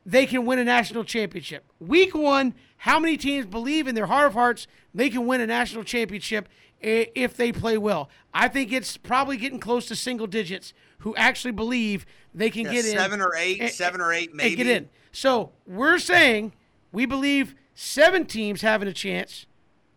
[0.06, 1.64] they can win a national championship?
[1.80, 5.46] Week one, how many teams believe in their heart of hearts they can win a
[5.46, 6.48] national championship
[6.80, 8.08] if they play well?
[8.32, 12.72] I think it's probably getting close to single digits who actually believe they can Yeah,
[12.72, 12.92] get in.
[12.96, 14.56] seven or eight, and- seven or eight, maybe.
[14.56, 14.88] get in.
[15.12, 16.52] So we're saying
[16.92, 19.46] we believe seven teams having a chance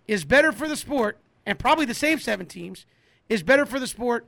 [0.08, 2.86] is better for the sport, and probably the same seven teams
[3.30, 4.26] is better for the sport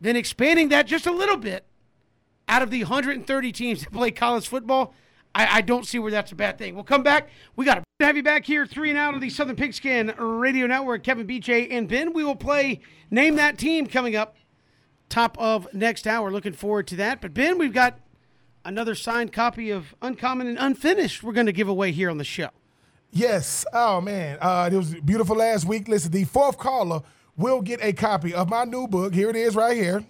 [0.00, 1.64] than expanding that just a little bit
[2.48, 4.94] out of the 130 teams that play college football.
[5.34, 6.74] I, I don't see where that's a bad thing.
[6.74, 7.28] We'll come back.
[7.56, 10.66] We got to have you back here, three and out of the Southern Pigskin Radio
[10.66, 11.02] Network.
[11.02, 12.12] Kevin BJ and Ben.
[12.12, 14.36] We will play Name That Team coming up
[15.08, 16.30] top of next hour.
[16.30, 17.22] Looking forward to that.
[17.22, 17.98] But Ben, we've got
[18.66, 22.24] another signed copy of Uncommon and Unfinished we're going to give away here on the
[22.24, 22.50] show.
[23.12, 23.64] Yes.
[23.72, 25.88] Oh man, uh, it was beautiful last week.
[25.88, 27.00] Listen, the fourth caller
[27.34, 29.14] will get a copy of my new book.
[29.14, 30.04] Here it is, right here.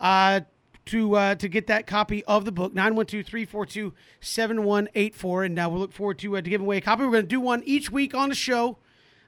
[0.00, 0.40] uh,
[0.88, 2.74] to uh, to get that copy of the book.
[2.74, 5.44] 912 342 7184.
[5.44, 7.04] And now we'll look forward to, uh, to giving away a copy.
[7.04, 8.78] We're going to do one each week on the show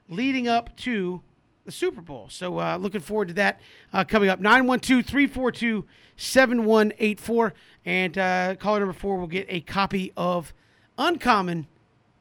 [0.09, 1.21] leading up to
[1.65, 2.27] the Super Bowl.
[2.29, 3.59] So uh, looking forward to that
[3.93, 4.39] uh, coming up.
[4.39, 5.85] 912 342
[6.17, 7.53] 7184.
[7.85, 10.53] And uh, caller number four will get a copy of
[10.97, 11.67] Uncommon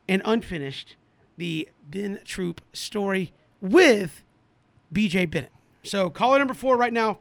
[0.09, 0.97] and Unfinished,
[1.37, 4.25] the Ben Troupe story with
[4.93, 5.53] BJ Bennett.
[5.83, 7.19] So caller number four right now.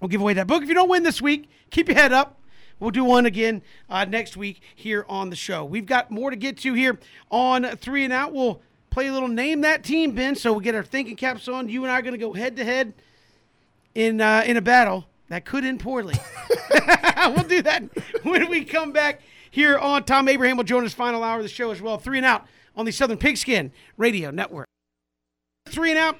[0.00, 0.62] We'll give away that book.
[0.62, 2.40] If you don't win this week, keep your head up.
[2.78, 5.64] We'll do one again uh, next week here on the show.
[5.64, 6.98] We've got more to get to here
[7.30, 8.34] on Three and Out.
[8.34, 8.60] We'll
[8.90, 11.70] play a little Name That Team, Ben, so we get our thinking caps on.
[11.70, 12.92] You and I are going to go head to head
[13.94, 16.14] in uh, in a battle that could end poorly.
[17.28, 17.82] we'll do that
[18.22, 21.48] when we come back here on Tom Abraham will join us final hour of the
[21.48, 21.98] show as well.
[21.98, 22.46] Three and out
[22.76, 24.66] on the Southern Pigskin Radio Network.
[25.66, 26.18] Three and out.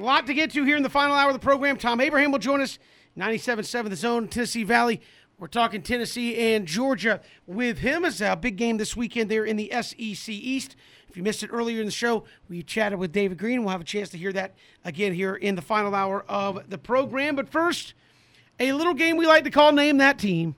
[0.00, 1.76] A lot to get to here in the final hour of the program.
[1.76, 2.78] Tom Abraham will join us.
[3.18, 4.98] 97.7 The Zone, Tennessee Valley.
[5.38, 8.06] We're talking Tennessee and Georgia with him.
[8.06, 10.74] It's a big game this weekend there in the SEC East.
[11.06, 13.62] If you missed it earlier in the show, we chatted with David Greene.
[13.62, 14.54] We'll have a chance to hear that
[14.86, 17.36] again here in the final hour of the program.
[17.36, 17.92] But first,
[18.58, 20.54] a little game we like to call Name That Team.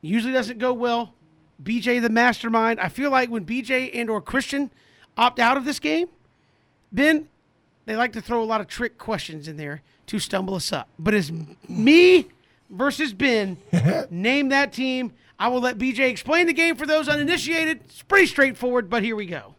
[0.00, 1.14] Usually doesn't go well
[1.62, 2.80] BJ the mastermind.
[2.80, 4.72] I feel like when BJ and or Christian
[5.16, 6.08] opt out of this game,
[6.90, 7.28] Ben,
[7.88, 10.90] they like to throw a lot of trick questions in there to stumble us up.
[10.98, 11.32] But it's
[11.66, 12.26] me
[12.68, 13.56] versus Ben.
[14.10, 15.14] Name that team.
[15.38, 17.80] I will let BJ explain the game for those uninitiated.
[17.84, 19.54] It's pretty straightforward, but here we go.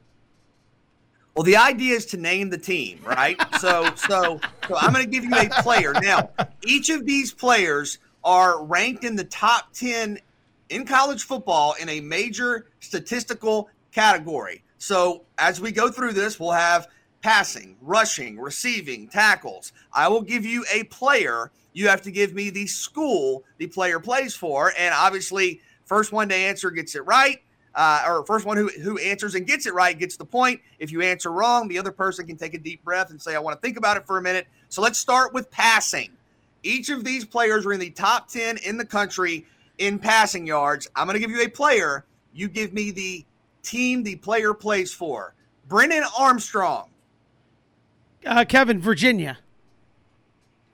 [1.33, 3.35] Well, the idea is to name the team, right?
[3.59, 5.93] so, so, so I'm going to give you a player.
[5.93, 6.29] Now,
[6.63, 10.19] each of these players are ranked in the top 10
[10.69, 14.63] in college football in a major statistical category.
[14.77, 16.87] So, as we go through this, we'll have
[17.21, 19.71] passing, rushing, receiving, tackles.
[19.93, 21.51] I will give you a player.
[21.73, 24.73] You have to give me the school the player plays for.
[24.77, 27.41] And obviously, first one to answer gets it right
[27.75, 30.61] uh, or first one who, who answers and gets it right gets the point.
[30.79, 33.39] If you answer wrong, the other person can take a deep breath and say, I
[33.39, 34.47] want to think about it for a minute.
[34.69, 36.11] So let's start with passing.
[36.63, 39.45] Each of these players are in the top 10 in the country
[39.77, 40.89] in passing yards.
[40.95, 42.05] I'm going to give you a player.
[42.33, 43.25] You give me the
[43.63, 45.33] team the player plays for.
[45.67, 46.88] Brennan Armstrong.
[48.25, 49.37] Uh, Kevin, Virginia.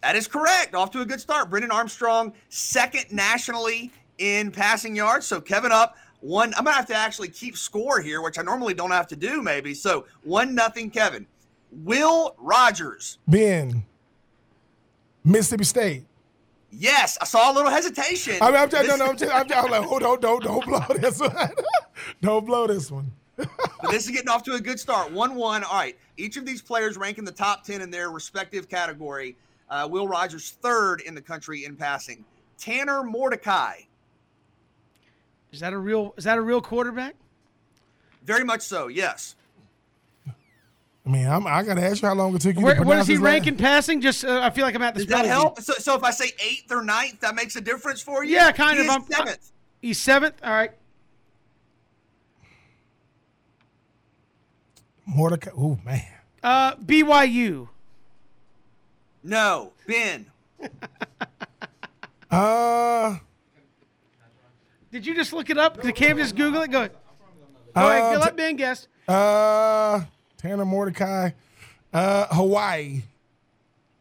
[0.01, 0.75] That is correct.
[0.75, 1.49] Off to a good start.
[1.49, 5.25] Brennan Armstrong, second nationally in passing yards.
[5.25, 8.73] So Kevin up one, I'm gonna have to actually keep score here, which I normally
[8.73, 9.73] don't have to do, maybe.
[9.73, 11.27] So one nothing, Kevin.
[11.83, 13.17] Will Rogers.
[13.27, 13.85] Ben.
[15.23, 16.05] Mississippi State.
[16.71, 18.37] Yes, I saw a little hesitation.
[18.41, 20.65] I mean, I'm just, no, no, I'm just, I'm just like, hold on, don't, don't
[20.65, 21.49] blow this one.
[22.21, 23.11] don't blow this one.
[23.37, 25.11] But this is getting off to a good start.
[25.11, 25.63] 1 1.
[25.63, 25.97] All right.
[26.17, 29.35] Each of these players rank in the top 10 in their respective category.
[29.69, 32.23] Uh, Will Rogers, third in the country in passing.
[32.57, 33.81] Tanner Mordecai,
[35.55, 36.13] is that a real?
[36.17, 37.15] Is that a real quarterback?
[38.25, 38.89] Very much so.
[38.89, 39.35] Yes.
[40.27, 42.81] I mean, I'm, i got to ask you how long it took you Where, to
[42.81, 44.01] pronounce What is he ranking rank passing?
[44.01, 45.05] Just uh, I feel like I'm at the.
[45.05, 45.61] Does that help?
[45.61, 48.33] So, so if I say eighth or ninth, that makes a difference for you.
[48.33, 48.91] Yeah, kind he of.
[48.91, 49.51] I'm seventh.
[49.81, 50.35] he's seventh.
[50.43, 50.71] All right.
[55.05, 55.51] Mordecai.
[55.57, 56.03] Oh man.
[56.43, 57.69] Uh, BYU.
[59.23, 60.27] No, Ben.
[62.31, 63.17] uh.
[64.91, 65.81] Did you just look it up?
[65.81, 66.71] Did Cam just Google it?
[66.71, 66.91] Go ahead.
[67.75, 68.19] Go uh, ahead.
[68.19, 68.87] Let Ben guess.
[69.07, 70.01] Uh,
[70.37, 71.31] Tanner Mordecai.
[71.93, 73.03] Uh, Hawaii.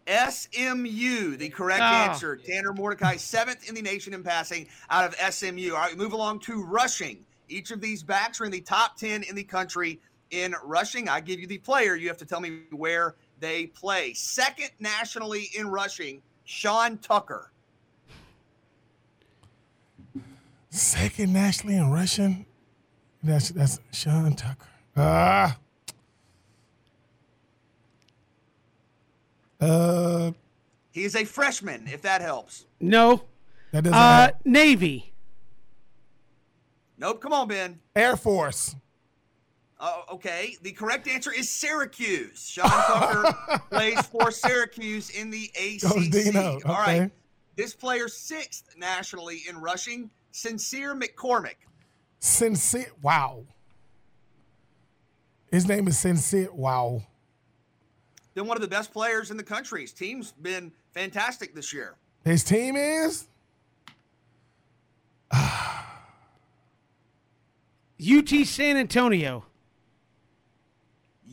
[0.07, 1.85] SMU, the correct oh.
[1.85, 2.37] answer.
[2.37, 5.73] Tanner Mordecai, seventh in the nation in passing out of SMU.
[5.73, 7.25] All right, move along to rushing.
[7.49, 11.09] Each of these backs are in the top 10 in the country in rushing.
[11.09, 11.97] I give you the player.
[11.97, 14.13] You have to tell me where they play.
[14.15, 17.51] Second nationally in rushing, Sean Tucker.
[20.71, 22.47] Second nationally in rushing.
[23.23, 24.67] That's that's Sean Tucker.
[24.97, 25.57] Ah.
[29.61, 30.33] Uh,
[30.91, 32.67] he is a freshman, if that helps.
[32.81, 33.23] No.
[33.73, 34.37] That doesn't uh, help.
[34.45, 35.13] Navy.
[36.99, 37.21] Nope.
[37.21, 37.81] Come on, Ben.
[37.97, 38.77] Air Force.
[39.79, 40.57] Uh, okay.
[40.63, 42.49] The correct answer is Syracuse.
[42.49, 46.11] Sean Tucker plays for Syracuse in the ACC.
[46.11, 46.41] Dino.
[46.41, 46.69] Okay.
[46.69, 47.11] All right.
[47.57, 50.11] This player sixth nationally in rushing.
[50.31, 51.57] Sincere McCormick.
[52.19, 52.93] Sincere.
[53.03, 53.45] Wow.
[55.51, 56.53] His name is Sincere.
[56.53, 57.03] Wow.
[58.35, 59.83] Been one of the best players in the country.
[59.83, 61.95] His team's been fantastic this year.
[62.25, 63.29] His team is?
[65.33, 65.41] UT
[68.45, 69.45] San Antonio.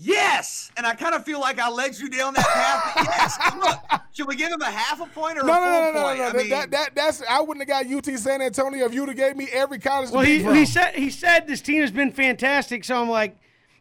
[0.04, 2.94] Yes, and I kind of feel like I led you down that path.
[3.06, 5.70] yes, look, should we give him a half a point or no, a full no,
[5.70, 6.18] no, no, point?
[6.18, 8.86] No, no, I no, mean, that, that, that's I wouldn't have got UT San Antonio
[8.86, 10.10] if you'd have gave me every college.
[10.10, 13.38] Well, he, he said he said this team has been fantastic, so I'm like,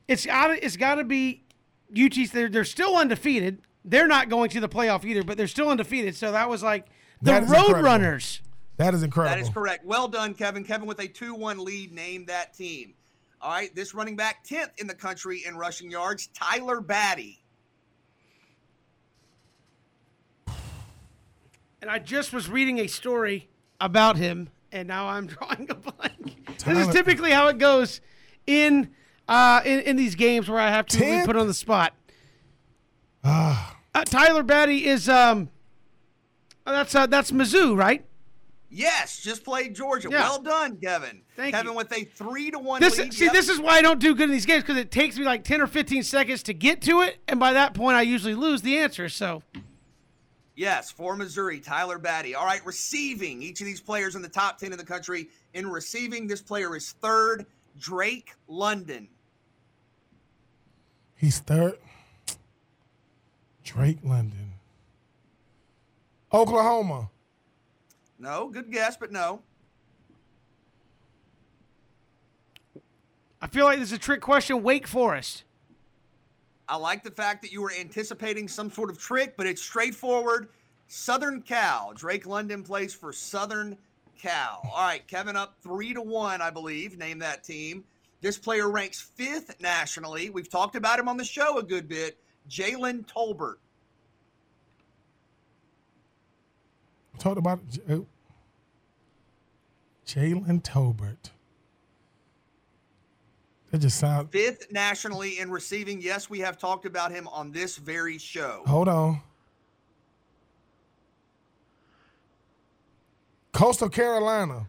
[0.09, 1.43] it's got it's got to be
[1.99, 2.15] UT.
[2.31, 3.63] They're they're still undefeated.
[3.87, 6.17] They're not going to the playoff either, but they're still undefeated.
[6.17, 6.87] So that was like
[7.23, 8.43] the Road Runners.
[8.77, 9.37] That is incredible.
[9.37, 9.87] That is correct.
[9.87, 10.65] Well done, Kevin.
[10.65, 12.95] Kevin with a two-one lead named that team.
[13.43, 17.39] All right, this running back 10th in the country in rushing yards, Tyler Badie.
[21.81, 23.49] And I just was reading a story
[23.81, 26.59] about him, and now I'm drawing a blank.
[26.67, 28.03] This is typically how it goes
[28.47, 28.91] in
[29.27, 31.95] uh, in, in these games where I have to be put on the spot.
[33.25, 33.79] Ah.
[33.95, 35.49] Uh, Tyler Badie is um,
[36.67, 38.05] that's uh, that's Mizzou, right?
[38.73, 40.09] Yes, just played Georgia.
[40.11, 40.21] Yeah.
[40.21, 41.23] Well done, Kevin.
[41.35, 41.77] Thank Kevin you.
[41.77, 43.13] with a three to one this, lead.
[43.13, 43.33] See, yep.
[43.33, 45.43] this is why I don't do good in these games because it takes me like
[45.43, 48.63] ten or fifteen seconds to get to it, and by that point, I usually lose
[48.63, 49.09] the answer.
[49.09, 49.43] So,
[50.55, 52.37] yes, for Missouri, Tyler Badie.
[52.37, 53.43] All right, receiving.
[53.43, 56.29] Each of these players in the top ten in the country in receiving.
[56.29, 57.47] This player is third.
[57.77, 59.09] Drake London.
[61.17, 61.79] He's third.
[63.65, 64.53] Drake London.
[66.33, 67.11] Oklahoma.
[68.21, 69.41] No, good guess, but no.
[73.41, 74.63] I feel like this is a trick question.
[74.63, 75.45] Wake Forest.
[76.69, 80.51] I like the fact that you were anticipating some sort of trick, but it's straightforward.
[80.87, 81.95] Southern Cal.
[81.95, 83.79] Drake London plays for Southern
[84.19, 84.61] Cal.
[84.71, 86.99] All right, Kevin up three to one, I believe.
[86.99, 87.85] Name that team.
[88.21, 90.29] This player ranks fifth nationally.
[90.29, 92.19] We've talked about him on the show a good bit.
[92.51, 93.57] Jalen Tolbert.
[97.21, 97.61] Talked about
[97.91, 98.07] oh.
[100.07, 101.31] Jalen Tolbert.
[103.71, 104.31] That just sounds.
[104.33, 106.01] Fifth nationally in receiving.
[106.01, 108.63] Yes, we have talked about him on this very show.
[108.67, 109.21] Hold on.
[113.53, 114.67] Coastal Carolina.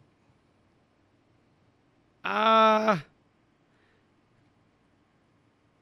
[2.24, 3.00] Uh,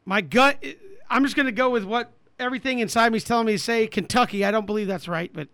[0.05, 0.63] my gut.
[1.09, 3.88] I'm just going to go with what everything inside me is telling me to say.
[3.88, 4.43] Kentucky.
[4.45, 5.47] I don't believe that's right, but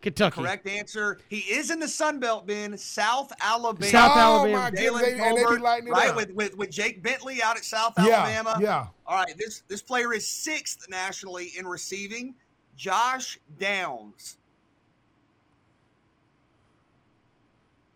[0.00, 0.40] Kentucky.
[0.42, 1.18] Correct answer.
[1.28, 2.76] He is in the Sun Belt, Ben.
[2.76, 3.90] South Alabama.
[3.90, 4.58] South oh Alabama.
[4.58, 6.16] my Jalen goodness, they, and they be Tolbert, lighting it right up.
[6.16, 8.58] with, with with Jake Bentley out at South Yeah, Alabama.
[8.60, 8.86] yeah.
[9.06, 12.34] All right, this this player is sixth nationally in receiving.
[12.76, 14.38] Josh Downs.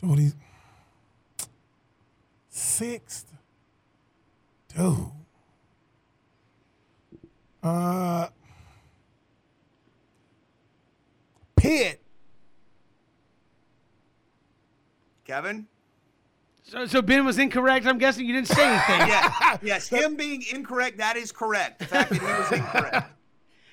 [0.00, 0.34] Dude, he's
[2.66, 3.32] sixth.
[4.74, 5.10] Dude.
[7.62, 8.28] Uh
[11.56, 12.00] Pitt.
[15.24, 15.66] Kevin.
[16.62, 17.86] So, so Ben was incorrect.
[17.86, 19.08] I'm guessing you didn't say anything.
[19.08, 20.98] Yeah, yes, him being incorrect.
[20.98, 21.78] That is correct.
[21.80, 23.12] The fact that he was incorrect.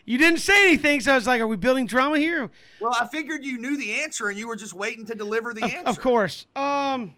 [0.05, 2.51] You didn't say anything, so I was like, "Are we building drama here?"
[2.81, 5.63] Well, I figured you knew the answer and you were just waiting to deliver the
[5.63, 5.89] Of, answer.
[5.89, 6.45] of course.
[6.57, 7.15] Um,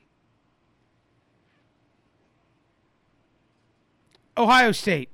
[4.37, 5.09] Ohio State.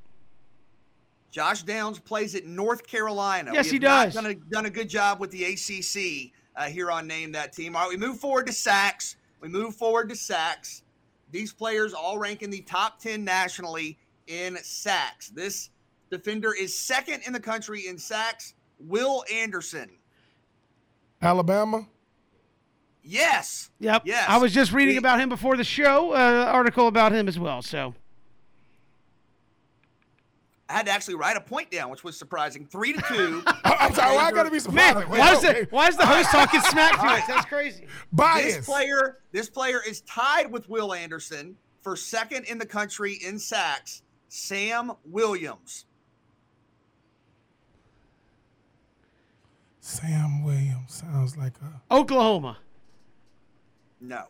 [1.31, 3.51] Josh Downs plays at North Carolina.
[3.53, 4.13] Yes, We he does.
[4.13, 7.75] Done a, done a good job with the ACC uh, here on Name That Team.
[7.75, 9.15] All right, we move forward to sacks.
[9.39, 10.83] We move forward to sacks.
[11.31, 15.29] These players all rank in the top 10 nationally in sacks.
[15.29, 15.69] This
[16.09, 18.53] defender is second in the country in sacks.
[18.79, 19.89] Will Anderson.
[21.21, 21.87] Alabama.
[23.03, 23.69] Yes.
[23.79, 24.03] Yep.
[24.05, 24.25] Yes.
[24.27, 26.11] I was just reading He- about him before the show.
[26.11, 27.61] Uh, article about him as well.
[27.61, 27.95] So
[30.71, 32.65] I had to actually write a point down, which was surprising.
[32.65, 33.43] Three to two.
[33.65, 34.95] I'm sorry, why I gotta be surprised?
[34.97, 35.61] man, Wait, why is okay.
[35.61, 37.27] the why is the host talking smack to us?
[37.27, 37.87] That's crazy.
[38.13, 38.55] bias?
[38.57, 43.37] This player, this player is tied with Will Anderson for second in the country in
[43.37, 44.01] sacks.
[44.29, 45.85] Sam Williams.
[49.81, 52.57] Sam Williams sounds like a Oklahoma.
[53.99, 54.23] No.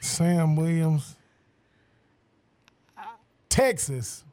[0.00, 1.16] Sam Williams.
[3.48, 4.24] Texas.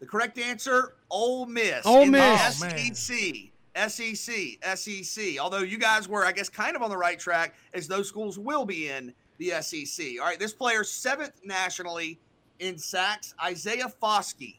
[0.00, 1.86] The correct answer, Ole Miss.
[1.86, 2.62] Ole in the Miss.
[2.62, 2.94] Oh, man.
[2.94, 3.50] SEC.
[3.88, 4.76] SEC.
[4.76, 5.24] SEC.
[5.24, 8.08] E Although you guys were, I guess, kind of on the right track as those
[8.08, 10.04] schools will be in the SEC.
[10.20, 12.18] All right, this player seventh nationally
[12.58, 14.56] in sacks, Isaiah Foskey.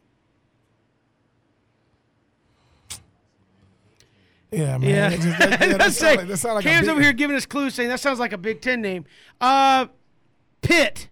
[4.52, 4.90] Yeah, man.
[4.90, 5.10] Yeah.
[5.10, 6.92] That, just, that, yeah, that Let's say sound like, that sound like a Cam's big-
[6.92, 9.06] over here giving us clues, saying that sounds like a Big Ten name.
[9.42, 9.88] Uh,
[10.62, 11.10] Pitt.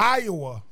[0.00, 0.62] Iowa.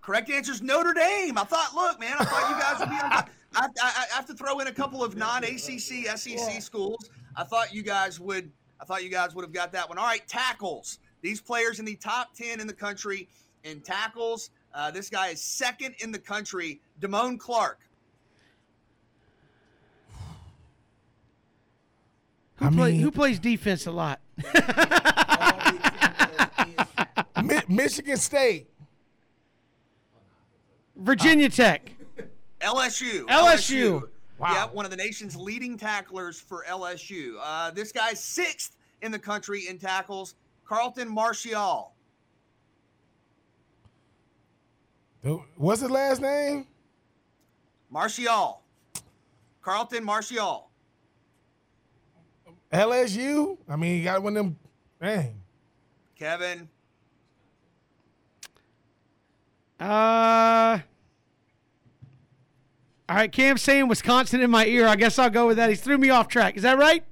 [0.00, 1.36] Correct answer is Notre Dame.
[1.36, 3.12] I thought, look, man, I thought you guys would be on.
[3.12, 7.10] I, I, I have to throw in a couple of non-ACC, SEC schools.
[7.36, 8.50] I thought you guys would.
[8.80, 9.98] I thought you guys would have got that one.
[9.98, 10.98] All right, tackles.
[11.20, 13.28] These players in the top ten in the country
[13.64, 14.50] in tackles.
[14.72, 16.80] Uh, this guy is second in the country.
[17.00, 17.80] Damone Clark.
[22.56, 24.20] Who, I play, mean- who plays defense a lot?
[27.68, 28.68] Mi- Michigan State.
[30.96, 31.90] Virginia Tech.
[32.60, 33.26] LSU.
[33.26, 34.08] LSU.
[34.38, 34.52] Wow.
[34.52, 37.36] Yep, one of the nation's leading tacklers for LSU.
[37.42, 40.34] Uh, this guy's sixth in the country in tackles.
[40.64, 41.92] Carlton Martial.
[45.56, 46.66] What's his last name?
[47.90, 48.62] Martial.
[49.62, 50.70] Carlton Martial.
[52.72, 53.56] LSU.
[53.68, 54.56] I mean, he got one of them.
[55.00, 55.40] Dang.
[56.18, 56.68] Kevin.
[59.80, 60.78] Uh.
[63.08, 64.88] All right, Cam's saying Wisconsin in my ear.
[64.88, 65.68] I guess I'll go with that.
[65.70, 66.56] He's threw me off track.
[66.56, 67.04] Is that right?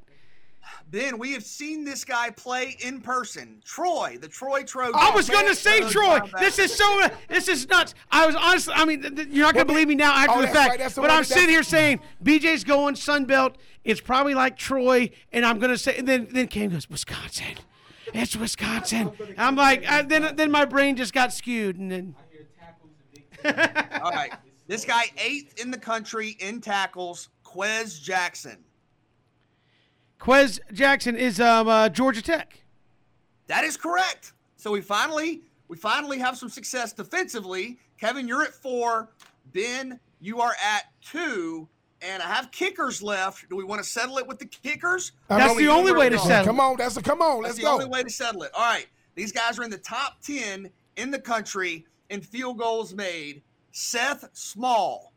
[0.91, 3.61] Ben, we have seen this guy play in person.
[3.65, 4.97] Troy, the Troy Trojans.
[4.99, 6.19] I was going to say Troy.
[6.21, 6.41] linebackers.
[6.41, 7.09] This is so.
[7.29, 7.95] This is nuts.
[8.11, 8.75] I was honestly.
[8.77, 10.79] I mean, th- th- you're not going to believe me now after Oh, the fact.
[10.81, 13.57] right, the but I'm sitting here saying BJ's going Sun Belt.
[13.85, 15.97] It's probably like Troy, and I'm going to say.
[15.97, 17.55] And then then Cam goes Wisconsin,
[18.13, 19.13] It's Wisconsin.
[19.37, 22.15] I'm like, uh, then then my brain just got skewed, and then.
[23.45, 24.33] All right.
[24.67, 28.59] This guy eighth in the country in tackles, Quez Jackson.
[30.21, 32.59] Quez Jackson is um, uh, Georgia Tech.
[33.47, 34.33] That is correct.
[34.57, 37.79] So we finally we finally have some success defensively.
[38.01, 39.11] Kevin, you're at four.
[39.53, 41.69] Ben, you are at two.
[42.03, 43.49] And I have kickers left.
[43.49, 45.13] Do we want to settle it with the kickers?
[45.29, 46.23] That's the only way to go.
[46.23, 46.47] settle.
[46.47, 47.43] Come on, that's a come on.
[47.43, 47.73] That's Let's the go.
[47.73, 48.51] only way to settle it.
[48.55, 48.87] All right.
[49.15, 53.43] These guys are in the top 10 in the country in field goals made.
[53.73, 55.13] Seth Small.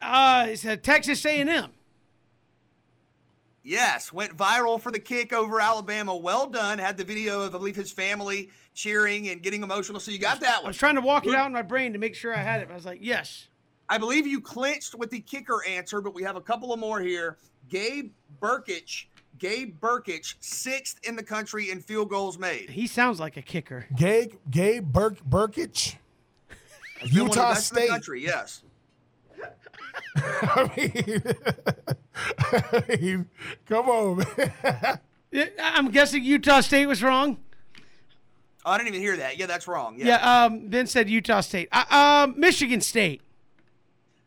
[0.00, 1.70] Uh, it's uh, Texas A&M.
[3.62, 6.16] Yes, went viral for the kick over Alabama.
[6.16, 6.78] Well done.
[6.78, 10.00] Had the video of, I believe, his family cheering and getting emotional.
[10.00, 10.66] So you got that one.
[10.66, 12.62] I was trying to walk it out in my brain to make sure I had
[12.62, 12.68] it.
[12.70, 13.48] I was like, yes.
[13.90, 17.00] I believe you clinched with the kicker answer, but we have a couple of more
[17.00, 17.36] here.
[17.68, 19.06] Gabe Brkic.
[19.38, 22.70] Gabe Brkic, sixth in the country in field goals made.
[22.70, 23.86] He sounds like a kicker.
[23.96, 25.94] Gabe Gabe Burk Brkic,
[27.00, 27.88] Been the Utah the State.
[27.88, 28.62] country, yes.
[30.16, 31.22] I mean,
[32.72, 33.28] I mean,
[33.66, 35.00] come on, man.
[35.60, 37.38] I'm guessing Utah State was wrong.
[38.64, 39.38] Oh, I didn't even hear that.
[39.38, 39.96] Yeah, that's wrong.
[39.98, 40.06] Yeah.
[40.06, 41.68] Yeah, um, Ben said Utah State.
[41.70, 43.22] Uh, um, Michigan State.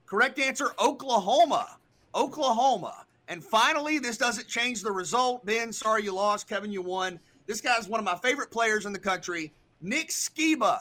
[0.05, 1.77] Correct answer Oklahoma.
[2.15, 3.05] Oklahoma.
[3.31, 5.45] And finally, this doesn't change the result.
[5.45, 6.49] Ben, sorry you lost.
[6.49, 7.17] Kevin, you won.
[7.47, 9.53] This guy's one of my favorite players in the country.
[9.79, 10.79] Nick Sciba,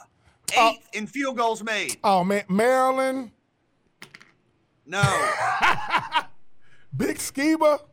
[0.51, 0.75] eighth oh.
[0.91, 1.95] in field goals made.
[2.03, 3.31] Oh man, Maryland,
[4.85, 5.01] No.
[6.97, 7.83] Big Sciba,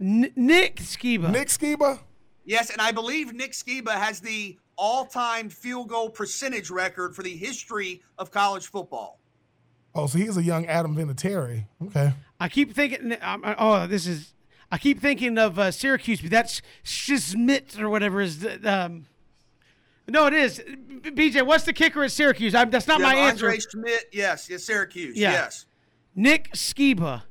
[0.00, 1.32] N- Nick Sciba.
[1.32, 1.98] Nick Sciba.
[2.44, 7.36] yes, and I believe Nick Sciba has the all-time field goal percentage record for the
[7.36, 9.18] history of college football.
[9.94, 11.66] Oh, so he's a young Adam Vinatieri.
[11.86, 12.12] Okay.
[12.40, 13.16] I keep thinking.
[13.20, 14.32] Um, oh, this is.
[14.70, 18.38] I keep thinking of uh, Syracuse, but that's Szmyt or whatever is.
[18.40, 19.06] the- Um,
[20.08, 20.60] no, it is.
[21.02, 22.54] BJ, what's the kicker at Syracuse?
[22.54, 23.46] I, that's not You my have answer.
[23.50, 25.32] Andre Szmyt, yes, yes, Syracuse, Yeah.
[25.32, 25.66] yes.
[26.14, 27.22] Nick Sciba.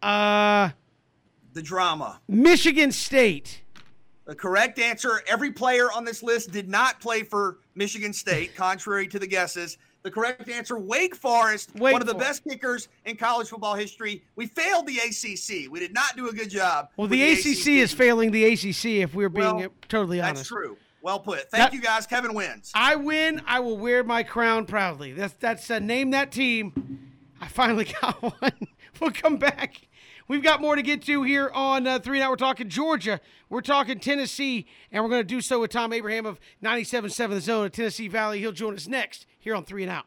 [0.00, 0.70] Uh,
[1.52, 2.20] The drama.
[2.28, 3.62] Michigan State.
[4.28, 9.08] The correct answer every player on this list did not play for Michigan State, contrary
[9.08, 9.78] to the guesses.
[10.02, 12.44] The correct answer Wake Forest, Wake one of the Forest.
[12.44, 14.22] best kickers in college football history.
[14.36, 15.72] We failed the ACC.
[15.72, 16.90] We did not do a good job.
[16.98, 18.84] Well, with the ACC, is failing the ACC.
[19.02, 20.76] If we're being Well, totally honest, That's true.
[21.00, 21.50] Well put.
[21.50, 22.06] Thank That- you guys.
[22.06, 22.70] Kevin wins.
[22.74, 23.40] I win.
[23.46, 25.12] I will wear my crown proudly.
[25.14, 27.14] That's that's uh, name that team.
[27.40, 28.52] I finally got one.
[29.00, 29.87] we'll come back.
[30.28, 32.18] We've got more to get to here on uh, three.
[32.18, 33.18] Now we're talking Georgia.
[33.48, 37.40] We're talking Tennessee, and we're going to do so with Tom Abraham of 97.7 The
[37.40, 38.38] Zone of Tennessee Valley.
[38.40, 40.04] He'll join us next here on Three and Out.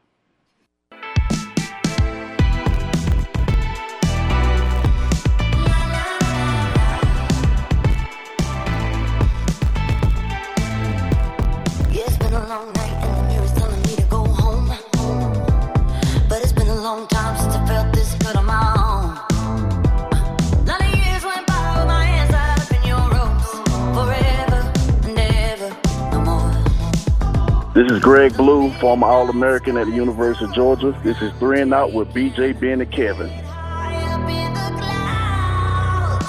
[27.74, 30.94] This is Greg Blue, former All American at the University of Georgia.
[31.02, 33.30] This is Three and Out with BJ, Ben, and Kevin.
[33.30, 36.26] High up in the clouds.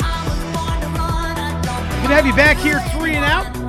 [0.00, 3.24] I was born to run, I don't Good to have you back here, Three and
[3.24, 3.61] Out.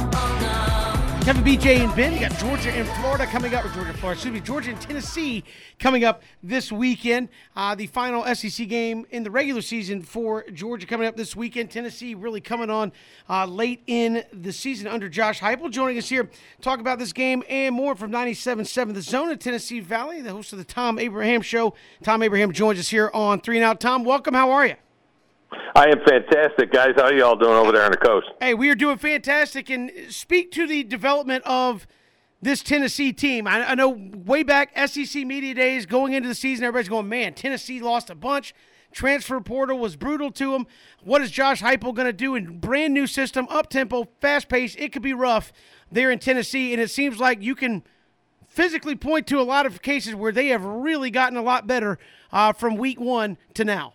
[1.23, 2.11] Kevin, BJ, and Ben.
[2.11, 5.45] You got Georgia and Florida coming up, or Georgia, Florida, excuse me, Georgia and Tennessee
[5.79, 7.29] coming up this weekend.
[7.55, 11.71] Uh, the final SEC game in the regular season for Georgia coming up this weekend.
[11.71, 12.91] Tennessee really coming on
[13.29, 15.71] uh, late in the season under Josh Heupel.
[15.71, 16.29] Joining us here,
[16.59, 20.51] talk about this game and more from 97.7 The Zone of Tennessee Valley, the host
[20.51, 21.73] of the Tom Abraham Show.
[22.03, 23.79] Tom Abraham joins us here on Three and Out.
[23.79, 24.33] Tom, welcome.
[24.33, 24.75] How are you?
[25.75, 26.93] I am fantastic, guys.
[26.95, 28.27] How y'all doing over there on the coast?
[28.39, 29.69] Hey, we are doing fantastic.
[29.69, 31.87] And speak to the development of
[32.41, 33.47] this Tennessee team.
[33.47, 37.33] I, I know way back SEC media days going into the season, everybody's going, man,
[37.33, 38.53] Tennessee lost a bunch.
[38.91, 40.67] Transfer portal was brutal to them.
[41.03, 44.75] What is Josh Heupel going to do in brand new system, up tempo, fast pace?
[44.77, 45.51] It could be rough
[45.91, 47.83] there in Tennessee, and it seems like you can
[48.47, 51.97] physically point to a lot of cases where they have really gotten a lot better
[52.31, 53.93] uh, from week one to now.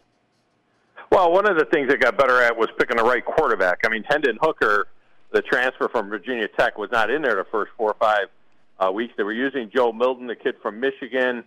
[1.11, 3.81] Well, one of the things they got better at was picking the right quarterback.
[3.85, 4.89] I mean, Hendon Hooker,
[5.33, 8.27] the transfer from Virginia Tech, was not in there the first four or five
[8.79, 9.15] uh, weeks.
[9.17, 11.45] They were using Joe Milton, the kid from Michigan.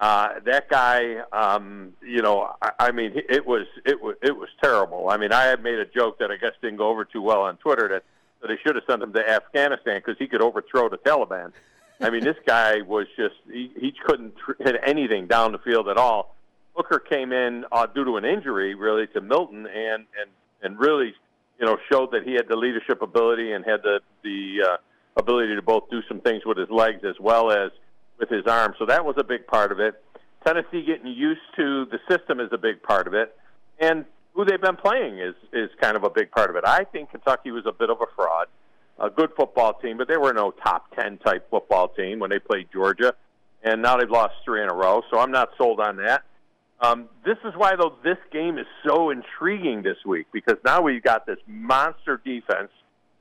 [0.00, 4.48] Uh, that guy, um, you know, I, I mean, it was it was it was
[4.62, 5.08] terrible.
[5.08, 7.42] I mean, I had made a joke that I guess didn't go over too well
[7.42, 8.02] on Twitter that
[8.42, 11.52] So they should have sent him to Afghanistan because he could overthrow the Taliban.
[12.00, 15.88] I mean, this guy was just he, he couldn't tr- hit anything down the field
[15.88, 16.33] at all.
[16.74, 20.30] Hooker came in uh, due to an injury, really, to Milton, and and
[20.62, 21.14] and really,
[21.58, 24.76] you know, showed that he had the leadership ability and had the the uh,
[25.16, 27.70] ability to both do some things with his legs as well as
[28.18, 28.76] with his arms.
[28.78, 30.02] So that was a big part of it.
[30.44, 33.36] Tennessee getting used to the system is a big part of it,
[33.78, 36.64] and who they've been playing is is kind of a big part of it.
[36.66, 38.48] I think Kentucky was a bit of a fraud,
[38.98, 42.40] a good football team, but they were no top ten type football team when they
[42.40, 43.14] played Georgia,
[43.62, 45.02] and now they've lost three in a row.
[45.10, 46.24] So I'm not sold on that.
[46.80, 51.02] Um, this is why, though, this game is so intriguing this week because now we've
[51.02, 52.70] got this monster defense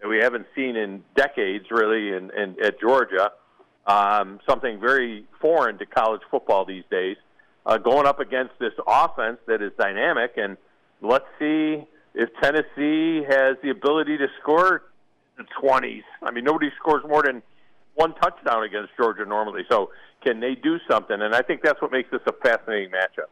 [0.01, 3.31] that we haven't seen in decades, really, in, in at Georgia.
[3.85, 7.17] Um, something very foreign to college football these days.
[7.65, 10.57] Uh, going up against this offense that is dynamic, and
[11.01, 14.83] let's see if Tennessee has the ability to score
[15.37, 16.03] the 20s.
[16.21, 17.41] I mean, nobody scores more than
[17.95, 19.63] one touchdown against Georgia normally.
[19.69, 19.91] So,
[20.23, 21.21] can they do something?
[21.21, 23.29] And I think that's what makes this a fascinating matchup.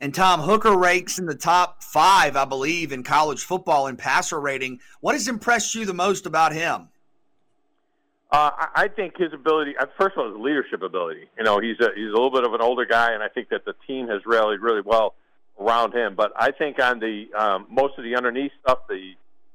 [0.00, 4.40] And Tom Hooker ranks in the top five, I believe, in college football in passer
[4.40, 4.80] rating.
[5.00, 6.88] What has impressed you the most about him?
[8.30, 9.76] Uh, I- think his ability.
[9.76, 11.28] uh, First of all, his leadership ability.
[11.36, 13.48] You know, he's a he's a little bit of an older guy, and I think
[13.48, 15.14] that the team has rallied really well
[15.58, 16.14] around him.
[16.14, 19.14] But I think on the um, most of the underneath stuff, the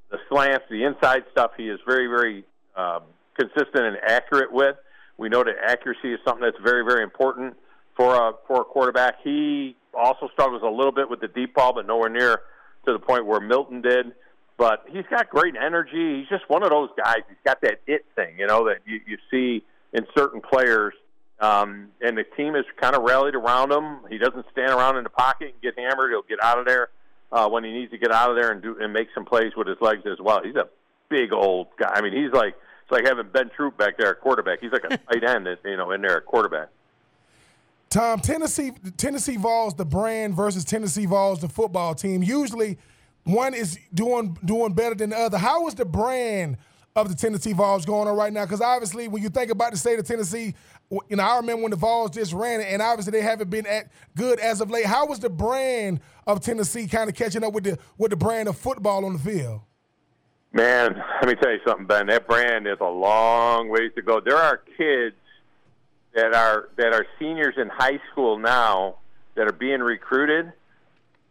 [0.10, 2.45] the slants, the inside stuff, he is very very
[2.76, 3.03] um,
[3.38, 4.76] consistent and accurate with.
[5.18, 7.56] We know that accuracy is something that's very very important
[7.95, 9.18] for a for a quarterback.
[9.24, 12.41] He also struggles a little bit with the deep ball, but nowhere near
[12.86, 14.14] to the point where Milton did.
[14.57, 16.20] But he's got great energy.
[16.20, 17.24] He's just one of those guys.
[17.28, 19.64] He's got that it thing, you know, that you, you see
[19.94, 20.94] in certain players.
[21.40, 23.99] Um, and the team has kind of rallied around him.
[24.10, 26.11] He doesn't stand around in the pocket and get hammered.
[26.11, 26.90] He'll get out of there
[27.32, 29.52] uh, when he needs to get out of there and do and make some plays
[29.57, 30.41] with his legs as well.
[30.44, 30.70] He's a
[31.10, 31.91] big old guy.
[31.95, 34.60] I mean, he's like it's like having Ben Troupe back there at quarterback.
[34.61, 36.70] He's like a tight end, you know, in there at quarterback.
[37.94, 42.24] Tom, Tennessee Tennessee Vols the brand versus Tennessee Vols the football team.
[42.24, 42.80] Usually,
[43.24, 45.38] one is doing doing better than the other.
[45.38, 46.57] How is the brand
[46.95, 48.45] of the Tennessee Vols going on right now?
[48.45, 50.56] Because obviously, when you think about the state of Tennessee,
[50.90, 53.68] you know I remember when the Vols just ran it, and obviously they haven't been
[53.68, 54.88] at good as of late.
[54.88, 58.49] How was the brand of Tennessee kind of catching up with the with the brand
[58.49, 59.61] of football on the field?
[60.52, 62.07] Man, let me tell you something, Ben.
[62.07, 64.20] That brand is a long ways to go.
[64.20, 65.15] There are kids
[66.14, 68.95] that are that are seniors in high school now
[69.35, 70.53] that are being recruited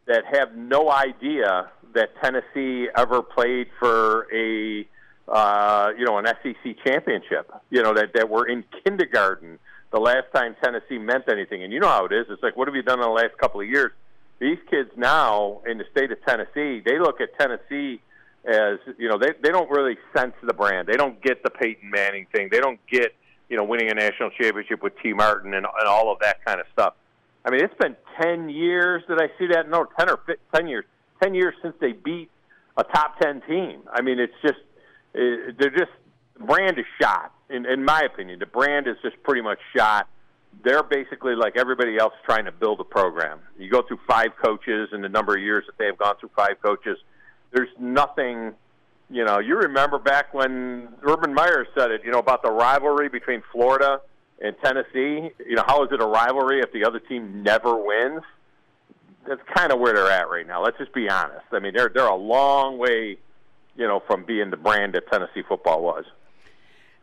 [0.07, 4.87] that have no idea that Tennessee ever played for a
[5.29, 7.51] uh, you know an SEC championship.
[7.71, 9.59] You know that that were in kindergarten
[9.93, 11.63] the last time Tennessee meant anything.
[11.63, 12.27] And you know how it is.
[12.29, 13.93] It's like what have you done in the last couple of years?
[14.41, 18.01] These kids now in the state of Tennessee, they look at Tennessee
[18.45, 20.89] as you know they they don't really sense the brand.
[20.89, 22.49] They don't get the Peyton Manning thing.
[22.51, 23.15] They don't get
[23.49, 26.61] you know winning a national championship with Tee Martin and, and all of that kind
[26.61, 26.95] of stuff.
[27.45, 29.69] I mean, it's been ten years that I see that.
[29.69, 30.85] No, ten or fi- ten years.
[31.23, 32.31] Ten years since they beat
[32.77, 33.83] a top ten team.
[33.93, 34.59] I mean, it's just
[35.15, 35.91] uh, they're just
[36.39, 37.33] brand is shot.
[37.51, 40.09] In in my opinion, the brand is just pretty much shot.
[40.65, 43.41] They're basically like everybody else trying to build a program.
[43.59, 46.31] You go through five coaches, and the number of years that they have gone through
[46.37, 46.99] five coaches,
[47.53, 48.53] there's nothing.
[49.13, 52.01] You know, you remember back when Urban Meyer said it.
[52.03, 54.01] You know about the rivalry between Florida
[54.41, 55.31] and Tennessee.
[55.47, 58.23] You know, how is it a rivalry if the other team never wins?
[59.29, 60.65] That's kind of where they're at right now.
[60.65, 61.45] Let's just be honest.
[61.53, 63.19] I mean, they're they're a long way,
[63.77, 66.05] you know, from being the brand that Tennessee football was.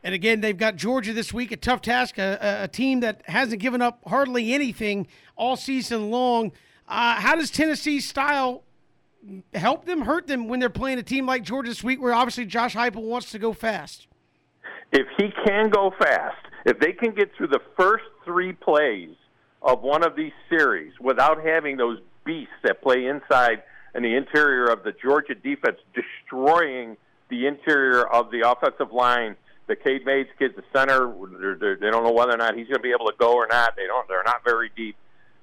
[0.03, 3.61] And again, they've got Georgia this week, a tough task, a, a- team that hasn't
[3.61, 5.05] given up hardly anything
[5.35, 6.53] all season long.
[6.87, 8.63] Uh, how does Tennessee's style
[9.53, 12.45] help them, hurt them when they're playing a team like Georgia this week, where obviously
[12.45, 14.07] Josh Heupel wants to go fast?
[14.91, 19.15] if he can go fast, if they can get through the first three plays
[19.61, 23.63] of one of these series without having those beasts that play inside
[23.93, 26.95] and the interior of the Georgia defense destroying
[27.29, 29.35] the interior of the offensive line,
[29.67, 31.13] the Cade Mays kid, the center,
[31.79, 33.75] they don't know whether or not he's going to be able to go or not.
[33.75, 34.07] They don't.
[34.07, 34.95] They're not very deep.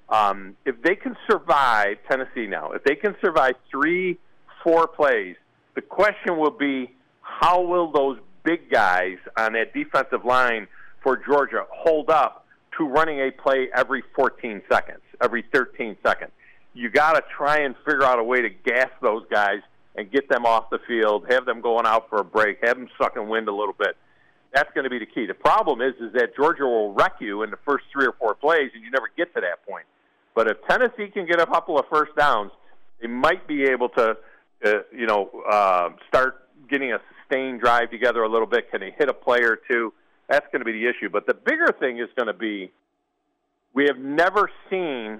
[0.09, 4.17] Um, if they can survive Tennessee now, if they can survive three,
[4.63, 5.35] four plays,
[5.75, 10.67] the question will be how will those big guys on that defensive line
[11.03, 12.45] for Georgia hold up
[12.77, 16.31] to running a play every 14 seconds, every 13 seconds?
[16.73, 19.59] You got to try and figure out a way to gas those guys
[19.95, 22.87] and get them off the field, have them going out for a break, have them
[23.01, 23.97] sucking wind a little bit.
[24.53, 25.25] That's going to be the key.
[25.25, 28.35] The problem is, is that Georgia will wreck you in the first three or four
[28.35, 29.85] plays, and you never get to that point.
[30.37, 32.51] But if Tennessee can get a couple of first downs,
[33.01, 34.15] they might be able to,
[34.63, 38.69] uh, you know, uh, start getting a sustained drive together a little bit?
[38.69, 39.91] Can they hit a play or two?
[40.29, 41.09] That's going to be the issue.
[41.09, 42.71] But the bigger thing is going to be
[43.73, 45.19] we have never seen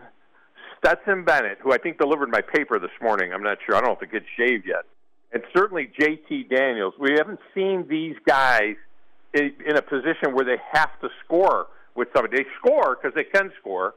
[0.77, 3.33] Stetson Bennett, who I think delivered my paper this morning.
[3.33, 3.75] I'm not sure.
[3.75, 4.85] I don't know if shaved yet.
[5.33, 6.93] And certainly JT Daniels.
[6.99, 8.75] We haven't seen these guys
[9.33, 11.65] in a position where they have to score
[11.95, 12.37] with somebody.
[12.37, 13.95] They score because they can score,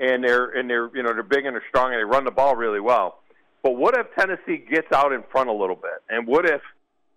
[0.00, 2.30] and they're and they're you know they're big and they're strong and they run the
[2.30, 3.20] ball really well.
[3.62, 6.02] But what if Tennessee gets out in front a little bit?
[6.08, 6.60] And what if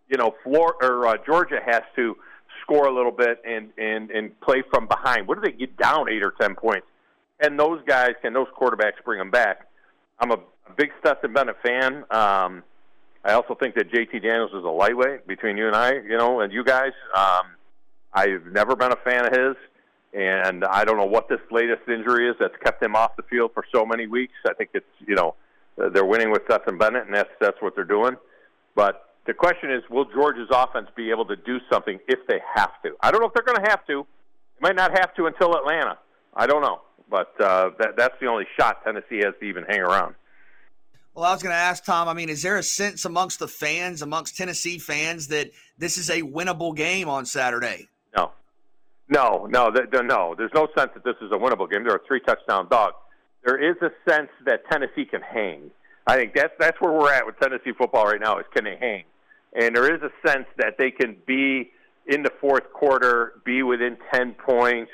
[0.10, 2.16] you know Flor- or uh, Georgia has to
[2.62, 5.28] score a little bit and and and play from behind?
[5.28, 6.88] What if they get down eight or ten points?
[7.40, 9.68] And those guys can those quarterbacks bring them back?
[10.20, 12.06] I'm a, a big Stetson Bennett fan.
[12.10, 12.64] Um,
[13.26, 16.42] I also think that JT Daniels is a lightweight between you and I, you know,
[16.42, 16.92] and you guys.
[17.16, 17.48] Um,
[18.14, 19.56] I've never been a fan of his,
[20.16, 23.52] and I don't know what this latest injury is that's kept him off the field
[23.54, 24.34] for so many weeks.
[24.48, 25.36] I think it's you know
[25.78, 28.16] they're winning with Stetson Bennett, and that's that's what they're doing.
[28.76, 32.82] But the question is, will Georgia's offense be able to do something if they have
[32.84, 32.92] to?
[33.02, 34.06] I don't know if they're going to have to.
[34.56, 35.98] They might not have to until Atlanta.
[36.34, 39.82] I don't know, but uh, that that's the only shot Tennessee has to even hang
[39.82, 40.16] around.
[41.14, 42.10] Well, I was going to ask Tom.
[42.10, 46.10] I mean, is there a sense amongst the fans, amongst Tennessee fans, that this is
[46.10, 47.88] a winnable game on Saturday?
[48.16, 48.32] No,
[49.08, 50.36] no, no, th- no.
[50.38, 51.84] There's no sense that this is a winnable game.
[51.84, 52.94] They're a three touchdown dog.
[53.46, 55.70] There is a sense that Tennessee can hang.
[56.08, 58.40] I think that's that's where we're at with Tennessee football right now.
[58.40, 59.04] Is can they hang?
[59.54, 61.72] And there is a sense that they can be
[62.08, 64.92] in the fourth quarter, be within ten points,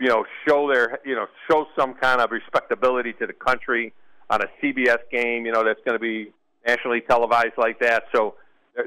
[0.00, 3.92] you know, show their, you know, show some kind of respectability to the country
[4.30, 6.32] on a CBS game, you know, that's going to be
[6.66, 8.04] nationally televised like that.
[8.14, 8.34] So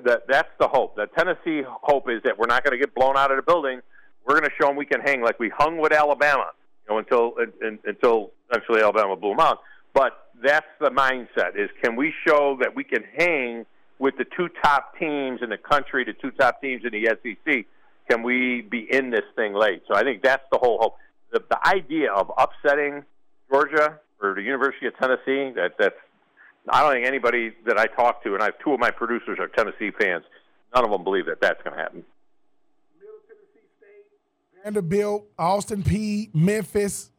[0.03, 0.95] that that's the hope.
[0.95, 3.81] The Tennessee hope is that we're not going to get blown out of the building.
[4.27, 6.47] We're going to show them we can hang like we hung with Alabama,
[6.87, 7.33] you know, until
[7.85, 9.59] until eventually Alabama blew them out.
[9.93, 13.65] But that's the mindset: is can we show that we can hang
[13.99, 17.65] with the two top teams in the country, the two top teams in the SEC?
[18.09, 19.83] Can we be in this thing late?
[19.87, 20.95] So I think that's the whole hope.
[21.31, 23.03] The, the idea of upsetting
[23.49, 25.95] Georgia or the University of Tennessee, that that's
[26.69, 29.37] I don't think anybody that I talk to, and I have two of my producers
[29.39, 30.25] are Tennessee fans.
[30.75, 32.03] None of them believe that that's going to happen.
[34.67, 37.09] Vanderbilt, Austin Peay, Memphis,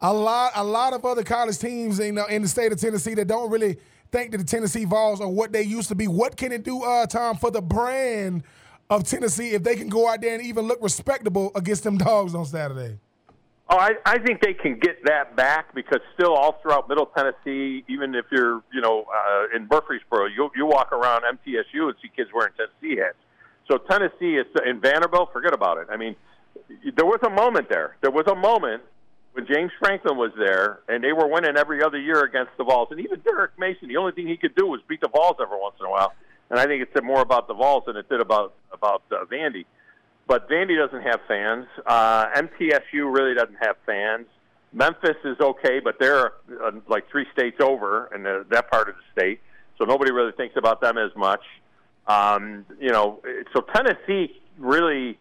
[0.00, 3.12] a lot, a lot of other college teams in, uh, in the state of Tennessee
[3.12, 3.76] that don't really
[4.10, 6.08] think that the Tennessee Vols are what they used to be.
[6.08, 8.44] What can it do, uh, Tom, for the brand
[8.88, 12.34] of Tennessee if they can go out there and even look respectable against them dogs
[12.34, 12.98] on Saturday?
[13.68, 17.84] Oh, I, I think they can get that back because still all throughout Middle Tennessee,
[17.88, 22.10] even if you're, you know, uh, in Murfreesboro, you you walk around MTSU and see
[22.16, 23.18] kids wearing Tennessee hats.
[23.70, 25.30] So Tennessee is in Vanderbilt.
[25.32, 25.86] Forget about it.
[25.88, 26.16] I mean,
[26.96, 27.96] there was a moment there.
[28.00, 28.82] There was a moment
[29.32, 32.88] when James Franklin was there, and they were winning every other year against the Vols.
[32.90, 35.58] And even Derek Mason, the only thing he could do was beat the Vols every
[35.58, 36.12] once in a while.
[36.50, 39.24] And I think it said more about the Vols than it did about about uh,
[39.24, 39.64] Vandy.
[40.26, 41.66] But Vandy doesn't have fans.
[41.86, 44.26] Uh, MTSU really doesn't have fans.
[44.72, 46.32] Memphis is okay, but they're
[46.64, 49.40] uh, like three states over in the, that part of the state,
[49.76, 51.42] so nobody really thinks about them as much.
[52.06, 53.20] Um, you know,
[53.52, 55.18] so Tennessee really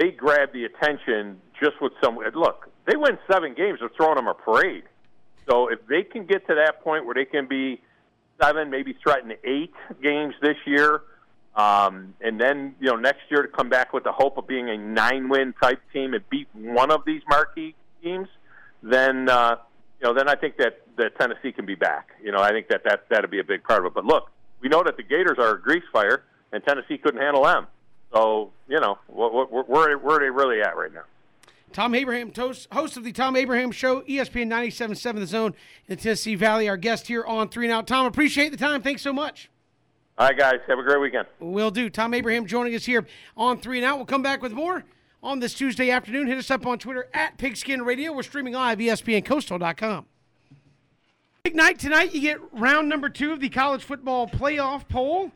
[0.00, 2.18] they grab the attention just with some.
[2.34, 4.84] Look, they win seven games, they're throwing them a parade.
[5.48, 7.82] So if they can get to that point where they can be
[8.42, 11.02] seven, maybe threaten eight games this year,
[11.54, 14.70] um, and then you know next year to come back with the hope of being
[14.70, 18.28] a nine-win type team and beat one of these marquee teams,
[18.82, 19.56] then uh,
[20.00, 22.08] you know then I think that that Tennessee can be back.
[22.24, 23.94] You know I think that that that'd be a big part of it.
[23.94, 24.30] But look,
[24.62, 26.22] we know that the Gators are a grease fire,
[26.52, 27.66] and Tennessee couldn't handle them.
[28.12, 31.02] So you know where where where are they really at right now?
[31.72, 35.54] Tom Abraham, host, host of the Tom Abraham Show, ESPN 97.7 The Zone
[35.86, 37.86] in the Tennessee Valley, our guest here on Three and Out.
[37.86, 38.82] Tom, appreciate the time.
[38.82, 39.48] Thanks so much.
[40.18, 40.58] All right, guys.
[40.66, 41.28] Have a great weekend.
[41.38, 41.88] Will do.
[41.88, 43.06] Tom Abraham joining us here
[43.36, 43.98] on Three and Out.
[43.98, 44.84] We'll come back with more
[45.22, 46.26] on this Tuesday afternoon.
[46.26, 48.12] Hit us up on Twitter at Pigskin Radio.
[48.12, 50.06] We're streaming live, ESPNCoastal.com.
[51.44, 52.12] Big night tonight.
[52.12, 55.30] You get round number two of the college football playoff poll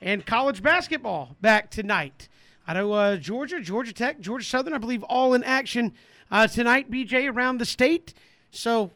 [0.00, 2.28] and college basketball back tonight.
[2.66, 5.92] I know uh, Georgia, Georgia Tech, Georgia Southern, I believe, all in action
[6.30, 8.14] uh, tonight, BJ, around the state.
[8.50, 8.92] So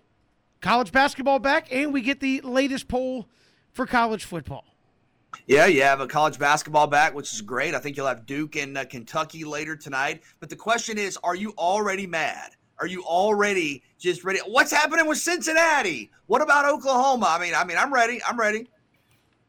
[0.61, 3.29] college basketball back, and we get the latest poll
[3.73, 4.65] for college football.
[5.47, 7.75] Yeah, you have a college basketball back, which is great.
[7.75, 10.23] I think you'll have Duke and uh, Kentucky later tonight.
[10.41, 12.53] But the question is, are you already mad?
[12.79, 14.41] Are you already just ready?
[14.47, 16.11] What's happening with Cincinnati?
[16.27, 17.27] What about Oklahoma?
[17.29, 18.21] I mean, I mean, I'm ready.
[18.27, 18.69] I'm ready.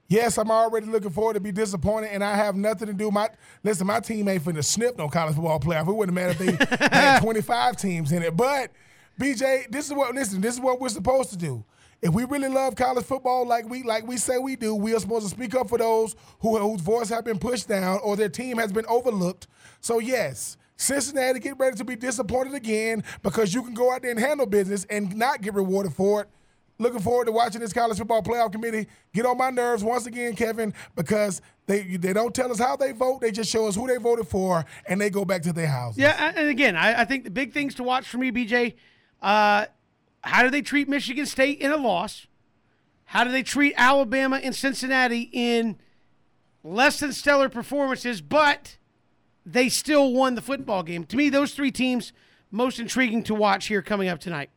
[0.08, 3.10] Yes, I'm already looking forward to be disappointed, and I have nothing to do.
[3.10, 3.30] My
[3.64, 5.88] listen, my team ain't finna snip no college football playoff.
[5.88, 8.38] It wouldn't matter if they had 25 teams in it.
[8.38, 8.72] But
[9.20, 10.42] BJ, this is what listen.
[10.42, 11.64] This is what we're supposed to do.
[12.04, 15.00] if we really love college football like we like we say we do, we are
[15.00, 18.30] supposed to speak up for those who whose voice have been pushed down or their
[18.30, 19.48] team has been overlooked.
[19.82, 20.58] So yes.
[20.78, 24.46] Cincinnati, get ready to be disappointed again because you can go out there and handle
[24.46, 26.30] business and not get rewarded for it.
[26.78, 30.36] Looking forward to watching this college football playoff committee get on my nerves once again,
[30.36, 33.22] Kevin, because they they don't tell us how they vote.
[33.22, 36.00] They just show us who they voted for, and they go back to their houses.
[36.00, 38.74] Yeah, and again, I, I think the big things to watch for me, BJ,
[39.22, 39.68] uh,
[40.22, 42.28] how do they treat Michigan State in a loss?
[43.06, 45.78] How do they treat Alabama and Cincinnati in
[46.64, 48.78] less than stellar performances, but
[49.46, 51.06] they still won the football game?
[51.06, 52.12] To me, those three teams
[52.52, 54.50] most intriguing to watch here coming up tonight.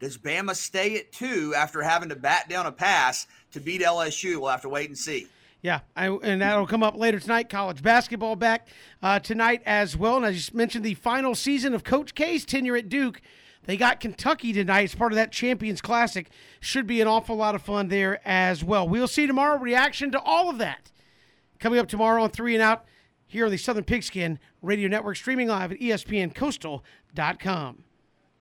[0.00, 4.40] Does Bama stay at two after having to bat down a pass to beat LSU?
[4.40, 5.26] We'll have to wait and see.
[5.60, 7.48] Yeah, I, and that'll come up later tonight.
[7.48, 8.68] College basketball back
[9.02, 10.16] uh, tonight as well.
[10.16, 13.20] And I just mentioned the final season of Coach K's tenure at Duke.
[13.64, 16.30] They got Kentucky tonight as part of that Champions Classic.
[16.60, 18.88] Should be an awful lot of fun there as well.
[18.88, 20.92] We'll see tomorrow reaction to all of that
[21.58, 22.84] coming up tomorrow on Three and Out
[23.26, 27.84] here on the Southern Pigskin Radio Network, streaming live at ESPNCoastal.com.